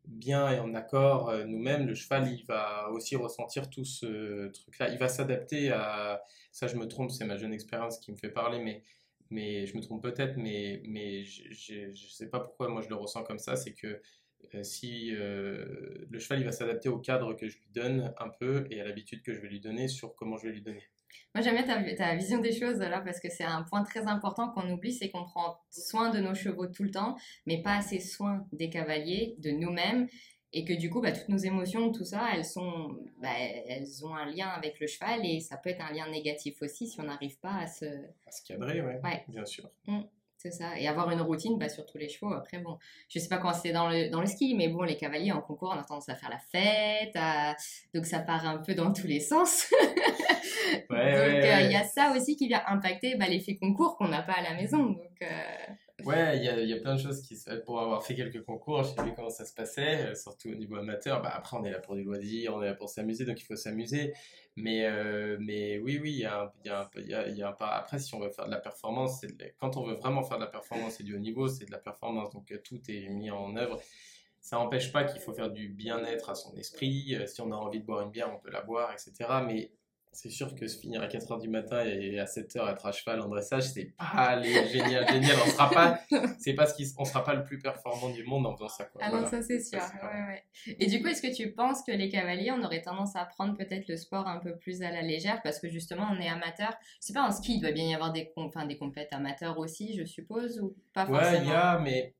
bien 0.05 0.51
et 0.51 0.59
en 0.59 0.73
accord 0.73 1.29
euh, 1.29 1.45
nous-mêmes, 1.45 1.87
le 1.87 1.95
cheval, 1.95 2.31
il 2.31 2.45
va 2.45 2.89
aussi 2.91 3.15
ressentir 3.15 3.69
tout 3.69 3.85
ce 3.85 4.47
truc-là. 4.47 4.89
Il 4.89 4.97
va 4.97 5.07
s'adapter 5.07 5.71
à... 5.71 6.21
Ça, 6.51 6.67
je 6.67 6.75
me 6.75 6.87
trompe, 6.87 7.11
c'est 7.11 7.25
ma 7.25 7.37
jeune 7.37 7.53
expérience 7.53 7.99
qui 7.99 8.11
me 8.11 8.17
fait 8.17 8.29
parler, 8.29 8.59
mais, 8.59 8.83
mais 9.29 9.65
je 9.65 9.75
me 9.75 9.81
trompe 9.81 10.03
peut-être, 10.03 10.37
mais, 10.37 10.81
mais 10.85 11.23
je 11.23 11.89
ne 11.89 11.95
sais 11.95 12.29
pas 12.29 12.39
pourquoi 12.39 12.69
moi 12.69 12.81
je 12.81 12.89
le 12.89 12.95
ressens 12.95 13.23
comme 13.23 13.39
ça, 13.39 13.55
c'est 13.55 13.73
que 13.73 14.01
euh, 14.55 14.63
si 14.63 15.15
euh, 15.15 16.05
le 16.09 16.19
cheval 16.19 16.39
il 16.39 16.45
va 16.45 16.51
s'adapter 16.51 16.89
au 16.89 16.99
cadre 16.99 17.33
que 17.33 17.47
je 17.47 17.57
lui 17.57 17.69
donne 17.73 18.13
un 18.19 18.29
peu 18.29 18.67
et 18.69 18.81
à 18.81 18.85
l'habitude 18.85 19.23
que 19.23 19.33
je 19.33 19.39
vais 19.39 19.47
lui 19.47 19.59
donner 19.59 19.87
sur 19.87 20.15
comment 20.15 20.37
je 20.37 20.47
vais 20.47 20.53
lui 20.53 20.61
donner. 20.61 20.83
Moi 21.35 21.43
j'aime 21.43 21.55
bien 21.55 21.63
ta, 21.63 21.95
ta, 21.95 22.15
vision 22.15 22.39
des 22.39 22.51
choses 22.51 22.79
là 22.79 23.01
parce 23.01 23.19
que 23.19 23.29
c'est 23.29 23.43
un 23.43 23.63
point 23.63 23.83
très 23.83 24.07
important 24.07 24.49
qu'on 24.49 24.69
oublie, 24.69 24.93
c'est 24.93 25.09
qu'on 25.09 25.23
prend 25.23 25.57
soin 25.71 26.09
de 26.09 26.19
nos 26.19 26.35
chevaux 26.35 26.67
tout 26.67 26.83
le 26.83 26.91
temps, 26.91 27.17
mais 27.45 27.61
pas 27.61 27.77
assez 27.77 27.99
soin 27.99 28.45
des 28.51 28.69
cavaliers, 28.69 29.35
de 29.39 29.51
nous-mêmes 29.51 30.07
et 30.53 30.65
que 30.65 30.73
du 30.73 30.89
coup, 30.89 31.01
bah, 31.01 31.11
toutes 31.11 31.29
nos 31.29 31.37
émotions, 31.37 31.91
tout 31.91 32.05
ça, 32.05 32.29
elles, 32.33 32.45
sont, 32.45 32.95
bah, 33.17 33.33
elles 33.67 34.05
ont 34.05 34.15
un 34.15 34.25
lien 34.25 34.47
avec 34.47 34.79
le 34.79 34.85
cheval 34.85 35.25
et 35.25 35.39
ça 35.39 35.57
peut 35.57 35.71
être 35.71 35.81
un 35.81 35.91
lien 35.91 36.07
négatif 36.09 36.61
aussi 36.61 36.87
si 36.87 37.01
on 37.01 37.03
n'arrive 37.03 37.39
pas 37.39 37.55
à 37.55 37.67
se... 37.67 37.85
À 37.85 38.31
se 38.31 38.43
cadrer, 38.45 38.81
ouais, 38.81 38.99
ouais. 39.03 39.25
bien 39.27 39.45
sûr. 39.45 39.67
Mmh, 39.87 40.01
c'est 40.43 40.51
ça. 40.51 40.77
Et 40.77 40.87
avoir 40.87 41.09
une 41.09 41.21
routine 41.21 41.57
bah, 41.57 41.69
sur 41.69 41.85
tous 41.85 41.97
les 41.97 42.09
chevaux. 42.09 42.33
Après, 42.33 42.59
bon, 42.59 42.77
je 43.07 43.17
sais 43.17 43.29
pas 43.29 43.37
comment 43.37 43.53
c'était 43.53 43.71
dans 43.71 43.87
le, 43.87 44.09
dans 44.09 44.19
le 44.19 44.27
ski, 44.27 44.55
mais 44.55 44.67
bon, 44.67 44.83
les 44.83 44.97
cavaliers 44.97 45.31
en 45.31 45.41
concours, 45.41 45.73
on 45.73 45.79
a 45.79 45.83
tendance 45.83 46.09
à 46.09 46.15
faire 46.15 46.29
la 46.29 46.39
fête, 46.39 47.17
donc 47.93 48.05
ça 48.05 48.19
part 48.19 48.45
un 48.45 48.57
peu 48.57 48.75
dans 48.75 48.91
tous 48.91 49.07
les 49.07 49.21
sens. 49.21 49.71
ouais, 50.89 51.11
donc, 51.11 51.45
euh, 51.45 51.61
il 51.61 51.71
y 51.71 51.75
a 51.75 51.83
ça 51.85 52.13
aussi 52.15 52.35
qui 52.35 52.47
vient 52.47 52.61
impacter 52.67 53.15
bah, 53.15 53.27
l'effet 53.27 53.55
concours 53.55 53.95
qu'on 53.97 54.09
n'a 54.09 54.21
pas 54.21 54.33
à 54.33 54.41
la 54.41 54.53
maison. 54.55 54.83
Donc... 54.83 55.21
Euh, 55.21 55.73
Ouais, 56.05 56.37
il 56.37 56.43
y 56.43 56.49
a, 56.49 56.59
y 56.59 56.73
a, 56.73 56.79
plein 56.79 56.95
de 56.95 56.99
choses 56.99 57.21
qui 57.21 57.37
se 57.37 57.49
Pour 57.61 57.79
avoir 57.79 58.03
fait 58.05 58.15
quelques 58.15 58.43
concours, 58.43 58.83
j'ai 58.83 59.03
vu 59.03 59.13
comment 59.15 59.29
ça 59.29 59.45
se 59.45 59.53
passait, 59.53 60.07
euh, 60.11 60.15
surtout 60.15 60.49
au 60.49 60.55
niveau 60.55 60.75
amateur. 60.75 61.21
Bah, 61.21 61.31
après, 61.33 61.55
on 61.57 61.63
est 61.63 61.71
là 61.71 61.79
pour 61.79 61.95
du 61.95 62.03
loisir, 62.03 62.55
on 62.55 62.61
est 62.61 62.67
là 62.67 62.73
pour 62.73 62.89
s'amuser, 62.89 63.25
donc 63.25 63.39
il 63.39 63.45
faut 63.45 63.55
s'amuser. 63.55 64.13
Mais, 64.55 64.85
euh, 64.85 65.37
mais 65.39 65.79
oui, 65.79 65.99
oui, 66.01 66.11
il 66.11 66.19
y 66.19 66.25
a, 66.25 66.53
y, 66.65 66.69
a 66.69 66.89
y, 66.97 67.13
a, 67.13 67.27
y 67.29 67.41
a 67.41 67.49
un 67.49 67.53
pas. 67.53 67.69
Après, 67.69 67.99
si 67.99 68.13
on 68.15 68.19
veut 68.19 68.29
faire 68.29 68.45
de 68.45 68.51
la 68.51 68.59
performance, 68.59 69.21
quand 69.59 69.77
on 69.77 69.83
veut 69.83 69.95
vraiment 69.95 70.23
faire 70.23 70.37
de 70.37 70.43
la 70.43 70.49
performance 70.49 70.99
et 70.99 71.03
du 71.03 71.15
haut 71.15 71.19
niveau, 71.19 71.47
c'est 71.47 71.65
de 71.65 71.71
la 71.71 71.79
performance. 71.79 72.31
Donc 72.31 72.51
euh, 72.51 72.59
tout 72.63 72.79
est 72.89 73.09
mis 73.09 73.31
en 73.31 73.55
œuvre. 73.55 73.79
Ça 74.41 74.57
n'empêche 74.57 74.91
pas 74.91 75.05
qu'il 75.05 75.21
faut 75.21 75.33
faire 75.33 75.51
du 75.51 75.69
bien-être 75.69 76.29
à 76.29 76.35
son 76.35 76.53
esprit. 76.57 77.17
Si 77.27 77.39
on 77.41 77.51
a 77.53 77.55
envie 77.55 77.79
de 77.79 77.85
boire 77.85 78.01
une 78.01 78.11
bière, 78.11 78.29
on 78.33 78.39
peut 78.39 78.51
la 78.51 78.61
boire, 78.61 78.91
etc. 78.91 79.13
Mais 79.47 79.71
c'est 80.13 80.29
sûr 80.29 80.55
que 80.55 80.67
se 80.67 80.79
finir 80.79 81.01
à 81.01 81.07
4h 81.07 81.41
du 81.41 81.49
matin 81.49 81.83
et 81.83 82.19
à 82.19 82.25
7h 82.25 82.71
être 82.71 82.85
à 82.85 82.91
cheval 82.91 83.19
en 83.21 83.27
dressage, 83.27 83.63
c'est 83.63 83.93
pas 83.97 84.35
les 84.35 84.67
génial, 84.67 85.07
génial. 85.07 85.35
On 85.45 85.49
sera 85.49 85.69
pas, 85.69 85.99
c'est 86.39 86.53
parce 86.53 86.73
qu'on 86.73 87.05
sera 87.05 87.23
pas 87.23 87.33
le 87.33 87.43
plus 87.43 87.59
performant 87.59 88.09
du 88.09 88.23
monde 88.23 88.45
en 88.45 88.55
faisant 88.55 88.69
ça. 88.69 88.85
Quoi. 88.85 89.01
Ah 89.03 89.11
non, 89.11 89.25
ça 89.25 89.41
c'est 89.41 89.59
sûr. 89.59 89.79
Ouais, 89.79 90.35
ouais. 90.35 90.75
Et 90.79 90.85
du 90.85 91.01
coup, 91.01 91.07
est-ce 91.07 91.21
que 91.21 91.35
tu 91.35 91.51
penses 91.51 91.83
que 91.83 91.91
les 91.91 92.09
cavaliers, 92.09 92.51
on 92.51 92.63
aurait 92.63 92.81
tendance 92.81 93.15
à 93.15 93.25
prendre 93.25 93.57
peut-être 93.57 93.87
le 93.87 93.97
sport 93.97 94.27
un 94.27 94.39
peu 94.39 94.55
plus 94.55 94.81
à 94.83 94.91
la 94.91 95.01
légère 95.01 95.41
parce 95.43 95.59
que 95.59 95.69
justement, 95.69 96.07
on 96.11 96.19
est 96.19 96.29
amateur? 96.29 96.73
Je 97.01 97.07
sais 97.07 97.13
pas, 97.13 97.23
en 97.23 97.31
ski, 97.31 97.55
il 97.55 97.61
doit 97.61 97.71
bien 97.71 97.85
y 97.85 97.95
avoir 97.95 98.11
des, 98.11 98.31
enfin, 98.35 98.65
des 98.65 98.77
compètes 98.77 99.13
amateurs 99.13 99.57
aussi, 99.57 99.97
je 99.97 100.05
suppose, 100.05 100.59
ou 100.59 100.75
pas 100.93 101.05
forcément 101.05 101.31
Ouais, 101.31 101.41
il 101.43 101.49
y 101.49 101.51
a, 101.51 101.79
mais 101.79 102.13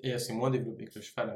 et 0.00 0.16
c'est 0.18 0.32
moins 0.32 0.50
développé 0.50 0.84
que 0.84 0.96
le 0.96 1.00
cheval. 1.00 1.34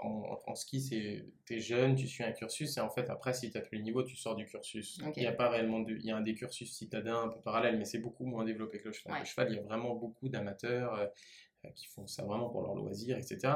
En, 0.00 0.54
ski, 0.54 0.80
c'est 0.80 1.26
es 1.50 1.60
jeune, 1.60 1.96
tu 1.96 2.06
suis 2.06 2.22
un 2.22 2.32
cursus, 2.32 2.76
et 2.76 2.80
en 2.80 2.88
fait, 2.88 3.10
après, 3.10 3.34
si 3.34 3.50
tu 3.50 3.58
as 3.58 3.60
tous 3.60 3.74
les 3.74 3.82
niveaux, 3.82 4.04
tu 4.04 4.16
sors 4.16 4.36
du 4.36 4.46
cursus. 4.46 4.98
Il 5.16 5.22
y 5.22 5.26
a 5.26 5.32
pas 5.32 5.48
réellement 5.50 5.80
de, 5.80 5.94
il 5.94 6.04
y 6.04 6.10
a 6.10 6.16
un 6.16 6.20
des 6.20 6.34
cursus 6.34 6.72
citadins 6.72 7.22
un 7.22 7.28
peu 7.28 7.40
parallèle, 7.40 7.78
mais 7.78 7.84
c'est 7.84 7.98
beaucoup 7.98 8.24
moins 8.24 8.44
développé 8.44 8.78
que 8.78 8.88
le 8.88 8.92
cheval. 8.92 9.18
Le 9.18 9.24
cheval, 9.24 9.48
il 9.50 9.56
y 9.56 9.58
a 9.58 9.62
vraiment 9.62 9.94
beaucoup 9.94 10.28
d'amateurs 10.28 10.94
euh, 10.94 11.70
qui 11.74 11.86
font 11.88 12.06
ça 12.06 12.24
vraiment 12.24 12.48
pour 12.48 12.62
leur 12.62 12.74
loisir, 12.74 13.18
etc. 13.18 13.54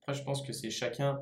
Après, 0.00 0.14
je 0.14 0.22
pense 0.22 0.42
que 0.46 0.52
c'est 0.52 0.70
chacun, 0.70 1.20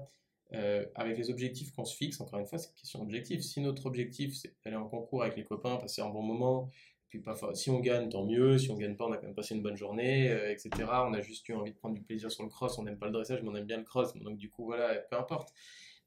euh, 0.53 0.85
avec 0.95 1.17
les 1.17 1.31
objectifs 1.31 1.73
qu'on 1.73 1.85
se 1.85 1.97
fixe, 1.97 2.21
encore 2.21 2.41
une 2.41 2.47
fois, 2.47 2.59
c'est 2.59 2.69
une 2.69 2.75
question 2.75 2.99
d'objectif. 2.99 3.41
Si 3.41 3.61
notre 3.61 3.87
objectif, 3.87 4.37
c'est 4.37 4.55
d'aller 4.65 4.77
en 4.77 4.89
concours 4.89 5.23
avec 5.23 5.37
les 5.37 5.45
copains, 5.45 5.77
passer 5.77 6.03
un 6.03 6.11
bon 6.11 6.23
moment, 6.23 6.71
puis 7.11 7.21
si 7.55 7.71
on 7.71 7.81
gagne, 7.81 8.09
tant 8.09 8.25
mieux. 8.25 8.57
Si 8.57 8.71
on 8.71 8.77
gagne 8.77 8.95
pas, 8.95 9.05
on 9.05 9.13
a 9.13 9.17
quand 9.17 9.27
même 9.27 9.35
passé 9.35 9.57
une 9.57 9.63
bonne 9.63 9.77
journée, 9.77 10.31
euh, 10.31 10.53
etc. 10.53 10.71
On 10.79 11.13
a 11.13 11.21
juste 11.21 11.49
eu 11.49 11.55
envie 11.55 11.73
de 11.73 11.77
prendre 11.77 11.97
du 11.97 12.03
plaisir 12.03 12.31
sur 12.31 12.45
le 12.45 12.49
cross. 12.49 12.79
On 12.79 12.85
n'aime 12.85 12.99
pas 12.99 13.07
le 13.07 13.13
dressage, 13.13 13.43
mais 13.43 13.49
on 13.49 13.57
aime 13.57 13.67
bien 13.67 13.79
le 13.79 13.85
cross. 13.85 14.17
Donc 14.17 14.39
du 14.39 14.49
coup, 14.49 14.65
voilà, 14.65 14.95
peu 14.95 15.17
importe. 15.17 15.53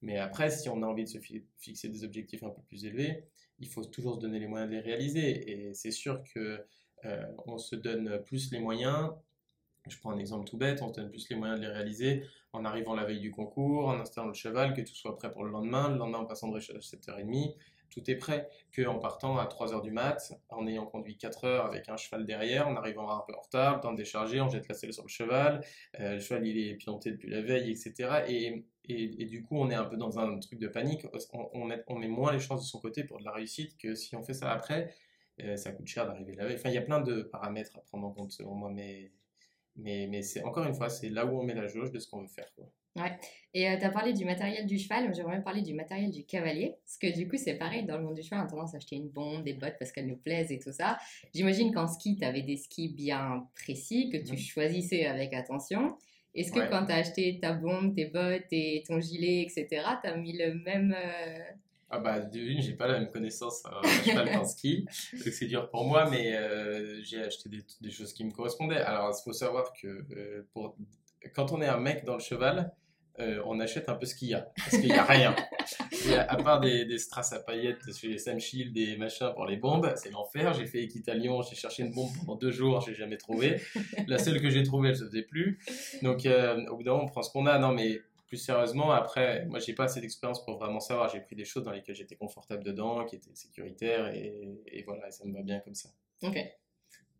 Mais 0.02 0.18
après, 0.18 0.50
si 0.50 0.70
on 0.70 0.82
a 0.82 0.86
envie 0.86 1.04
de 1.04 1.10
se 1.10 1.18
fixer 1.58 1.90
des 1.90 2.06
objectifs 2.06 2.44
un 2.44 2.50
peu 2.50 2.62
plus 2.64 2.86
élevés, 2.86 3.26
il 3.60 3.68
faut 3.68 3.84
toujours 3.84 4.16
se 4.16 4.20
donner 4.22 4.40
les 4.40 4.48
moyens 4.48 4.72
de 4.72 4.76
les 4.76 4.82
réaliser. 4.82 5.52
Et 5.52 5.74
c'est 5.74 5.92
sûr 5.92 6.24
que 6.34 6.66
euh, 7.06 7.26
on 7.48 7.58
se 7.58 7.76
donne 7.76 8.22
plus 8.24 8.52
les 8.52 8.60
moyens. 8.60 9.12
Je 9.90 9.98
prends 9.98 10.12
un 10.12 10.20
exemple 10.20 10.46
tout 10.48 10.58
bête, 10.58 10.82
on 10.82 10.88
se 10.88 10.94
donne 10.94 11.10
plus 11.10 11.28
les 11.30 11.36
moyens 11.36 11.60
de 11.60 11.66
les 11.66 11.72
réaliser 11.72 12.24
en 12.54 12.64
arrivant 12.64 12.96
la 12.96 13.04
veille 13.04 13.20
du 13.20 13.32
concours, 13.32 13.88
en 13.90 14.00
installant 14.00 14.28
le 14.28 14.34
cheval, 14.34 14.74
que 14.74 14.80
tout 14.80 14.96
soit 14.96 15.18
prêt 15.18 15.30
pour 15.30 15.44
le 15.44 15.52
lendemain, 15.52 15.90
le 15.90 15.98
lendemain 15.98 16.20
en 16.20 16.26
passant 16.26 16.48
de 16.48 16.54
dressage 16.54 16.78
à 16.78 16.80
7h30, 16.80 17.56
tout 17.94 18.10
est 18.10 18.16
prêt. 18.16 18.50
Qu'en 18.76 19.00
partant 19.00 19.38
à 19.38 19.46
3h 19.46 19.82
du 19.82 19.92
mat, 19.92 20.34
en 20.50 20.68
ayant 20.68 20.86
conduit 20.86 21.18
4 21.18 21.46
heures 21.46 21.66
avec 21.66 21.90
un 21.90 21.98
cheval 21.98 22.26
derrière, 22.26 22.68
en 22.68 22.76
arrivant 22.76 23.10
un 23.10 23.24
peu 23.28 23.34
en 23.36 23.42
retard, 23.42 23.80
de 23.82 23.96
décharger, 23.96 24.42
on 24.42 24.50
jette 24.50 24.68
la 24.68 24.76
selle 24.76 24.94
sur 24.94 25.04
le 25.04 25.10
cheval, 25.10 25.64
euh, 26.00 26.14
le 26.14 26.20
cheval 26.20 26.48
il 26.48 26.58
est 26.58 26.76
pianté 26.76 27.12
depuis 27.12 27.30
la 27.30 27.42
veille, 27.42 27.72
etc. 27.72 28.24
Et, 28.28 29.26
du 29.26 29.44
coup, 29.44 29.58
on 29.58 29.70
est 29.70 29.76
un 29.76 29.86
peu 29.86 29.98
dans 29.98 30.20
un 30.20 30.40
truc 30.40 30.60
de 30.60 30.68
panique. 30.68 31.06
On, 31.32 31.66
met, 31.66 32.08
moins 32.08 32.34
les 32.34 32.40
chances 32.40 32.62
de 32.62 32.68
son 32.68 32.80
côté 32.80 33.04
pour 33.04 33.20
de 33.20 33.24
la 33.24 33.32
réussite 33.32 33.78
que 33.78 33.96
si 33.96 34.16
on 34.16 34.24
fait 34.24 34.34
ça 34.34 34.52
après. 34.52 34.94
Euh, 35.42 35.56
ça 35.58 35.72
coûte 35.72 35.88
cher 35.88 36.06
d'arriver 36.06 36.36
la 36.36 36.46
veille. 36.46 36.58
Enfin, 36.58 36.70
il 36.70 36.76
y 36.76 36.78
a 36.78 36.82
plein 36.82 37.02
de 37.02 37.24
paramètres 37.24 37.76
à 37.78 37.82
prendre 37.82 38.06
en 38.06 38.12
compte 38.12 38.32
selon 38.32 38.54
moi, 38.54 38.72
mais, 38.72 39.12
c'est 40.22 40.44
encore 40.44 40.66
une 40.66 40.76
fois, 40.76 40.90
c'est 40.90 41.10
là 41.10 41.26
où 41.26 41.40
on 41.40 41.44
met 41.44 41.56
la 41.56 41.68
jauge 41.68 41.92
de 41.92 42.00
ce 42.00 42.08
qu'on 42.08 42.22
veut 42.22 42.28
faire. 42.28 42.52
Ouais. 42.96 43.12
Et 43.56 43.70
euh, 43.70 43.78
tu 43.78 43.86
as 43.86 43.90
parlé 43.90 44.14
du 44.14 44.26
matériel 44.26 44.66
du 44.68 44.78
cheval, 44.78 45.14
j'aimerais 45.14 45.34
même 45.34 45.44
parler 45.44 45.62
du 45.62 45.74
matériel 45.74 46.12
du 46.12 46.26
cavalier, 46.26 46.76
parce 46.86 46.98
que 46.98 47.16
du 47.16 47.28
coup 47.28 47.38
c'est 47.38 47.56
pareil, 47.56 47.86
dans 47.86 47.98
le 47.98 48.04
monde 48.04 48.16
du 48.16 48.24
cheval 48.24 48.42
on 48.42 48.44
a 48.44 48.50
tendance 48.50 48.74
à 48.74 48.78
acheter 48.78 48.96
une 48.96 49.10
bombe, 49.10 49.44
des 49.44 49.54
bottes 49.54 49.76
parce 49.80 49.92
qu'elles 49.92 50.08
nous 50.08 50.18
plaisent 50.18 50.52
et 50.52 50.60
tout 50.60 50.72
ça. 50.72 50.98
J'imagine 51.34 51.74
qu'en 51.74 51.88
ski 51.88 52.16
tu 52.16 52.24
avais 52.24 52.42
des 52.42 52.58
skis 52.58 52.90
bien 52.90 53.48
précis, 53.56 54.10
que 54.12 54.18
tu 54.18 54.34
mhm. 54.34 54.38
choisissais 54.38 55.06
avec 55.06 55.34
attention. 55.34 55.98
Est-ce 56.36 56.52
que 56.52 56.68
quand 56.70 56.86
tu 56.88 56.92
as 56.92 56.98
acheté 56.98 57.40
ta 57.40 57.54
bombe, 57.54 57.96
tes 57.96 58.06
bottes 58.06 58.52
et 58.52 58.84
ton 58.88 59.00
gilet, 59.00 59.44
etc., 59.44 59.68
tu 60.02 60.10
as 60.10 60.18
mis 60.18 60.36
le 60.36 60.56
même... 60.56 60.96
Euh, 60.98 61.40
ah 61.92 62.00
bah 62.00 62.22
d'une, 62.22 62.60
j'ai 62.60 62.74
pas 62.74 62.88
la 62.88 63.00
même 63.00 63.12
connaissance 63.12 63.64
en 63.66 63.88
cheval 64.04 64.32
qu'en 64.32 64.46
ski, 64.46 64.86
donc 65.14 65.22
c'est 65.32 65.46
dur 65.46 65.70
pour 65.70 65.86
moi, 65.86 66.10
mais 66.10 66.36
euh, 66.36 67.04
j'ai 67.04 67.22
acheté 67.22 67.50
des, 67.50 67.64
des, 67.82 67.92
choses 67.92 68.14
qui 68.14 68.24
me 68.24 68.32
correspondaient. 68.32 68.82
Alors 68.82 69.16
il 69.16 69.24
faut 69.24 69.32
savoir 69.32 69.72
que 69.80 70.44
pour, 70.54 70.76
quand 71.36 71.52
on 71.52 71.62
est 71.62 71.68
un 71.68 71.80
mec 71.80 72.04
dans 72.04 72.16
le 72.16 72.20
cheval, 72.20 72.74
euh, 73.20 73.42
on 73.46 73.60
achète 73.60 73.90
un 73.90 73.96
peu 73.96 74.06
ce 74.06 74.16
qu'il 74.16 74.30
y 74.30 74.34
a. 74.34 74.52
Parce 74.56 74.78
qu'il 74.78 74.86
n'y 74.86 74.92
a 74.92 75.04
rien. 75.04 75.36
à 76.28 76.36
part 76.38 76.60
des, 76.60 76.98
strass 76.98 77.34
à 77.34 77.40
paillettes 77.40 77.94
chez 77.96 78.18
Sam 78.18 78.40
Shield, 78.40 78.74
des 78.74 78.98
machins 78.98 79.32
pour 79.36 79.46
les 79.46 79.58
bombes, 79.58 79.94
c'est 79.96 80.12
l'enfer. 80.12 80.54
J'ai 80.54 80.66
fait 80.66 80.84
Equita 80.84 81.14
Lyon, 81.14 81.42
j'ai 81.42 81.56
cherché 81.56 81.84
une 81.84 81.94
bombe 81.94 82.10
pendant 82.20 82.36
deux 82.36 82.52
jours, 82.52 82.82
j'ai 82.82 82.94
jamais 82.94 83.18
trouvé. 83.18 83.62
La 84.08 84.18
seule 84.18 84.42
que 84.42 84.50
j'ai 84.50 84.64
trouvée, 84.64 84.90
elle 84.90 84.98
se 84.98 85.06
faisait 85.06 85.24
plus. 85.24 85.60
Donc, 86.02 86.26
euh, 86.26 86.66
au 86.68 86.78
bout 86.78 86.84
d'un 86.84 86.92
moment, 86.92 87.04
on 87.06 87.08
prend 87.08 87.22
ce 87.22 87.32
qu'on 87.32 87.46
a. 87.46 87.60
Non, 87.60 87.72
mais 87.72 88.02
plus 88.28 88.38
sérieusement, 88.38 88.92
après, 88.92 89.46
moi, 89.46 89.60
j'ai 89.60 89.74
pas 89.74 89.84
assez 89.84 90.02
d'expérience 90.02 90.44
pour 90.44 90.58
vraiment 90.58 90.80
savoir. 90.80 91.10
J'ai 91.10 91.20
pris 91.20 91.36
des 91.36 91.46
choses 91.46 91.64
dans 91.64 91.72
lesquelles 91.72 91.96
j'étais 91.96 92.16
confortable 92.16 92.64
dedans, 92.64 93.06
qui 93.06 93.16
étaient 93.16 93.36
sécuritaires, 93.36 94.08
et, 94.08 94.50
et 94.68 94.84
voilà, 94.84 95.12
ça 95.12 95.24
me 95.26 95.34
va 95.34 95.44
bien 95.44 95.60
comme 95.60 95.76
ça. 95.76 95.90
Ok. 96.24 96.38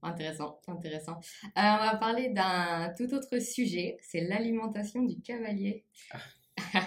Intéressant, 0.04 0.60
intéressant. 0.68 1.20
Euh, 1.46 1.50
on 1.56 1.78
va 1.78 1.96
parler 1.96 2.30
d'un 2.30 2.94
tout 2.98 3.14
autre 3.14 3.40
sujet, 3.40 3.98
c'est 4.02 4.22
l'alimentation 4.22 5.02
du 5.02 5.22
cavalier. 5.22 5.86
Ah. 6.12 6.18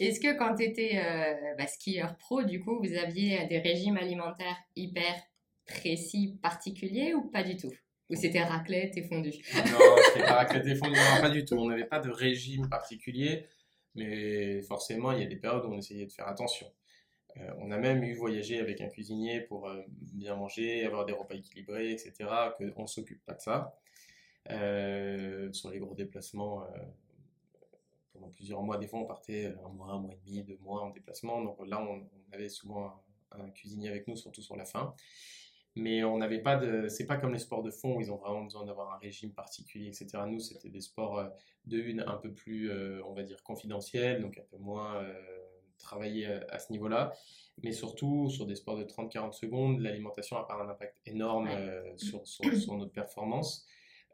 Est-ce 0.00 0.20
que 0.20 0.36
quand 0.36 0.56
tu 0.56 0.64
étais 0.64 0.98
euh, 0.98 1.54
bah, 1.56 1.66
skieur 1.66 2.16
pro, 2.16 2.42
du 2.42 2.60
coup, 2.60 2.78
vous 2.82 2.94
aviez 2.94 3.46
des 3.46 3.60
régimes 3.60 3.96
alimentaires 3.96 4.56
hyper 4.74 5.14
précis, 5.66 6.38
particuliers 6.42 7.14
ou 7.14 7.30
pas 7.30 7.44
du 7.44 7.56
tout? 7.56 7.70
Ou 8.10 8.16
c'était 8.16 8.42
raclette 8.42 8.96
et 8.96 9.02
fondu? 9.02 9.30
Non, 9.54 9.96
c'était 10.06 10.24
pas 10.24 10.34
raclette 10.34 10.66
et 10.66 10.74
fondu, 10.74 10.98
pas 11.20 11.30
du 11.30 11.44
tout. 11.44 11.54
On 11.54 11.68
n'avait 11.68 11.86
pas 11.86 12.00
de 12.00 12.10
régime 12.10 12.68
particulier, 12.68 13.46
mais 13.94 14.62
forcément, 14.62 15.12
il 15.12 15.20
y 15.20 15.22
a 15.22 15.26
des 15.26 15.36
périodes 15.36 15.64
où 15.64 15.72
on 15.72 15.78
essayait 15.78 16.06
de 16.06 16.12
faire 16.12 16.28
attention. 16.28 16.66
Euh, 17.40 17.50
on 17.58 17.70
a 17.70 17.78
même 17.78 18.02
eu 18.02 18.14
voyager 18.14 18.60
avec 18.60 18.80
un 18.80 18.88
cuisinier 18.88 19.40
pour 19.42 19.68
euh, 19.68 19.82
bien 19.88 20.36
manger, 20.36 20.84
avoir 20.84 21.04
des 21.04 21.12
repas 21.12 21.34
équilibrés, 21.34 21.92
etc. 21.92 22.12
Que 22.58 22.72
on 22.76 22.86
s'occupe 22.86 23.24
pas 23.24 23.34
de 23.34 23.40
ça. 23.40 23.78
Euh, 24.50 25.52
sur 25.52 25.70
les 25.70 25.78
gros 25.78 25.94
déplacements, 25.94 26.66
pendant 28.12 28.28
plusieurs 28.28 28.62
mois, 28.62 28.78
des 28.78 28.86
fois 28.86 29.00
on 29.00 29.06
partait 29.06 29.46
un 29.46 29.68
mois, 29.70 29.92
un 29.92 29.98
mois 29.98 30.12
et 30.12 30.18
demi, 30.24 30.42
deux 30.44 30.58
mois 30.58 30.82
en 30.82 30.90
déplacement. 30.90 31.42
Donc 31.42 31.58
là, 31.66 31.80
on, 31.80 32.08
avait 32.32 32.48
souvent 32.48 33.02
un, 33.32 33.50
cuisinier 33.50 33.88
avec 33.88 34.06
nous, 34.08 34.16
surtout 34.16 34.42
sur 34.42 34.56
la 34.56 34.64
fin. 34.64 34.94
Mais 35.74 36.04
on 36.04 36.16
n'avait 36.18 36.40
pas 36.40 36.56
de. 36.56 36.88
C'est 36.88 37.06
pas 37.06 37.16
comme 37.16 37.32
les 37.32 37.38
sports 37.38 37.62
de 37.62 37.70
fond 37.70 37.96
où 37.96 38.00
ils 38.00 38.10
ont 38.10 38.16
vraiment 38.16 38.42
besoin 38.42 38.64
d'avoir 38.64 38.94
un 38.94 38.98
régime 38.98 39.32
particulier, 39.32 39.88
etc. 39.88 40.22
Nous, 40.26 40.40
c'était 40.40 40.70
des 40.70 40.80
sports 40.80 41.22
de 41.66 41.78
une 41.78 42.00
un 42.00 42.16
peu 42.16 42.32
plus, 42.32 42.72
on 43.02 43.12
va 43.12 43.24
dire, 43.24 43.42
confidentiels, 43.42 44.22
donc 44.22 44.38
un 44.38 44.44
peu 44.50 44.56
moins 44.56 45.04
travailler 45.78 46.26
euh, 46.26 46.40
à 46.50 46.58
ce 46.58 46.72
niveau-là. 46.72 47.12
Mais 47.62 47.72
surtout, 47.72 48.28
sur 48.28 48.46
des 48.46 48.54
sports 48.54 48.76
de 48.76 48.84
30-40 48.84 49.32
secondes, 49.32 49.80
l'alimentation 49.80 50.36
a 50.36 50.46
pas 50.46 50.54
un 50.54 50.68
impact 50.68 51.00
énorme 51.06 51.48
euh, 51.48 51.96
sur, 51.96 52.26
sur, 52.26 52.76
notre 52.76 52.92
performance. 52.92 53.66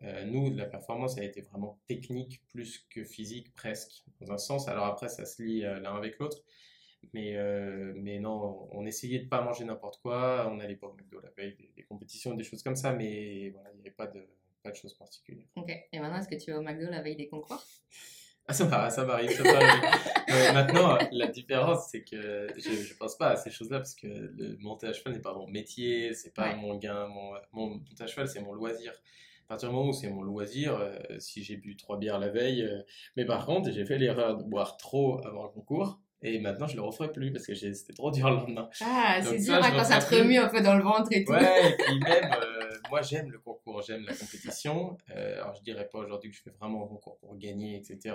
Euh, 0.02 0.24
nous, 0.24 0.54
la 0.54 0.66
performance, 0.66 1.16
elle 1.16 1.24
a 1.24 1.26
été 1.26 1.40
vraiment 1.40 1.80
technique 1.88 2.42
plus 2.48 2.86
que 2.90 3.04
physique, 3.04 3.52
presque, 3.54 4.04
dans 4.20 4.32
un 4.32 4.38
sens. 4.38 4.68
Alors 4.68 4.86
après, 4.86 5.08
ça 5.08 5.24
se 5.24 5.42
lie 5.42 5.60
l'un 5.60 5.96
avec 5.96 6.18
l'autre. 6.18 6.44
Mais, 7.12 7.36
euh, 7.36 7.92
mais 7.96 8.18
non, 8.20 8.68
on 8.72 8.86
essayait 8.86 9.20
de 9.20 9.28
pas 9.28 9.42
manger 9.42 9.64
n'importe 9.64 10.00
quoi. 10.00 10.48
On 10.50 10.56
n'allait 10.56 10.76
pas 10.76 10.86
au 10.86 10.94
McDo 10.94 11.20
la 11.20 11.30
veille, 11.30 11.56
des, 11.76 11.82
compétitions, 11.82 12.34
des 12.34 12.44
choses 12.44 12.62
comme 12.62 12.76
ça, 12.76 12.92
mais 12.92 13.50
voilà, 13.50 13.70
il 13.72 13.76
n'y 13.76 13.80
avait 13.80 13.90
pas 13.90 14.06
de, 14.06 14.26
pas 14.62 14.70
de 14.70 14.76
choses 14.76 14.94
particulières. 14.94 15.48
Ok. 15.56 15.70
Et 15.92 15.98
maintenant, 15.98 16.18
est-ce 16.18 16.28
que 16.28 16.42
tu 16.42 16.52
vas 16.52 16.58
au 16.58 16.62
McDo 16.62 16.88
la 16.90 17.02
veille 17.02 17.16
des 17.16 17.28
concours? 17.28 17.62
Ah, 18.48 18.52
ça 18.52 18.64
m'arrive, 18.66 19.30
ça 19.30 19.42
m'arrive. 19.44 20.54
Maintenant, 20.54 20.98
la 21.12 21.26
différence, 21.28 21.88
c'est 21.90 22.02
que 22.02 22.48
je 22.56 22.70
ne 22.70 22.98
pense 22.98 23.16
pas 23.16 23.28
à 23.28 23.36
ces 23.36 23.50
choses-là 23.50 23.78
parce 23.78 23.94
que 23.94 24.06
le 24.06 24.56
monter 24.60 24.88
à 24.88 24.92
cheval 24.92 25.14
n'est 25.14 25.20
pas 25.20 25.34
mon 25.34 25.46
métier, 25.48 26.14
c'est 26.14 26.34
pas 26.34 26.54
mon 26.54 26.76
gain. 26.76 27.06
Mon, 27.08 27.32
mon 27.52 27.66
monter 27.76 28.02
à 28.02 28.06
cheval, 28.06 28.28
c'est 28.28 28.40
mon 28.40 28.52
loisir. 28.52 28.92
À 29.46 29.48
partir 29.54 29.68
du 29.68 29.74
moment 29.74 29.90
où 29.90 29.92
c'est 29.92 30.08
mon 30.08 30.22
loisir, 30.22 30.74
euh, 30.74 30.98
si 31.18 31.42
j'ai 31.42 31.56
bu 31.56 31.76
trois 31.76 31.98
bières 31.98 32.18
la 32.18 32.28
veille, 32.28 32.62
euh, 32.62 32.82
mais 33.16 33.24
par 33.26 33.44
contre, 33.44 33.70
j'ai 33.70 33.84
fait 33.84 33.98
l'erreur 33.98 34.36
de 34.38 34.44
boire 34.44 34.76
trop 34.76 35.20
avant 35.26 35.44
le 35.44 35.50
concours. 35.50 36.00
Et 36.24 36.38
maintenant, 36.38 36.68
je 36.68 36.76
le 36.76 36.82
referai 36.82 37.10
plus 37.10 37.32
parce 37.32 37.46
que 37.46 37.54
c'était 37.54 37.92
trop 37.92 38.10
dur 38.12 38.30
le 38.30 38.36
lendemain. 38.36 38.68
Ah, 38.80 39.18
c'est 39.20 39.38
dur 39.38 39.54
hein, 39.54 39.72
quand 39.74 39.84
ça 39.84 39.98
te 39.98 40.14
remue 40.14 40.38
un 40.38 40.48
peu 40.48 40.60
dans 40.60 40.76
le 40.76 40.82
ventre 40.82 41.08
et 41.10 41.24
tout. 41.24 41.32
Ouais, 41.32 41.70
et 41.70 41.76
puis 41.76 41.98
même, 41.98 42.30
euh, 42.32 42.71
moi 42.92 43.00
j'aime 43.00 43.30
le 43.30 43.38
concours, 43.38 43.80
j'aime 43.80 44.04
la 44.04 44.14
compétition. 44.14 44.98
Euh, 45.16 45.40
alors 45.40 45.54
je 45.54 45.62
dirais 45.62 45.88
pas 45.88 45.98
aujourd'hui 45.98 46.30
que 46.30 46.36
je 46.36 46.42
fais 46.42 46.50
vraiment 46.50 46.84
un 46.84 46.88
concours 46.88 47.16
pour 47.16 47.38
gagner, 47.38 47.76
etc. 47.76 48.14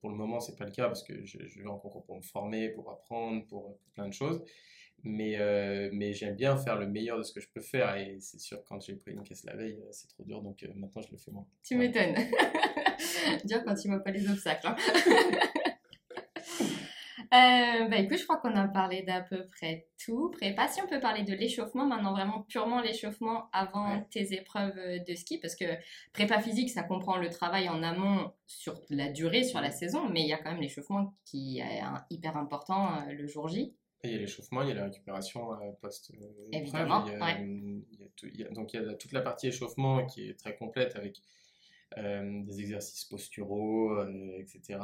Pour 0.00 0.10
le 0.10 0.14
moment, 0.14 0.40
c'est 0.40 0.56
pas 0.56 0.66
le 0.66 0.72
cas 0.72 0.88
parce 0.88 1.02
que 1.02 1.24
je, 1.24 1.38
je, 1.46 1.62
vais 1.62 1.68
en 1.68 1.78
concours 1.78 2.04
pour 2.04 2.16
me 2.16 2.20
former, 2.20 2.68
pour 2.68 2.90
apprendre, 2.90 3.46
pour, 3.46 3.78
plein 3.94 4.06
de 4.06 4.12
choses. 4.12 4.44
Mais, 5.04 5.40
euh, 5.40 5.88
mais 5.92 6.12
j'aime 6.12 6.36
bien 6.36 6.58
faire 6.58 6.76
le 6.76 6.86
meilleur 6.86 7.16
de 7.16 7.22
ce 7.22 7.32
que 7.32 7.40
je 7.40 7.48
peux 7.48 7.62
faire. 7.62 7.96
Et 7.96 8.18
c'est 8.20 8.38
sûr, 8.38 8.62
quand 8.64 8.78
j'ai 8.82 8.94
pris 8.94 9.12
une 9.12 9.22
caisse 9.22 9.44
la 9.44 9.56
veille, 9.56 9.82
c'est 9.90 10.08
trop 10.08 10.22
dur. 10.22 10.42
Donc 10.42 10.62
maintenant, 10.74 11.00
je 11.00 11.10
le 11.10 11.16
fais 11.16 11.30
moins. 11.30 11.46
Tu 11.64 11.74
m'étonnes. 11.74 12.14
Dur 13.44 13.62
quand 13.64 13.74
tu 13.74 13.88
vois 13.88 14.00
pas 14.00 14.10
les 14.10 14.28
obstacles. 14.28 14.66
Hein. 14.66 14.76
Euh, 17.34 17.88
bah 17.88 17.98
écoute, 17.98 18.16
je 18.16 18.24
crois 18.24 18.38
qu'on 18.38 18.56
a 18.56 18.66
parlé 18.68 19.02
d'à 19.02 19.20
peu 19.20 19.46
près 19.48 19.86
tout. 20.02 20.30
Prépa, 20.30 20.66
si 20.66 20.80
on 20.80 20.86
peut 20.86 20.98
parler 21.00 21.24
de 21.24 21.34
l'échauffement, 21.34 21.84
maintenant 21.84 22.12
vraiment 22.12 22.42
purement 22.48 22.80
l'échauffement 22.80 23.50
avant 23.52 24.00
tes 24.10 24.32
épreuves 24.32 25.04
de 25.06 25.14
ski, 25.14 25.38
parce 25.38 25.54
que 25.54 25.66
prépa 26.14 26.40
physique, 26.40 26.70
ça 26.70 26.82
comprend 26.82 27.18
le 27.18 27.28
travail 27.28 27.68
en 27.68 27.82
amont 27.82 28.32
sur 28.46 28.80
la 28.88 29.10
durée, 29.10 29.44
sur 29.44 29.60
la 29.60 29.70
saison, 29.70 30.08
mais 30.08 30.22
il 30.22 30.28
y 30.28 30.32
a 30.32 30.38
quand 30.38 30.52
même 30.52 30.62
l'échauffement 30.62 31.14
qui 31.26 31.58
est 31.58 31.82
hyper 32.08 32.36
important 32.36 32.94
euh, 32.94 33.12
le 33.12 33.26
jour 33.26 33.48
J. 33.48 33.74
il 34.04 34.12
y 34.12 34.14
a 34.14 34.18
l'échauffement, 34.18 34.62
il 34.62 34.68
y 34.68 34.72
a 34.72 34.74
la 34.74 34.84
récupération 34.84 35.52
euh, 35.52 35.72
post 35.82 36.12
Évidemment, 36.52 37.04
donc 38.52 38.72
il 38.72 38.80
y 38.80 38.88
a 38.88 38.94
toute 38.94 39.12
la 39.12 39.20
partie 39.20 39.48
échauffement 39.48 40.06
qui 40.06 40.30
est 40.30 40.38
très 40.38 40.56
complète 40.56 40.96
avec 40.96 41.20
euh, 41.96 42.42
des 42.44 42.60
exercices 42.60 43.04
posturaux, 43.06 43.92
euh, 43.92 44.38
etc. 44.38 44.78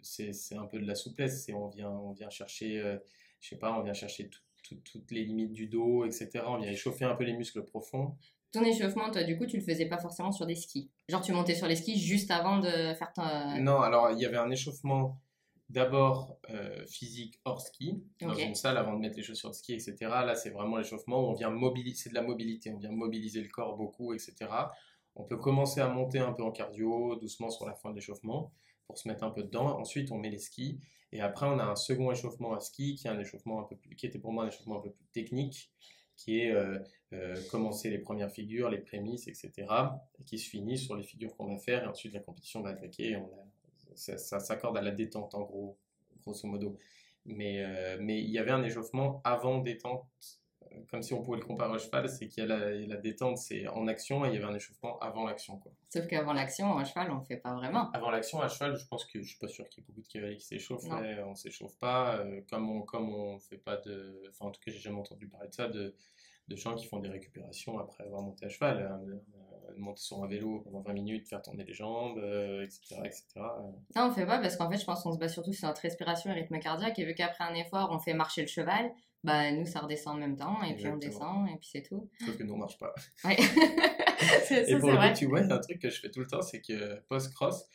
C'est 0.00 0.56
un 0.56 0.66
peu 0.66 0.78
de 0.78 0.86
la 0.86 0.94
souplesse. 0.94 1.50
On 1.52 1.66
vient, 1.66 1.90
on 1.90 2.12
vient 2.12 2.30
chercher, 2.30 2.78
euh, 2.78 2.98
je 3.40 3.48
sais 3.48 3.56
pas, 3.56 3.76
on 3.76 3.82
vient 3.82 3.94
chercher 3.94 4.30
toutes 4.62 5.10
les 5.10 5.24
limites 5.24 5.52
du 5.52 5.66
dos, 5.66 6.04
etc. 6.04 6.44
On 6.46 6.58
vient 6.58 6.70
échauffer 6.70 7.04
un 7.04 7.16
peu 7.16 7.24
les 7.24 7.32
muscles 7.32 7.64
profonds. 7.64 8.14
Ton 8.52 8.62
échauffement, 8.62 9.10
toi, 9.10 9.24
du 9.24 9.36
coup, 9.36 9.46
tu 9.46 9.56
le 9.56 9.62
faisais 9.62 9.86
pas 9.86 9.98
forcément 9.98 10.30
sur 10.30 10.46
des 10.46 10.54
skis. 10.54 10.88
Genre, 11.08 11.20
tu 11.20 11.32
montais 11.32 11.56
sur 11.56 11.66
les 11.66 11.74
skis 11.74 11.98
juste 11.98 12.30
avant 12.30 12.58
de 12.58 12.94
faire 12.94 13.12
ton. 13.12 13.60
Non, 13.60 13.80
alors 13.80 14.12
il 14.12 14.20
y 14.20 14.24
avait 14.24 14.38
un 14.38 14.50
échauffement 14.50 15.20
d'abord 15.68 16.38
physique 16.86 17.40
hors 17.44 17.60
ski, 17.60 18.04
dans 18.20 18.34
une 18.34 18.54
salle 18.54 18.78
avant 18.78 18.94
de 18.94 19.00
mettre 19.00 19.16
les 19.16 19.24
chaussures 19.24 19.50
de 19.50 19.56
ski, 19.56 19.74
etc. 19.74 19.96
Là, 20.00 20.36
c'est 20.36 20.50
vraiment 20.50 20.76
l'échauffement 20.76 21.24
où 21.24 21.30
on 21.30 21.34
vient 21.34 21.50
mobiliser, 21.50 22.04
c'est 22.04 22.10
de 22.10 22.14
la 22.14 22.22
mobilité, 22.22 22.70
on 22.70 22.78
vient 22.78 22.92
mobiliser 22.92 23.42
le 23.42 23.48
corps 23.48 23.76
beaucoup, 23.76 24.14
etc. 24.14 24.46
On 25.16 25.24
peut 25.24 25.38
commencer 25.38 25.80
à 25.80 25.88
monter 25.88 26.18
un 26.18 26.32
peu 26.32 26.42
en 26.42 26.52
cardio, 26.52 27.16
doucement 27.16 27.50
sur 27.50 27.66
la 27.66 27.74
fin 27.74 27.90
de 27.90 27.96
l'échauffement, 27.96 28.52
pour 28.86 28.98
se 28.98 29.08
mettre 29.08 29.24
un 29.24 29.30
peu 29.30 29.42
dedans. 29.42 29.78
Ensuite, 29.78 30.12
on 30.12 30.18
met 30.18 30.30
les 30.30 30.38
skis. 30.38 30.78
Et 31.12 31.20
après, 31.20 31.46
on 31.46 31.58
a 31.58 31.64
un 31.64 31.76
second 31.76 32.12
échauffement 32.12 32.54
à 32.54 32.60
ski, 32.60 32.94
qui, 32.96 33.06
est 33.06 33.10
un 33.10 33.18
échauffement 33.18 33.60
un 33.60 33.64
peu 33.64 33.76
qui 33.96 34.06
était 34.06 34.18
pour 34.18 34.32
moi 34.32 34.44
un 34.44 34.48
échauffement 34.48 34.78
un 34.78 34.82
peu 34.82 34.90
plus 34.90 35.06
technique, 35.06 35.72
qui 36.16 36.40
est 36.40 36.50
euh, 36.50 36.78
euh, 37.14 37.40
commencer 37.50 37.88
les 37.88 37.98
premières 37.98 38.30
figures, 38.30 38.68
les 38.68 38.78
prémices, 38.78 39.26
etc. 39.26 39.66
Et 40.18 40.24
qui 40.24 40.38
se 40.38 40.50
finit 40.50 40.76
sur 40.76 40.96
les 40.96 41.02
figures 41.02 41.34
qu'on 41.34 41.46
va 41.46 41.58
faire. 41.58 41.84
Et 41.84 41.86
ensuite, 41.86 42.12
la 42.12 42.20
compétition 42.20 42.60
va 42.60 42.70
attaquer. 42.70 43.18
Ça, 43.94 44.38
s'accorde 44.38 44.76
à 44.76 44.82
la 44.82 44.90
détente, 44.90 45.34
en 45.34 45.42
gros, 45.42 45.78
grosso 46.22 46.46
modo. 46.46 46.76
Mais, 47.24 47.64
euh, 47.64 47.96
mais 48.00 48.22
il 48.22 48.30
y 48.30 48.38
avait 48.38 48.50
un 48.50 48.62
échauffement 48.62 49.22
avant 49.24 49.60
détente 49.60 50.04
comme 50.90 51.02
si 51.02 51.14
on 51.14 51.22
pouvait 51.22 51.38
le 51.38 51.44
comparer 51.44 51.74
au 51.74 51.78
cheval, 51.78 52.08
c'est 52.08 52.28
qu'il 52.28 52.44
y 52.46 52.52
a 52.52 52.56
la, 52.56 52.96
détente, 52.96 53.38
c'est 53.38 53.66
en 53.68 53.86
action, 53.86 54.24
et 54.24 54.28
il 54.28 54.34
y 54.34 54.36
avait 54.36 54.46
un 54.46 54.54
échauffement 54.54 54.98
avant 54.98 55.26
l'action. 55.26 55.60
Sauf 55.88 56.06
qu'avant 56.06 56.32
l'action, 56.32 56.76
à 56.76 56.84
cheval, 56.84 57.10
on 57.10 57.20
ne 57.20 57.24
fait 57.24 57.36
pas 57.36 57.54
vraiment. 57.54 57.90
Avant 57.92 58.10
l'action, 58.10 58.40
à 58.40 58.48
cheval, 58.48 58.76
je 58.76 58.86
pense 58.86 59.04
que 59.04 59.22
je 59.22 59.28
suis 59.28 59.38
pas 59.38 59.48
sûr 59.48 59.68
qu'il 59.68 59.82
y 59.82 59.84
ait 59.84 59.86
beaucoup 59.88 60.02
de 60.02 60.08
cavaliers 60.08 60.36
qui 60.36 60.46
s'échauffent. 60.46 60.84
on 60.88 61.30
ne 61.30 61.34
s'échauffe 61.34 61.76
pas. 61.78 62.18
Euh, 62.18 62.40
comme 62.48 62.70
on 62.70 62.82
comme 62.82 63.12
on 63.14 63.38
fait 63.38 63.58
pas 63.58 63.76
de. 63.76 64.22
Enfin, 64.30 64.46
en 64.46 64.50
tout 64.50 64.60
cas, 64.64 64.70
j'ai 64.70 64.78
jamais 64.78 64.98
entendu 64.98 65.28
parler 65.28 65.48
de 65.48 65.54
ça, 65.54 65.68
de, 65.68 65.94
de 66.48 66.56
gens 66.56 66.74
qui 66.74 66.86
font 66.86 66.98
des 67.00 67.08
récupérations 67.08 67.78
après 67.78 68.04
avoir 68.04 68.22
monté 68.22 68.46
à 68.46 68.48
cheval. 68.48 68.82
Hein, 68.82 69.18
monter 69.78 70.00
sur 70.00 70.22
un 70.22 70.26
vélo 70.26 70.60
pendant 70.60 70.80
20 70.80 70.92
minutes, 70.92 71.28
faire 71.28 71.42
tourner 71.42 71.64
les 71.64 71.74
jambes, 71.74 72.18
etc., 72.62 72.96
euh, 72.98 73.04
etc. 73.04 73.24
Non, 73.94 74.08
on 74.08 74.10
fait 74.10 74.26
pas 74.26 74.38
parce 74.38 74.56
qu'en 74.56 74.70
fait, 74.70 74.78
je 74.78 74.84
pense 74.84 75.02
qu'on 75.02 75.12
se 75.12 75.18
base 75.18 75.32
surtout 75.32 75.52
sur 75.52 75.68
notre 75.68 75.82
respiration 75.82 76.30
et 76.30 76.34
rythme 76.34 76.58
cardiaque. 76.58 76.98
Et 76.98 77.04
vu 77.04 77.14
qu'après 77.14 77.44
un 77.44 77.54
effort, 77.54 77.90
on 77.92 77.98
fait 77.98 78.14
marcher 78.14 78.42
le 78.42 78.48
cheval, 78.48 78.90
bah 79.24 79.50
nous 79.50 79.66
ça 79.66 79.80
redescend 79.80 80.16
en 80.16 80.18
même 80.18 80.36
temps 80.36 80.62
et 80.62 80.74
puis 80.74 80.86
on 80.86 80.96
descend 80.96 81.48
et 81.48 81.56
puis 81.56 81.68
c'est 81.72 81.82
tout. 81.82 82.08
Sauf 82.24 82.36
que 82.36 82.42
nous 82.42 82.54
on 82.54 82.58
marche 82.58 82.78
pas. 82.78 82.94
Ouais. 83.24 83.36
et 84.50 84.78
pour 84.78 84.90
le 84.90 84.96
coup, 84.96 85.18
tu 85.18 85.26
vois, 85.26 85.40
il 85.40 85.48
y 85.48 85.52
a 85.52 85.56
un 85.56 85.58
truc 85.58 85.80
que 85.80 85.90
je 85.90 86.00
fais 86.00 86.10
tout 86.10 86.20
le 86.20 86.26
temps, 86.26 86.42
c'est 86.42 86.60
que 86.60 87.00
post-cross, 87.08 87.66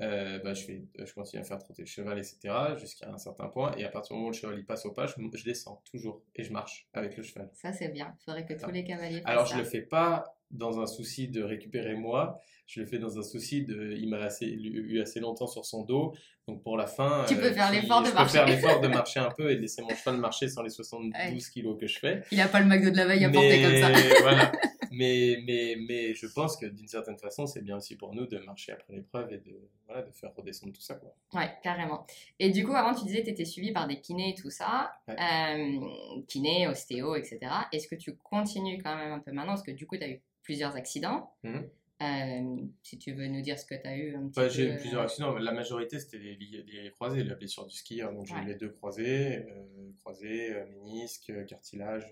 euh, 0.00 0.38
bah, 0.40 0.54
je, 0.54 0.64
fais, 0.64 0.82
je 0.98 1.12
continue 1.12 1.42
à 1.42 1.44
faire 1.44 1.58
trotter 1.58 1.82
le 1.82 1.88
cheval, 1.88 2.18
etc. 2.18 2.54
jusqu'à 2.78 3.08
un 3.10 3.18
certain 3.18 3.48
point. 3.48 3.74
Et 3.76 3.84
à 3.84 3.88
partir 3.88 4.14
du 4.14 4.18
moment 4.18 4.28
où 4.28 4.32
le 4.32 4.36
cheval 4.36 4.58
il 4.58 4.64
passe 4.64 4.86
au 4.86 4.92
pas, 4.92 5.06
je, 5.06 5.44
descends 5.44 5.82
toujours 5.90 6.22
et 6.36 6.44
je 6.44 6.52
marche 6.52 6.88
avec 6.92 7.16
le 7.16 7.22
cheval. 7.22 7.50
Ça, 7.54 7.72
c'est 7.72 7.88
bien. 7.88 8.14
Il 8.20 8.24
faudrait 8.24 8.46
que 8.46 8.54
tous 8.54 8.70
les 8.70 8.84
cavaliers 8.84 9.22
Alors, 9.24 9.46
je 9.46 9.56
le 9.56 9.64
fais 9.64 9.82
pas 9.82 10.24
dans 10.50 10.80
un 10.80 10.86
souci 10.86 11.28
de 11.28 11.42
récupérer 11.42 11.94
moi, 11.94 12.40
je 12.66 12.80
le 12.80 12.86
fais 12.86 12.98
dans 12.98 13.18
un 13.18 13.22
souci 13.22 13.64
de. 13.64 13.94
Il 13.98 14.08
m'a 14.08 14.18
assez, 14.18 14.46
eu 14.46 15.00
assez 15.00 15.20
longtemps 15.20 15.46
sur 15.46 15.64
son 15.64 15.84
dos, 15.84 16.14
donc 16.46 16.62
pour 16.62 16.76
la 16.76 16.86
fin. 16.86 17.24
Tu 17.26 17.34
peux 17.34 17.46
euh, 17.46 17.52
faire 17.52 17.72
l'effort 17.72 18.02
de 18.02 18.10
marcher. 18.10 18.18
Je 18.18 18.24
peux 18.24 18.28
faire 18.28 18.46
l'effort 18.46 18.80
de 18.80 18.88
marcher 18.88 19.20
un 19.20 19.30
peu 19.36 19.50
et 19.50 19.56
de 19.56 19.60
laisser 19.62 19.82
mon 19.82 19.94
cheval 19.94 20.18
marcher 20.18 20.48
sans 20.48 20.62
les 20.62 20.70
72 20.70 21.48
kilos 21.48 21.78
que 21.80 21.86
je 21.86 21.98
fais. 21.98 22.22
Il 22.30 22.38
n'a 22.38 22.48
pas 22.48 22.60
le 22.60 22.66
McDo 22.66 22.90
de 22.90 22.96
la 22.96 23.06
veille 23.06 23.24
à 23.24 23.30
porter 23.30 23.62
comme 23.62 23.76
ça. 23.76 23.90
voilà. 24.22 24.52
Mais, 24.98 25.42
mais, 25.44 25.76
mais 25.88 26.14
je 26.14 26.26
pense 26.26 26.56
que 26.56 26.66
d'une 26.66 26.88
certaine 26.88 27.18
façon, 27.18 27.46
c'est 27.46 27.62
bien 27.62 27.76
aussi 27.76 27.96
pour 27.96 28.14
nous 28.14 28.26
de 28.26 28.38
marcher 28.38 28.72
après 28.72 28.94
l'épreuve 28.94 29.32
et 29.32 29.38
de, 29.38 29.68
voilà, 29.86 30.02
de 30.02 30.10
faire 30.12 30.34
redescendre 30.34 30.72
tout 30.72 30.80
ça. 30.80 30.94
Quoi. 30.94 31.14
Ouais, 31.34 31.50
carrément. 31.62 32.06
Et 32.38 32.50
du 32.50 32.64
coup, 32.64 32.74
avant, 32.74 32.94
tu 32.94 33.04
disais 33.04 33.20
que 33.20 33.26
tu 33.26 33.30
étais 33.30 33.44
suivi 33.44 33.72
par 33.72 33.86
des 33.86 34.00
kinés 34.00 34.30
et 34.30 34.34
tout 34.34 34.50
ça. 34.50 34.92
Euh, 35.08 35.80
kinés, 36.26 36.68
ostéo, 36.68 37.16
etc. 37.16 37.38
Est-ce 37.72 37.88
que 37.88 37.94
tu 37.94 38.14
continues 38.16 38.82
quand 38.82 38.96
même 38.96 39.12
un 39.12 39.20
peu 39.20 39.32
maintenant? 39.32 39.54
Parce 39.54 39.62
que 39.62 39.72
du 39.72 39.86
coup, 39.86 39.96
tu 39.96 40.04
as 40.04 40.10
eu 40.10 40.20
plusieurs 40.42 40.76
accidents. 40.76 41.32
Mmh. 41.42 41.58
Euh, 42.00 42.56
si 42.84 42.96
tu 42.96 43.12
veux 43.12 43.26
nous 43.26 43.40
dire 43.40 43.58
ce 43.58 43.66
que 43.66 43.74
tu 43.74 43.88
as 43.88 43.96
eu 43.96 44.14
un 44.14 44.28
petit 44.28 44.54
J'ai 44.54 44.72
eu 44.72 44.76
plusieurs 44.76 45.02
accidents, 45.02 45.34
mais 45.34 45.40
la 45.40 45.50
majorité 45.50 45.98
c'était 45.98 46.18
les, 46.18 46.36
les, 46.36 46.90
croisés, 46.92 47.24
la 47.24 47.34
blessure 47.34 47.66
du 47.66 47.74
ski. 47.74 48.00
Donc 48.00 48.26
j'ai 48.26 48.36
eu 48.36 48.44
les 48.44 48.54
deux 48.54 48.68
croisés, 48.68 49.38
euh, 49.38 49.90
croisés, 50.00 50.54
euh, 50.54 50.64
ménisque, 50.84 51.32
cartilage, 51.46 52.06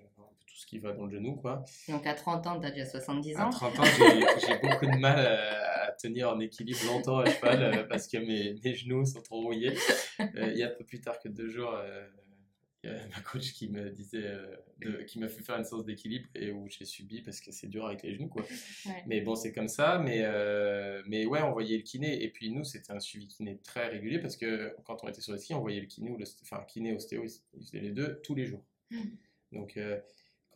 tout 0.56 0.62
ce 0.62 0.66
qui 0.66 0.78
va 0.78 0.92
dans 0.92 1.04
le 1.04 1.12
genou. 1.12 1.36
quoi. 1.36 1.64
Donc 1.88 2.06
à 2.06 2.14
30 2.14 2.46
ans, 2.46 2.60
tu 2.60 2.66
as 2.66 2.70
déjà 2.70 2.86
70 2.86 3.36
ans 3.36 3.48
À 3.48 3.50
30 3.50 3.78
ans, 3.78 3.84
j'ai 4.46 4.58
beaucoup 4.58 4.86
de 4.86 4.98
mal 4.98 5.18
à, 5.18 5.92
tenir 5.92 6.30
en 6.30 6.40
équilibre 6.40 6.80
longtemps 6.86 7.18
à 7.18 7.30
cheval 7.30 7.86
parce 7.88 8.06
que 8.06 8.18
mes, 8.18 8.54
mes, 8.64 8.74
genoux 8.74 9.04
sont 9.04 9.20
trop 9.20 9.40
rouillés. 9.42 9.74
il 10.18 10.56
y 10.56 10.62
a 10.62 10.68
un 10.68 10.74
peu 10.76 10.84
plus 10.84 11.00
tard 11.00 11.18
que 11.18 11.28
deux 11.28 11.48
jours 11.48 11.74
ma 13.10 13.20
coach 13.22 13.52
qui 13.52 13.68
me 13.68 13.90
disait, 13.90 14.24
euh, 14.24 15.04
qui 15.04 15.18
m'a 15.18 15.28
fait 15.28 15.42
faire 15.42 15.56
une 15.56 15.64
séance 15.64 15.84
d'équilibre 15.84 16.28
et 16.34 16.50
où 16.50 16.68
j'ai 16.68 16.84
subi 16.84 17.22
parce 17.22 17.40
que 17.40 17.52
c'est 17.52 17.66
dur 17.66 17.86
avec 17.86 18.02
les 18.02 18.14
genoux, 18.14 18.28
quoi. 18.28 18.44
Mais 19.06 19.20
bon, 19.20 19.34
c'est 19.34 19.52
comme 19.52 19.68
ça. 19.68 19.98
Mais, 19.98 20.20
euh, 20.22 21.02
mais 21.06 21.26
ouais, 21.26 21.42
on 21.42 21.52
voyait 21.52 21.76
le 21.76 21.82
kiné. 21.82 22.22
Et 22.22 22.30
puis 22.30 22.50
nous, 22.50 22.64
c'était 22.64 22.92
un 22.92 23.00
suivi 23.00 23.28
kiné 23.28 23.58
très 23.58 23.88
régulier 23.88 24.18
parce 24.18 24.36
que 24.36 24.74
quand 24.84 25.02
on 25.02 25.08
était 25.08 25.20
sur 25.20 25.32
le 25.32 25.38
ski, 25.38 25.54
on 25.54 25.60
voyait 25.60 25.80
le 25.80 25.86
kiné 25.86 26.10
ou 26.10 26.16
le, 26.16 26.24
enfin, 26.42 26.64
kiné, 26.66 26.94
ostéo, 26.94 27.24
ils 27.54 27.64
faisaient 27.64 27.80
les 27.80 27.92
deux 27.92 28.20
tous 28.22 28.34
les 28.34 28.46
jours. 28.46 28.64
Mmh. 28.90 29.00
Donc, 29.52 29.76
euh, 29.76 29.98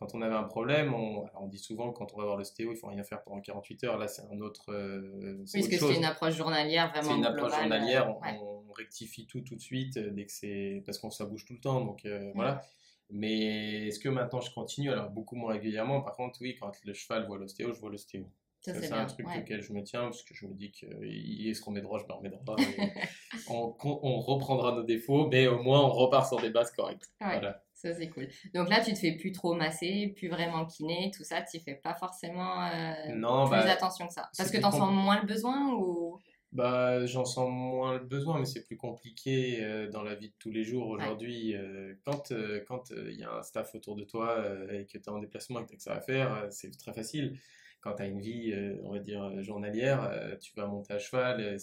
quand 0.01 0.15
on 0.15 0.23
avait 0.23 0.35
un 0.35 0.43
problème, 0.43 0.95
on, 0.95 1.27
on 1.39 1.47
dit 1.47 1.59
souvent 1.59 1.91
que 1.91 1.99
quand 1.99 2.15
on 2.15 2.17
va 2.17 2.25
voir 2.25 2.35
l'ostéo, 2.35 2.71
il 2.71 2.75
faut 2.75 2.87
rien 2.87 3.03
faire 3.03 3.21
pendant 3.21 3.39
48 3.39 3.83
heures. 3.83 3.97
Là, 3.99 4.07
c'est 4.07 4.23
un 4.31 4.41
autre. 4.41 4.73
Euh, 4.73 5.37
oui, 5.53 5.61
parce 5.61 5.67
que 5.67 5.77
c'est 5.77 5.95
une 5.95 6.05
approche 6.05 6.33
journalière 6.33 6.89
vraiment. 6.89 7.11
C'est 7.11 7.17
une 7.17 7.25
approche 7.25 7.55
journalière. 7.55 8.09
On, 8.09 8.61
rectifie 8.73 9.27
tout 9.27 9.41
tout 9.41 9.55
de 9.55 9.61
suite 9.61 9.97
euh, 9.97 10.11
dès 10.11 10.25
que 10.25 10.31
c'est 10.31 10.81
parce 10.85 10.97
qu'on 10.97 11.11
ça 11.11 11.25
bouge 11.25 11.45
tout 11.45 11.53
le 11.53 11.59
temps. 11.59 11.81
Donc 11.81 12.05
euh, 12.05 12.31
voilà. 12.33 12.63
Mais 13.11 13.89
est-ce 13.89 13.99
que 13.99 14.09
maintenant 14.09 14.41
je 14.41 14.51
continue? 14.51 14.91
Alors 14.91 15.11
beaucoup 15.11 15.35
moins 15.35 15.53
régulièrement. 15.53 16.01
Par 16.01 16.15
contre, 16.15 16.39
oui, 16.41 16.55
quand 16.59 16.71
le 16.83 16.93
cheval 16.93 17.27
voit 17.27 17.37
l'ostéo, 17.37 17.71
je 17.73 17.79
vois 17.79 17.91
l'ostéo. 17.91 18.27
C'est 18.61 18.91
un 18.91 19.05
truc 19.05 19.27
auquel 19.27 19.61
je 19.61 19.73
me 19.73 19.83
tiens 19.83 20.03
parce 20.03 20.23
que 20.23 20.33
je 20.33 20.47
me 20.47 20.53
dis 20.53 20.71
qu'il 20.71 21.47
est-ce 21.47 21.61
qu'on 21.61 21.71
met 21.71 21.81
droit, 21.81 21.99
je 21.99 22.05
me 22.05 22.13
remets 22.13 22.29
droit. 22.29 22.55
on, 23.49 23.75
on, 23.83 24.19
reprendra 24.19 24.71
nos 24.71 24.83
défauts, 24.83 25.27
mais 25.27 25.47
au 25.47 25.61
moins 25.61 25.81
on 25.81 25.89
repart 25.89 26.27
sur 26.27 26.39
des 26.39 26.49
bases 26.49 26.71
correctes. 26.71 27.11
Voilà. 27.19 27.61
Ça, 27.81 27.95
c'est 27.95 28.09
cool. 28.09 28.27
Donc 28.53 28.69
là, 28.69 28.79
tu 28.79 28.93
te 28.93 28.99
fais 28.99 29.13
plus 29.13 29.31
trop 29.31 29.55
masser, 29.55 30.13
plus 30.15 30.27
vraiment 30.27 30.67
kiné, 30.67 31.09
tout 31.15 31.23
ça, 31.23 31.41
tu 31.41 31.59
fais 31.59 31.73
pas 31.73 31.95
forcément 31.95 32.63
euh, 32.63 32.93
plus 33.05 33.19
bah, 33.21 33.71
attention 33.71 34.05
que 34.07 34.13
ça. 34.13 34.29
Parce 34.37 34.51
que 34.51 34.57
tu 34.57 34.63
en 34.63 34.71
sens 34.71 34.93
moins 34.93 35.19
le 35.19 35.25
besoin 35.25 35.73
ou? 35.73 36.19
Bah, 36.51 37.05
j'en 37.07 37.25
sens 37.25 37.49
moins 37.49 37.97
le 37.97 38.05
besoin, 38.05 38.37
mais 38.37 38.45
c'est 38.45 38.63
plus 38.63 38.77
compliqué 38.77 39.63
euh, 39.63 39.89
dans 39.89 40.03
la 40.03 40.13
vie 40.13 40.29
de 40.29 40.35
tous 40.37 40.51
les 40.51 40.63
jours 40.63 40.89
aujourd'hui. 40.89 41.55
Euh, 41.55 41.95
quand 42.05 42.31
euh, 42.31 42.63
quand 42.67 42.91
il 42.91 43.17
y 43.17 43.23
a 43.23 43.33
un 43.33 43.41
staff 43.41 43.73
autour 43.73 43.95
de 43.95 44.03
toi 44.03 44.45
et 44.71 44.85
que 44.85 44.99
tu 44.99 45.03
es 45.05 45.09
en 45.09 45.17
déplacement 45.17 45.61
et 45.61 45.63
que 45.63 45.69
tu 45.69 45.73
as 45.73 45.77
que 45.77 45.83
ça 45.83 45.93
à 45.95 46.01
faire, 46.01 46.47
c'est 46.51 46.69
très 46.77 46.93
facile. 46.93 47.39
Quand 47.79 47.95
tu 47.95 48.03
as 48.03 48.05
une 48.05 48.19
vie, 48.19 48.53
on 48.83 48.91
va 48.91 48.99
dire, 48.99 49.41
journalière, 49.41 50.37
tu 50.39 50.53
vas 50.55 50.67
monter 50.67 50.93
à 50.93 50.99
cheval. 50.99 51.57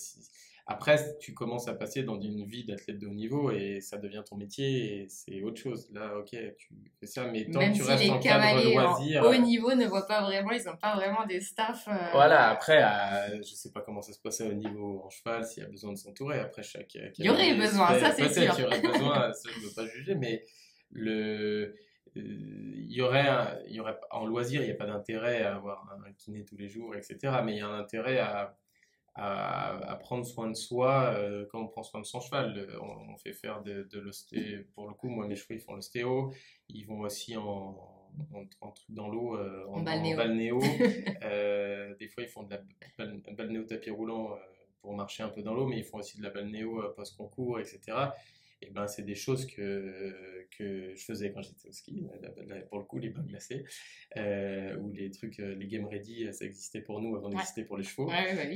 Après, 0.71 1.17
tu 1.19 1.33
commences 1.33 1.67
à 1.67 1.73
passer 1.73 2.03
dans 2.03 2.21
une 2.21 2.45
vie 2.45 2.63
d'athlète 2.63 2.99
de 2.99 3.07
haut 3.07 3.15
niveau 3.15 3.51
et 3.51 3.81
ça 3.81 3.97
devient 3.97 4.23
ton 4.29 4.37
métier 4.37 5.01
et 5.01 5.09
c'est 5.09 5.43
autre 5.43 5.59
chose. 5.59 5.89
Là, 5.93 6.19
ok, 6.19 6.37
tu 6.59 6.75
fais 7.01 7.07
ça, 7.07 7.27
mais 7.27 7.47
tant 7.47 7.61
que 7.61 7.75
tu 7.75 7.83
restes 7.83 8.11
en 8.11 8.19
cadre 8.19 8.63
loisir. 8.71 9.25
Haut 9.25 9.35
niveau 9.35 9.75
ne 9.75 9.87
voient 9.87 10.07
pas 10.07 10.21
vraiment, 10.21 10.51
ils 10.51 10.63
n'ont 10.63 10.77
pas 10.77 10.95
vraiment 10.95 11.25
des 11.25 11.41
staffs. 11.41 11.89
Euh, 11.89 12.11
voilà, 12.13 12.51
après, 12.51 12.83
je 13.39 13.49
je 13.49 13.55
sais 13.55 13.73
pas 13.73 13.81
comment 13.81 14.03
ça 14.03 14.13
se 14.13 14.21
passait 14.21 14.47
au 14.47 14.53
niveau 14.53 15.03
en 15.07 15.09
cheval, 15.09 15.43
s'il 15.43 15.63
y 15.63 15.67
a 15.67 15.71
besoin 15.71 15.93
de 15.93 15.97
s'entourer. 15.97 16.39
Après, 16.39 16.63
chaque. 16.63 16.95
Il 17.17 17.25
y 17.25 17.31
aurait 17.31 17.55
besoin, 17.55 17.99
ça 17.99 18.13
c'est 18.13 18.29
sûr. 18.29 18.55
Il 18.59 18.63
y 18.63 18.67
aurait 18.67 18.83
besoin, 18.83 19.33
ça 19.33 19.49
je 19.51 19.61
ne 19.61 19.65
veux 19.65 19.75
pas 19.75 19.87
juger, 19.87 20.17
mais 20.17 20.45
le. 20.91 21.65
Euh, 21.65 21.75
il 22.15 22.93
y 22.93 23.01
aurait, 23.01 23.27
il 23.69 23.75
y 23.75 23.81
aurait 23.81 23.99
en 24.11 24.27
loisir, 24.27 24.61
il 24.61 24.67
n'y 24.67 24.73
a 24.73 24.77
pas 24.77 24.87
d'intérêt 24.87 25.43
à 25.43 25.57
avoir 25.57 25.99
un 26.07 26.13
kiné 26.13 26.45
tous 26.45 26.57
les 26.57 26.69
jours, 26.69 26.95
etc. 26.95 27.39
Mais 27.43 27.55
il 27.55 27.59
y 27.59 27.61
a 27.61 27.69
un 27.69 27.79
intérêt 27.79 28.19
à, 28.19 28.57
à, 29.19 29.99
prendre 30.01 30.25
soin 30.25 30.49
de 30.49 30.55
soi 30.55 31.13
euh, 31.15 31.47
quand 31.51 31.61
on 31.61 31.69
prend 31.69 31.83
soin 31.83 32.01
de 32.01 32.07
son 32.07 32.21
cheval. 32.21 32.69
On, 32.81 33.17
fait 33.19 33.33
faire 33.33 33.63
de, 33.63 33.89
de 33.91 33.99
l'ostéo. 33.99 34.61
Pour 34.75 34.89
le 34.89 34.95
coup, 34.95 35.09
moi, 35.09 35.27
mes 35.27 35.37
chevaux, 35.37 35.55
ils 35.55 35.61
font 35.61 35.75
l'ostéo. 35.75 36.33
Ils 36.69 36.87
vont 36.87 37.01
aussi 37.01 37.37
en, 37.37 37.77
en, 38.61 38.71
truc 38.71 38.91
dans 38.91 39.09
l'eau, 39.09 39.37
euh, 39.37 39.65
en, 39.69 39.83
balnéo. 39.83 40.61
Euh, 41.25 41.95
des 41.97 42.09
fois, 42.09 42.23
ils 42.23 42.29
font 42.29 42.45
de 42.45 42.55
la 42.99 43.07
balnéo 43.35 43.65
tapis 43.65 43.91
roulant 43.91 44.39
pour 44.81 44.95
marcher 44.95 45.25
un 45.25 45.29
peu 45.29 45.43
dans 45.43 45.55
l'eau, 45.55 45.67
mais 45.67 45.79
ils 45.79 45.85
font 45.85 45.99
aussi 45.99 46.17
de 46.17 46.23
la 46.23 46.31
balnéo 46.31 46.83
post-concours, 46.97 47.59
etc 47.59 48.11
et 48.61 48.71
ben 48.71 48.87
c'est 48.89 49.03
des 49.05 49.15
choses 49.15 49.47
que, 49.47 50.47
que 50.57 50.95
je 50.95 51.05
faisais 51.05 51.33
quand 51.33 51.43
j'étais 51.43 51.69
au 51.69 51.73
ski, 51.73 52.05
pour 52.69 52.79
le 52.79 52.85
coup 52.85 52.99
les 52.99 53.11
bains 53.11 53.23
glacés, 53.23 53.65
euh, 54.17 54.77
ou 54.79 54.91
les 54.93 55.11
trucs, 55.11 55.39
euh, 55.41 55.55
les 55.55 55.67
game 55.67 55.87
ready, 55.87 56.33
ça 56.33 56.45
existait 56.45 56.81
pour 56.81 57.01
nous 57.01 57.15
avant 57.17 57.29
d'exister 57.29 57.65
pour 57.65 57.77
les 57.77 57.85
chevaux. 57.85 58.11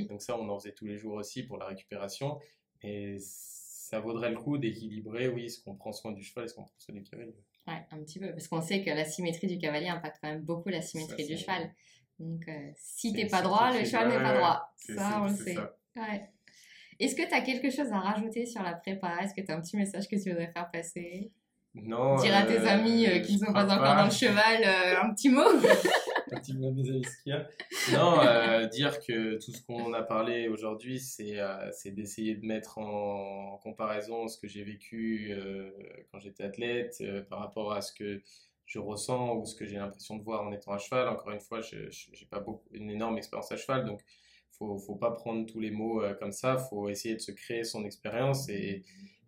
Donc 0.09 0.21
ça 0.21 0.37
on 0.37 0.47
en 0.49 0.59
faisait 0.59 0.73
tous 0.73 0.85
les 0.85 0.97
jours 0.97 1.13
aussi 1.13 1.43
pour 1.43 1.57
la 1.57 1.65
récupération, 1.67 2.39
et 2.81 3.17
ça 3.19 3.99
vaudrait 3.99 4.31
le 4.31 4.37
coup 4.37 4.57
d'équilibrer, 4.57 5.27
oui, 5.27 5.45
est-ce 5.45 5.61
qu'on 5.63 5.75
prend 5.75 5.93
soin 5.93 6.11
du 6.11 6.23
cheval, 6.23 6.45
est-ce 6.45 6.55
qu'on 6.55 6.63
prend 6.63 6.79
soin 6.79 6.95
du 6.95 7.03
cavalier. 7.03 7.35
Ouais, 7.67 7.85
un 7.91 8.03
petit 8.03 8.19
peu, 8.19 8.29
parce 8.31 8.47
qu'on 8.47 8.61
sait 8.61 8.83
que 8.83 8.89
la 8.89 9.05
symétrie 9.05 9.47
du 9.47 9.57
cavalier 9.57 9.87
impacte 9.87 10.17
quand 10.21 10.29
même 10.29 10.41
beaucoup 10.41 10.69
la 10.69 10.81
symétrie 10.81 11.25
du 11.25 11.37
cheval. 11.37 11.73
Donc 12.19 12.47
euh, 12.47 12.71
si 12.75 13.13
t'es 13.13 13.27
pas 13.27 13.41
droit, 13.41 13.71
le 13.71 13.85
cheval 13.85 14.09
n'est 14.09 14.17
pas 14.17 14.35
droit. 14.35 14.73
Ça 14.77 15.21
on 15.21 15.27
le 15.29 15.35
sait. 15.35 15.57
Ouais. 15.95 16.29
Est-ce 17.03 17.15
que 17.15 17.27
tu 17.27 17.33
as 17.33 17.41
quelque 17.41 17.69
chose 17.69 17.91
à 17.91 17.99
rajouter 17.99 18.45
sur 18.45 18.63
la 18.63 18.73
prépa? 18.73 19.17
Est-ce 19.21 19.33
que 19.33 19.41
tu 19.41 19.51
as 19.51 19.57
un 19.57 19.61
petit 19.61 19.75
message 19.75 20.07
que 20.07 20.15
tu 20.15 20.29
voudrais 20.29 20.51
faire 20.53 20.71
passer? 20.71 21.31
Non. 21.75 22.15
Dire 22.15 22.35
à 22.35 22.43
tes 22.43 22.59
euh, 22.59 22.67
amis 22.67 23.05
euh, 23.07 23.19
qui 23.19 23.33
ne 23.33 23.45
sont 23.45 23.51
pas 23.51 23.65
encore 23.65 23.95
dans 23.95 24.05
le 24.05 24.11
cheval 24.11 24.63
euh, 24.63 25.01
un 25.01 25.13
petit 25.13 25.29
mot? 25.29 25.41
Un 26.31 26.39
petit 26.39 26.57
mot 26.57 26.69
à 26.69 26.71
mes 26.71 26.89
amis 26.89 27.05
Non, 27.91 28.67
dire 28.71 28.99
que 29.01 29.35
tout 29.35 29.51
ce 29.51 29.61
qu'on 29.61 29.93
a 29.93 30.01
parlé 30.01 30.47
aujourd'hui, 30.47 30.99
c'est 30.99 31.35
d'essayer 31.91 32.33
de 32.35 32.45
mettre 32.45 32.79
en, 32.79 33.59
comparaison 33.61 34.27
ce 34.27 34.39
que 34.39 34.47
j'ai 34.47 34.63
vécu 34.63 35.31
quand 36.11 36.19
j'étais 36.19 36.43
athlète 36.43 37.03
par 37.29 37.37
rapport 37.37 37.73
à 37.73 37.81
ce 37.81 37.93
que 37.93 38.23
je 38.65 38.79
ressens 38.79 39.35
ou 39.35 39.45
ce 39.45 39.53
que 39.53 39.65
j'ai 39.65 39.77
l'impression 39.77 40.15
de 40.17 40.23
voir 40.23 40.41
en 40.41 40.51
étant 40.51 40.71
à 40.71 40.79
cheval. 40.79 41.07
Encore 41.07 41.31
une 41.31 41.41
fois, 41.41 41.61
je 41.61 41.77
n'ai 41.77 42.27
pas 42.31 42.39
beaucoup, 42.39 42.67
une 42.71 42.89
énorme 42.89 43.17
expérience 43.19 43.51
à 43.51 43.57
cheval, 43.57 43.85
donc 43.85 44.01
faut, 44.57 44.77
faut 44.77 44.95
pas 44.95 45.11
prendre 45.11 45.45
tous 45.45 45.59
les 45.59 45.71
mots 45.71 46.01
euh, 46.01 46.13
comme 46.13 46.31
ça, 46.31 46.57
faut 46.57 46.89
essayer 46.89 47.15
de 47.15 47.21
se 47.21 47.31
créer 47.31 47.63
son 47.63 47.85
expérience 47.85 48.49
et, 48.49 48.83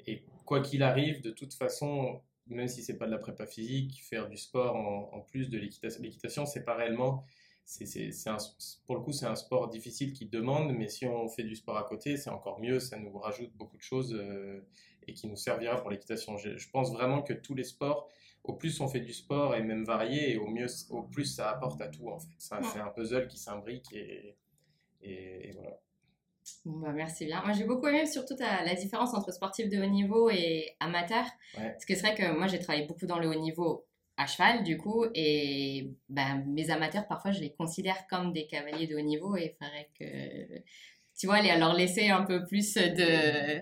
et 0.08 0.24
quoi 0.46 0.62
qu'il 0.62 0.84
arrive, 0.84 1.22
de 1.22 1.32
toute 1.32 1.54
façon, 1.54 2.22
même 2.48 2.68
si 2.68 2.84
c'est 2.84 2.98
pas 2.98 3.06
de 3.06 3.12
la 3.12 3.18
prépa 3.18 3.46
physique, 3.46 4.04
faire 4.04 4.30
du 4.30 4.38
sport 4.38 4.76
en, 4.76 5.20
plus 5.22 5.50
de 5.50 5.58
l'équitation, 5.58 6.02
l'équitation 6.02 6.46
c'est 6.46 6.64
pas 6.64 6.76
réellement, 6.76 7.24
c'est, 7.66 7.86
c'est, 7.86 8.30
un, 8.30 8.38
pour 8.86 8.96
le 8.96 9.02
coup 9.02 9.12
c'est 9.12 9.26
un 9.26 9.36
sport 9.36 9.70
difficile 9.70 10.14
qui 10.14 10.28
demande, 10.28 10.72
mais 10.74 10.88
si 10.88 11.08
on 11.08 11.28
fait 11.28 11.44
du 11.44 11.56
sport 11.56 11.78
à 11.78 11.84
côté, 11.84 12.18
c'est 12.18 12.30
encore 12.30 12.60
mieux, 12.60 12.80
ça 12.80 12.98
nous 12.98 13.18
rajoute 13.18 13.52
beaucoup 13.56 13.78
de 13.78 13.82
choses 13.82 14.14
euh, 14.14 14.62
et 15.08 15.14
qui 15.14 15.28
nous 15.28 15.36
servira 15.36 15.78
pour 15.78 15.90
l'équitation. 15.90 16.38
Je, 16.38 16.58
je, 16.58 16.70
pense 16.70 16.92
vraiment 16.92 17.24
que 17.24 17.34
tous 17.34 17.56
les 17.56 17.64
sports, 17.64 18.08
au 18.44 18.54
plus 18.54 18.80
on 18.82 18.88
fait 18.88 19.00
du 19.00 19.14
sport 19.14 19.56
et 19.56 19.64
même 19.64 19.84
varié, 19.84 20.34
et 20.34 20.38
au 20.38 20.48
mieux, 20.48 20.68
au 20.92 21.02
plus 21.02 21.26
ça 21.26 21.50
apporte 21.50 21.82
à 21.82 21.88
tout 21.88 22.10
en 22.10 22.20
fait. 22.20 22.30
C'est, 22.38 22.56
c'est 22.72 22.80
un 22.80 22.90
puzzle 22.90 23.28
qui 23.28 23.40
s'imbrique 23.40 23.92
et 23.94 24.38
et, 25.06 25.52
voilà. 25.54 25.80
bah 26.66 26.92
merci 26.94 27.26
bien. 27.26 27.42
Moi, 27.44 27.54
j'ai 27.54 27.64
beaucoup 27.64 27.88
aimé 27.88 28.06
surtout 28.06 28.36
la 28.40 28.76
différence 28.76 29.14
entre 29.14 29.32
sportif 29.32 29.70
de 29.70 29.82
haut 29.82 29.90
niveau 29.90 30.30
et 30.30 30.76
amateur. 30.80 31.26
Parce 31.56 31.86
que 31.86 31.96
c'est 31.96 32.02
vrai 32.02 32.16
que 32.16 32.38
moi, 32.38 32.48
j'ai 32.48 32.60
travaillé 32.60 32.88
beaucoup 32.88 33.06
dans 33.06 33.20
le 33.20 33.28
haut 33.28 33.40
niveau 33.40 33.86
à 34.18 34.28
cheval, 34.28 34.64
du 34.64 34.78
coup, 34.78 35.06
et 35.14 35.92
ben, 36.08 36.44
mes 36.48 36.70
amateurs, 36.70 37.08
parfois, 37.08 37.32
je 37.32 37.42
les 37.42 37.52
considère 37.52 38.08
comme 38.08 38.32
des 38.32 38.48
cavaliers 38.48 38.88
de 38.88 38.96
haut 38.96 39.02
niveau 39.02 39.36
et 39.36 39.54
il 39.60 39.66
faudrait 39.66 39.90
que 40.00 40.62
tu 41.18 41.28
vois, 41.28 41.42
leur 41.42 41.74
laisser 41.74 42.10
un 42.10 42.24
peu 42.24 42.44
plus 42.44 42.76
de, 42.76 43.62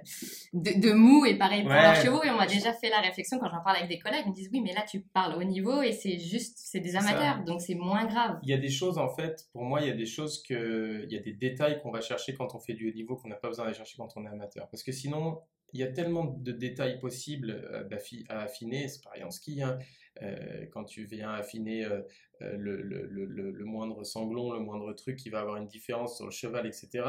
de, 0.53 0.93
mou 0.93 1.25
et 1.25 1.35
pareil 1.35 1.61
pour 1.61 1.71
leurs 1.71 1.95
chevaux. 1.95 2.23
Et 2.23 2.29
on 2.29 2.37
m'a 2.37 2.47
déjà 2.47 2.73
fait 2.73 2.89
la 2.89 2.99
réflexion 2.99 3.37
quand 3.39 3.49
j'en 3.49 3.61
parle 3.63 3.77
avec 3.77 3.89
des 3.89 3.99
collègues. 3.99 4.23
Ils 4.25 4.29
me 4.29 4.35
disent 4.35 4.49
oui, 4.51 4.61
mais 4.61 4.73
là 4.73 4.83
tu 4.89 5.01
parles 5.01 5.35
au 5.35 5.43
niveau 5.43 5.81
et 5.81 5.91
c'est 5.91 6.17
juste, 6.17 6.57
c'est 6.57 6.79
des 6.79 6.95
amateurs, 6.95 7.43
donc 7.45 7.61
c'est 7.61 7.75
moins 7.75 8.05
grave. 8.05 8.39
Il 8.43 8.49
y 8.49 8.53
a 8.53 8.57
des 8.57 8.69
choses 8.69 8.97
en 8.97 9.09
fait, 9.09 9.47
pour 9.51 9.63
moi, 9.63 9.81
il 9.81 9.87
y 9.87 9.91
a 9.91 9.95
des 9.95 10.05
choses 10.05 10.41
que, 10.41 11.05
il 11.05 11.13
y 11.13 11.17
a 11.17 11.21
des 11.21 11.33
détails 11.33 11.81
qu'on 11.81 11.91
va 11.91 12.01
chercher 12.01 12.33
quand 12.33 12.55
on 12.55 12.59
fait 12.59 12.73
du 12.73 12.89
haut 12.89 12.93
niveau 12.93 13.15
qu'on 13.15 13.27
n'a 13.27 13.35
pas 13.35 13.49
besoin 13.49 13.65
d'aller 13.65 13.77
chercher 13.77 13.95
quand 13.97 14.09
on 14.15 14.25
est 14.25 14.29
amateur. 14.29 14.67
Parce 14.69 14.83
que 14.83 14.91
sinon, 14.91 15.39
il 15.73 15.79
y 15.79 15.83
a 15.83 15.87
tellement 15.91 16.23
de 16.25 16.51
détails 16.51 16.99
possibles 16.99 17.51
euh, 17.71 17.89
à 18.29 18.41
affiner, 18.41 18.87
c'est 18.87 19.03
pareil 19.03 19.23
en 19.23 19.31
ski, 19.31 19.61
hein. 19.61 19.79
euh, 20.21 20.65
quand 20.71 20.83
tu 20.83 21.05
viens 21.05 21.31
affiner 21.31 21.83
euh, 21.85 22.01
le, 22.41 23.63
moindre 23.65 24.03
sanglon, 24.03 24.53
le 24.53 24.59
moindre 24.59 24.93
truc 24.93 25.17
qui 25.17 25.29
va 25.29 25.39
avoir 25.39 25.57
une 25.57 25.67
différence 25.67 26.17
sur 26.17 26.25
le 26.25 26.31
cheval, 26.31 26.67
etc., 26.67 27.03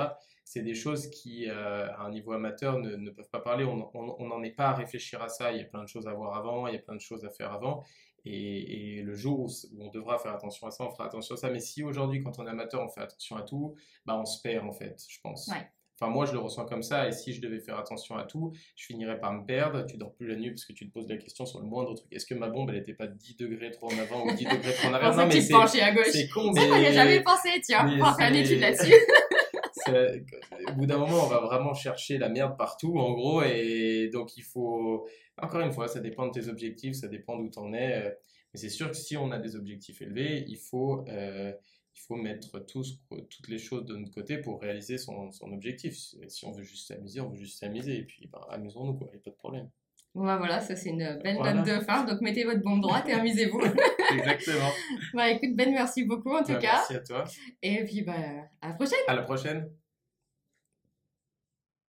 c'est 0.45 0.63
des 0.63 0.75
choses 0.75 1.09
qui, 1.09 1.49
à 1.49 2.01
un 2.01 2.11
niveau 2.11 2.33
amateur, 2.33 2.79
ne, 2.79 3.11
peuvent 3.11 3.31
pas 3.31 3.41
parler. 3.41 3.65
On 3.65 4.27
n'en 4.27 4.43
est 4.43 4.55
pas 4.55 4.69
à 4.69 4.75
réfléchir 4.75 5.23
à 5.23 5.29
ça. 5.29 5.53
Il 5.53 5.59
y 5.59 5.61
a 5.63 5.65
plein 5.65 5.83
de 5.83 5.89
choses 5.89 6.07
à 6.07 6.13
voir 6.13 6.37
avant, 6.37 6.67
il 6.67 6.75
y 6.75 6.77
a 6.77 6.81
plein 6.81 6.95
de 6.95 7.01
choses 7.01 7.25
à 7.25 7.31
faire 7.31 7.51
avant. 7.51 7.83
Et, 8.27 8.99
et 8.99 9.03
le 9.03 9.15
jour 9.15 9.41
où, 9.41 9.49
on 9.79 9.89
devra 9.89 10.19
faire 10.19 10.35
attention 10.35 10.67
à 10.67 10.71
ça, 10.71 10.85
on 10.85 10.91
fera 10.91 11.07
attention 11.07 11.35
à 11.35 11.39
ça. 11.39 11.51
Mais 11.51 11.61
si 11.61 11.83
aujourd'hui, 11.83 12.23
quand 12.23 12.39
on 12.39 12.47
est 12.47 12.51
amateur, 12.51 12.83
on 12.83 12.89
fait 12.89 13.01
attention 13.01 13.37
à 13.37 13.43
tout, 13.43 13.75
bah 14.05 14.19
on 14.19 14.27
se 14.27 14.41
perd 14.43 14.67
en 14.67 14.73
fait, 14.73 15.03
je 15.09 15.19
pense. 15.23 15.49
Ouais. 15.49 15.67
Enfin, 15.99 16.11
moi, 16.11 16.27
je 16.27 16.33
le 16.33 16.39
ressens 16.39 16.65
comme 16.65 16.83
ça. 16.83 17.09
Et 17.09 17.13
si 17.13 17.33
je 17.33 17.41
devais 17.41 17.61
faire 17.61 17.79
attention 17.79 18.17
à 18.17 18.25
tout, 18.25 18.53
je 18.75 18.87
finirais 18.87 19.19
par 19.21 19.33
me 19.33 19.45
perdre. 19.45 19.87
Tu 19.87 19.97
dors 19.97 20.13
plus 20.13 20.27
la 20.27 20.37
nuit 20.37 20.51
parce 20.51 20.65
que 20.65 20.73
tu 20.73 20.89
te 20.89 20.93
poses 20.93 21.09
la 21.09 21.17
question 21.17 21.47
sur 21.47 21.61
le 21.61 21.67
moindre 21.67 21.95
truc. 21.95 22.09
Est-ce 22.13 22.27
que 22.27 22.35
ma 22.35 22.49
bombe, 22.49 22.71
elle 22.71 22.77
n'était 22.77 22.95
pas 22.95 23.07
10 23.07 23.37
degrés 23.37 23.71
trop 23.71 23.87
en 23.87 23.99
avant 23.99 24.27
ou 24.27 24.35
10 24.35 24.45
degrés 24.45 24.73
trop 24.73 24.89
en 24.89 24.95
arrière? 24.95 25.15
Non, 25.17 25.27
mais 25.27 25.41
c'est 25.41 25.83
à 25.83 25.93
gauche. 25.93 26.09
C'est 26.11 26.29
con, 26.29 26.51
mais. 26.53 26.69
Ça, 26.69 26.93
jamais 26.93 27.21
pensé, 27.21 27.49
tiens. 27.63 27.87
On 27.89 28.05
va 28.05 28.15
faire 28.15 28.31
une 28.31 28.37
étude 28.37 28.61
là-dessus. 28.61 28.93
au 30.69 30.73
bout 30.73 30.87
d'un 30.87 30.99
moment, 30.99 31.25
on 31.25 31.29
va 31.29 31.41
vraiment 31.41 31.75
chercher 31.75 32.19
la 32.19 32.29
merde 32.29 32.57
partout, 32.57 32.99
en 32.99 33.13
gros. 33.13 33.43
Et 33.43 34.11
donc, 34.13 34.37
il 34.37 34.43
faut. 34.43 35.07
Encore 35.41 35.61
une 35.61 35.73
fois, 35.73 35.89
ça 35.89 36.01
dépend 36.01 36.27
de 36.27 36.33
tes 36.33 36.49
objectifs, 36.49 36.95
ça 36.95 37.09
dépend 37.09 37.37
d'où 37.37 37.51
tu 37.51 37.59
en 37.59 37.73
es. 37.73 38.17
Mais 38.53 38.61
c'est 38.61 38.69
sûr 38.69 38.91
que 38.91 38.97
si 38.97 39.17
on 39.17 39.31
a 39.31 39.39
des 39.39 39.57
objectifs 39.57 40.01
élevés, 40.03 40.45
il 40.49 40.59
faut. 40.59 41.05
Euh, 41.09 41.53
il 41.95 42.01
faut 42.01 42.17
mettre 42.17 42.65
toutes 42.67 43.49
les 43.49 43.59
choses 43.59 43.87
de 43.87 43.97
notre 43.97 44.13
côté 44.13 44.39
pour 44.39 44.61
réaliser 44.61 44.99
son, 44.99 45.31
son 45.31 45.53
objectif. 45.53 45.95
Si 46.29 46.45
on 46.45 46.53
veut 46.53 46.63
juste 46.63 46.89
s'amuser, 46.89 47.21
on 47.21 47.31
veut 47.31 47.37
juste 47.37 47.59
s'amuser, 47.59 47.99
et 47.99 48.03
puis 48.03 48.27
bah, 48.27 48.47
amusons-nous, 48.51 48.95
quoi, 48.95 49.09
il 49.13 49.17
n'y 49.17 49.21
a 49.21 49.23
pas 49.23 49.31
de 49.31 49.37
problème. 49.37 49.71
Voilà, 50.15 50.61
ça 50.61 50.77
c'est 50.77 50.91
une 50.91 51.19
belle 51.25 51.39
note 51.41 51.67
de 51.67 51.81
fin, 51.81 52.05
donc 52.05 52.21
mettez 52.21 52.45
votre 52.45 52.63
bombe 52.63 52.81
droite 52.81 53.09
et 53.09 53.13
amusez-vous. 53.13 53.61
Exactement. 54.13 54.71
bah 55.13 55.29
écoute 55.31 55.57
Ben, 55.57 55.73
merci 55.73 56.05
beaucoup 56.05 56.33
en 56.37 56.45
tout 56.45 56.53
bah, 56.53 56.59
cas. 56.59 56.73
Merci 56.75 56.95
à 56.95 57.01
toi. 57.01 57.25
Et 57.63 57.85
puis 57.85 58.03
bah 58.03 58.15
à 58.61 58.69
la 58.69 58.75
prochaine. 58.75 58.99
À 59.09 59.15
la 59.15 59.23
prochaine. 59.23 59.69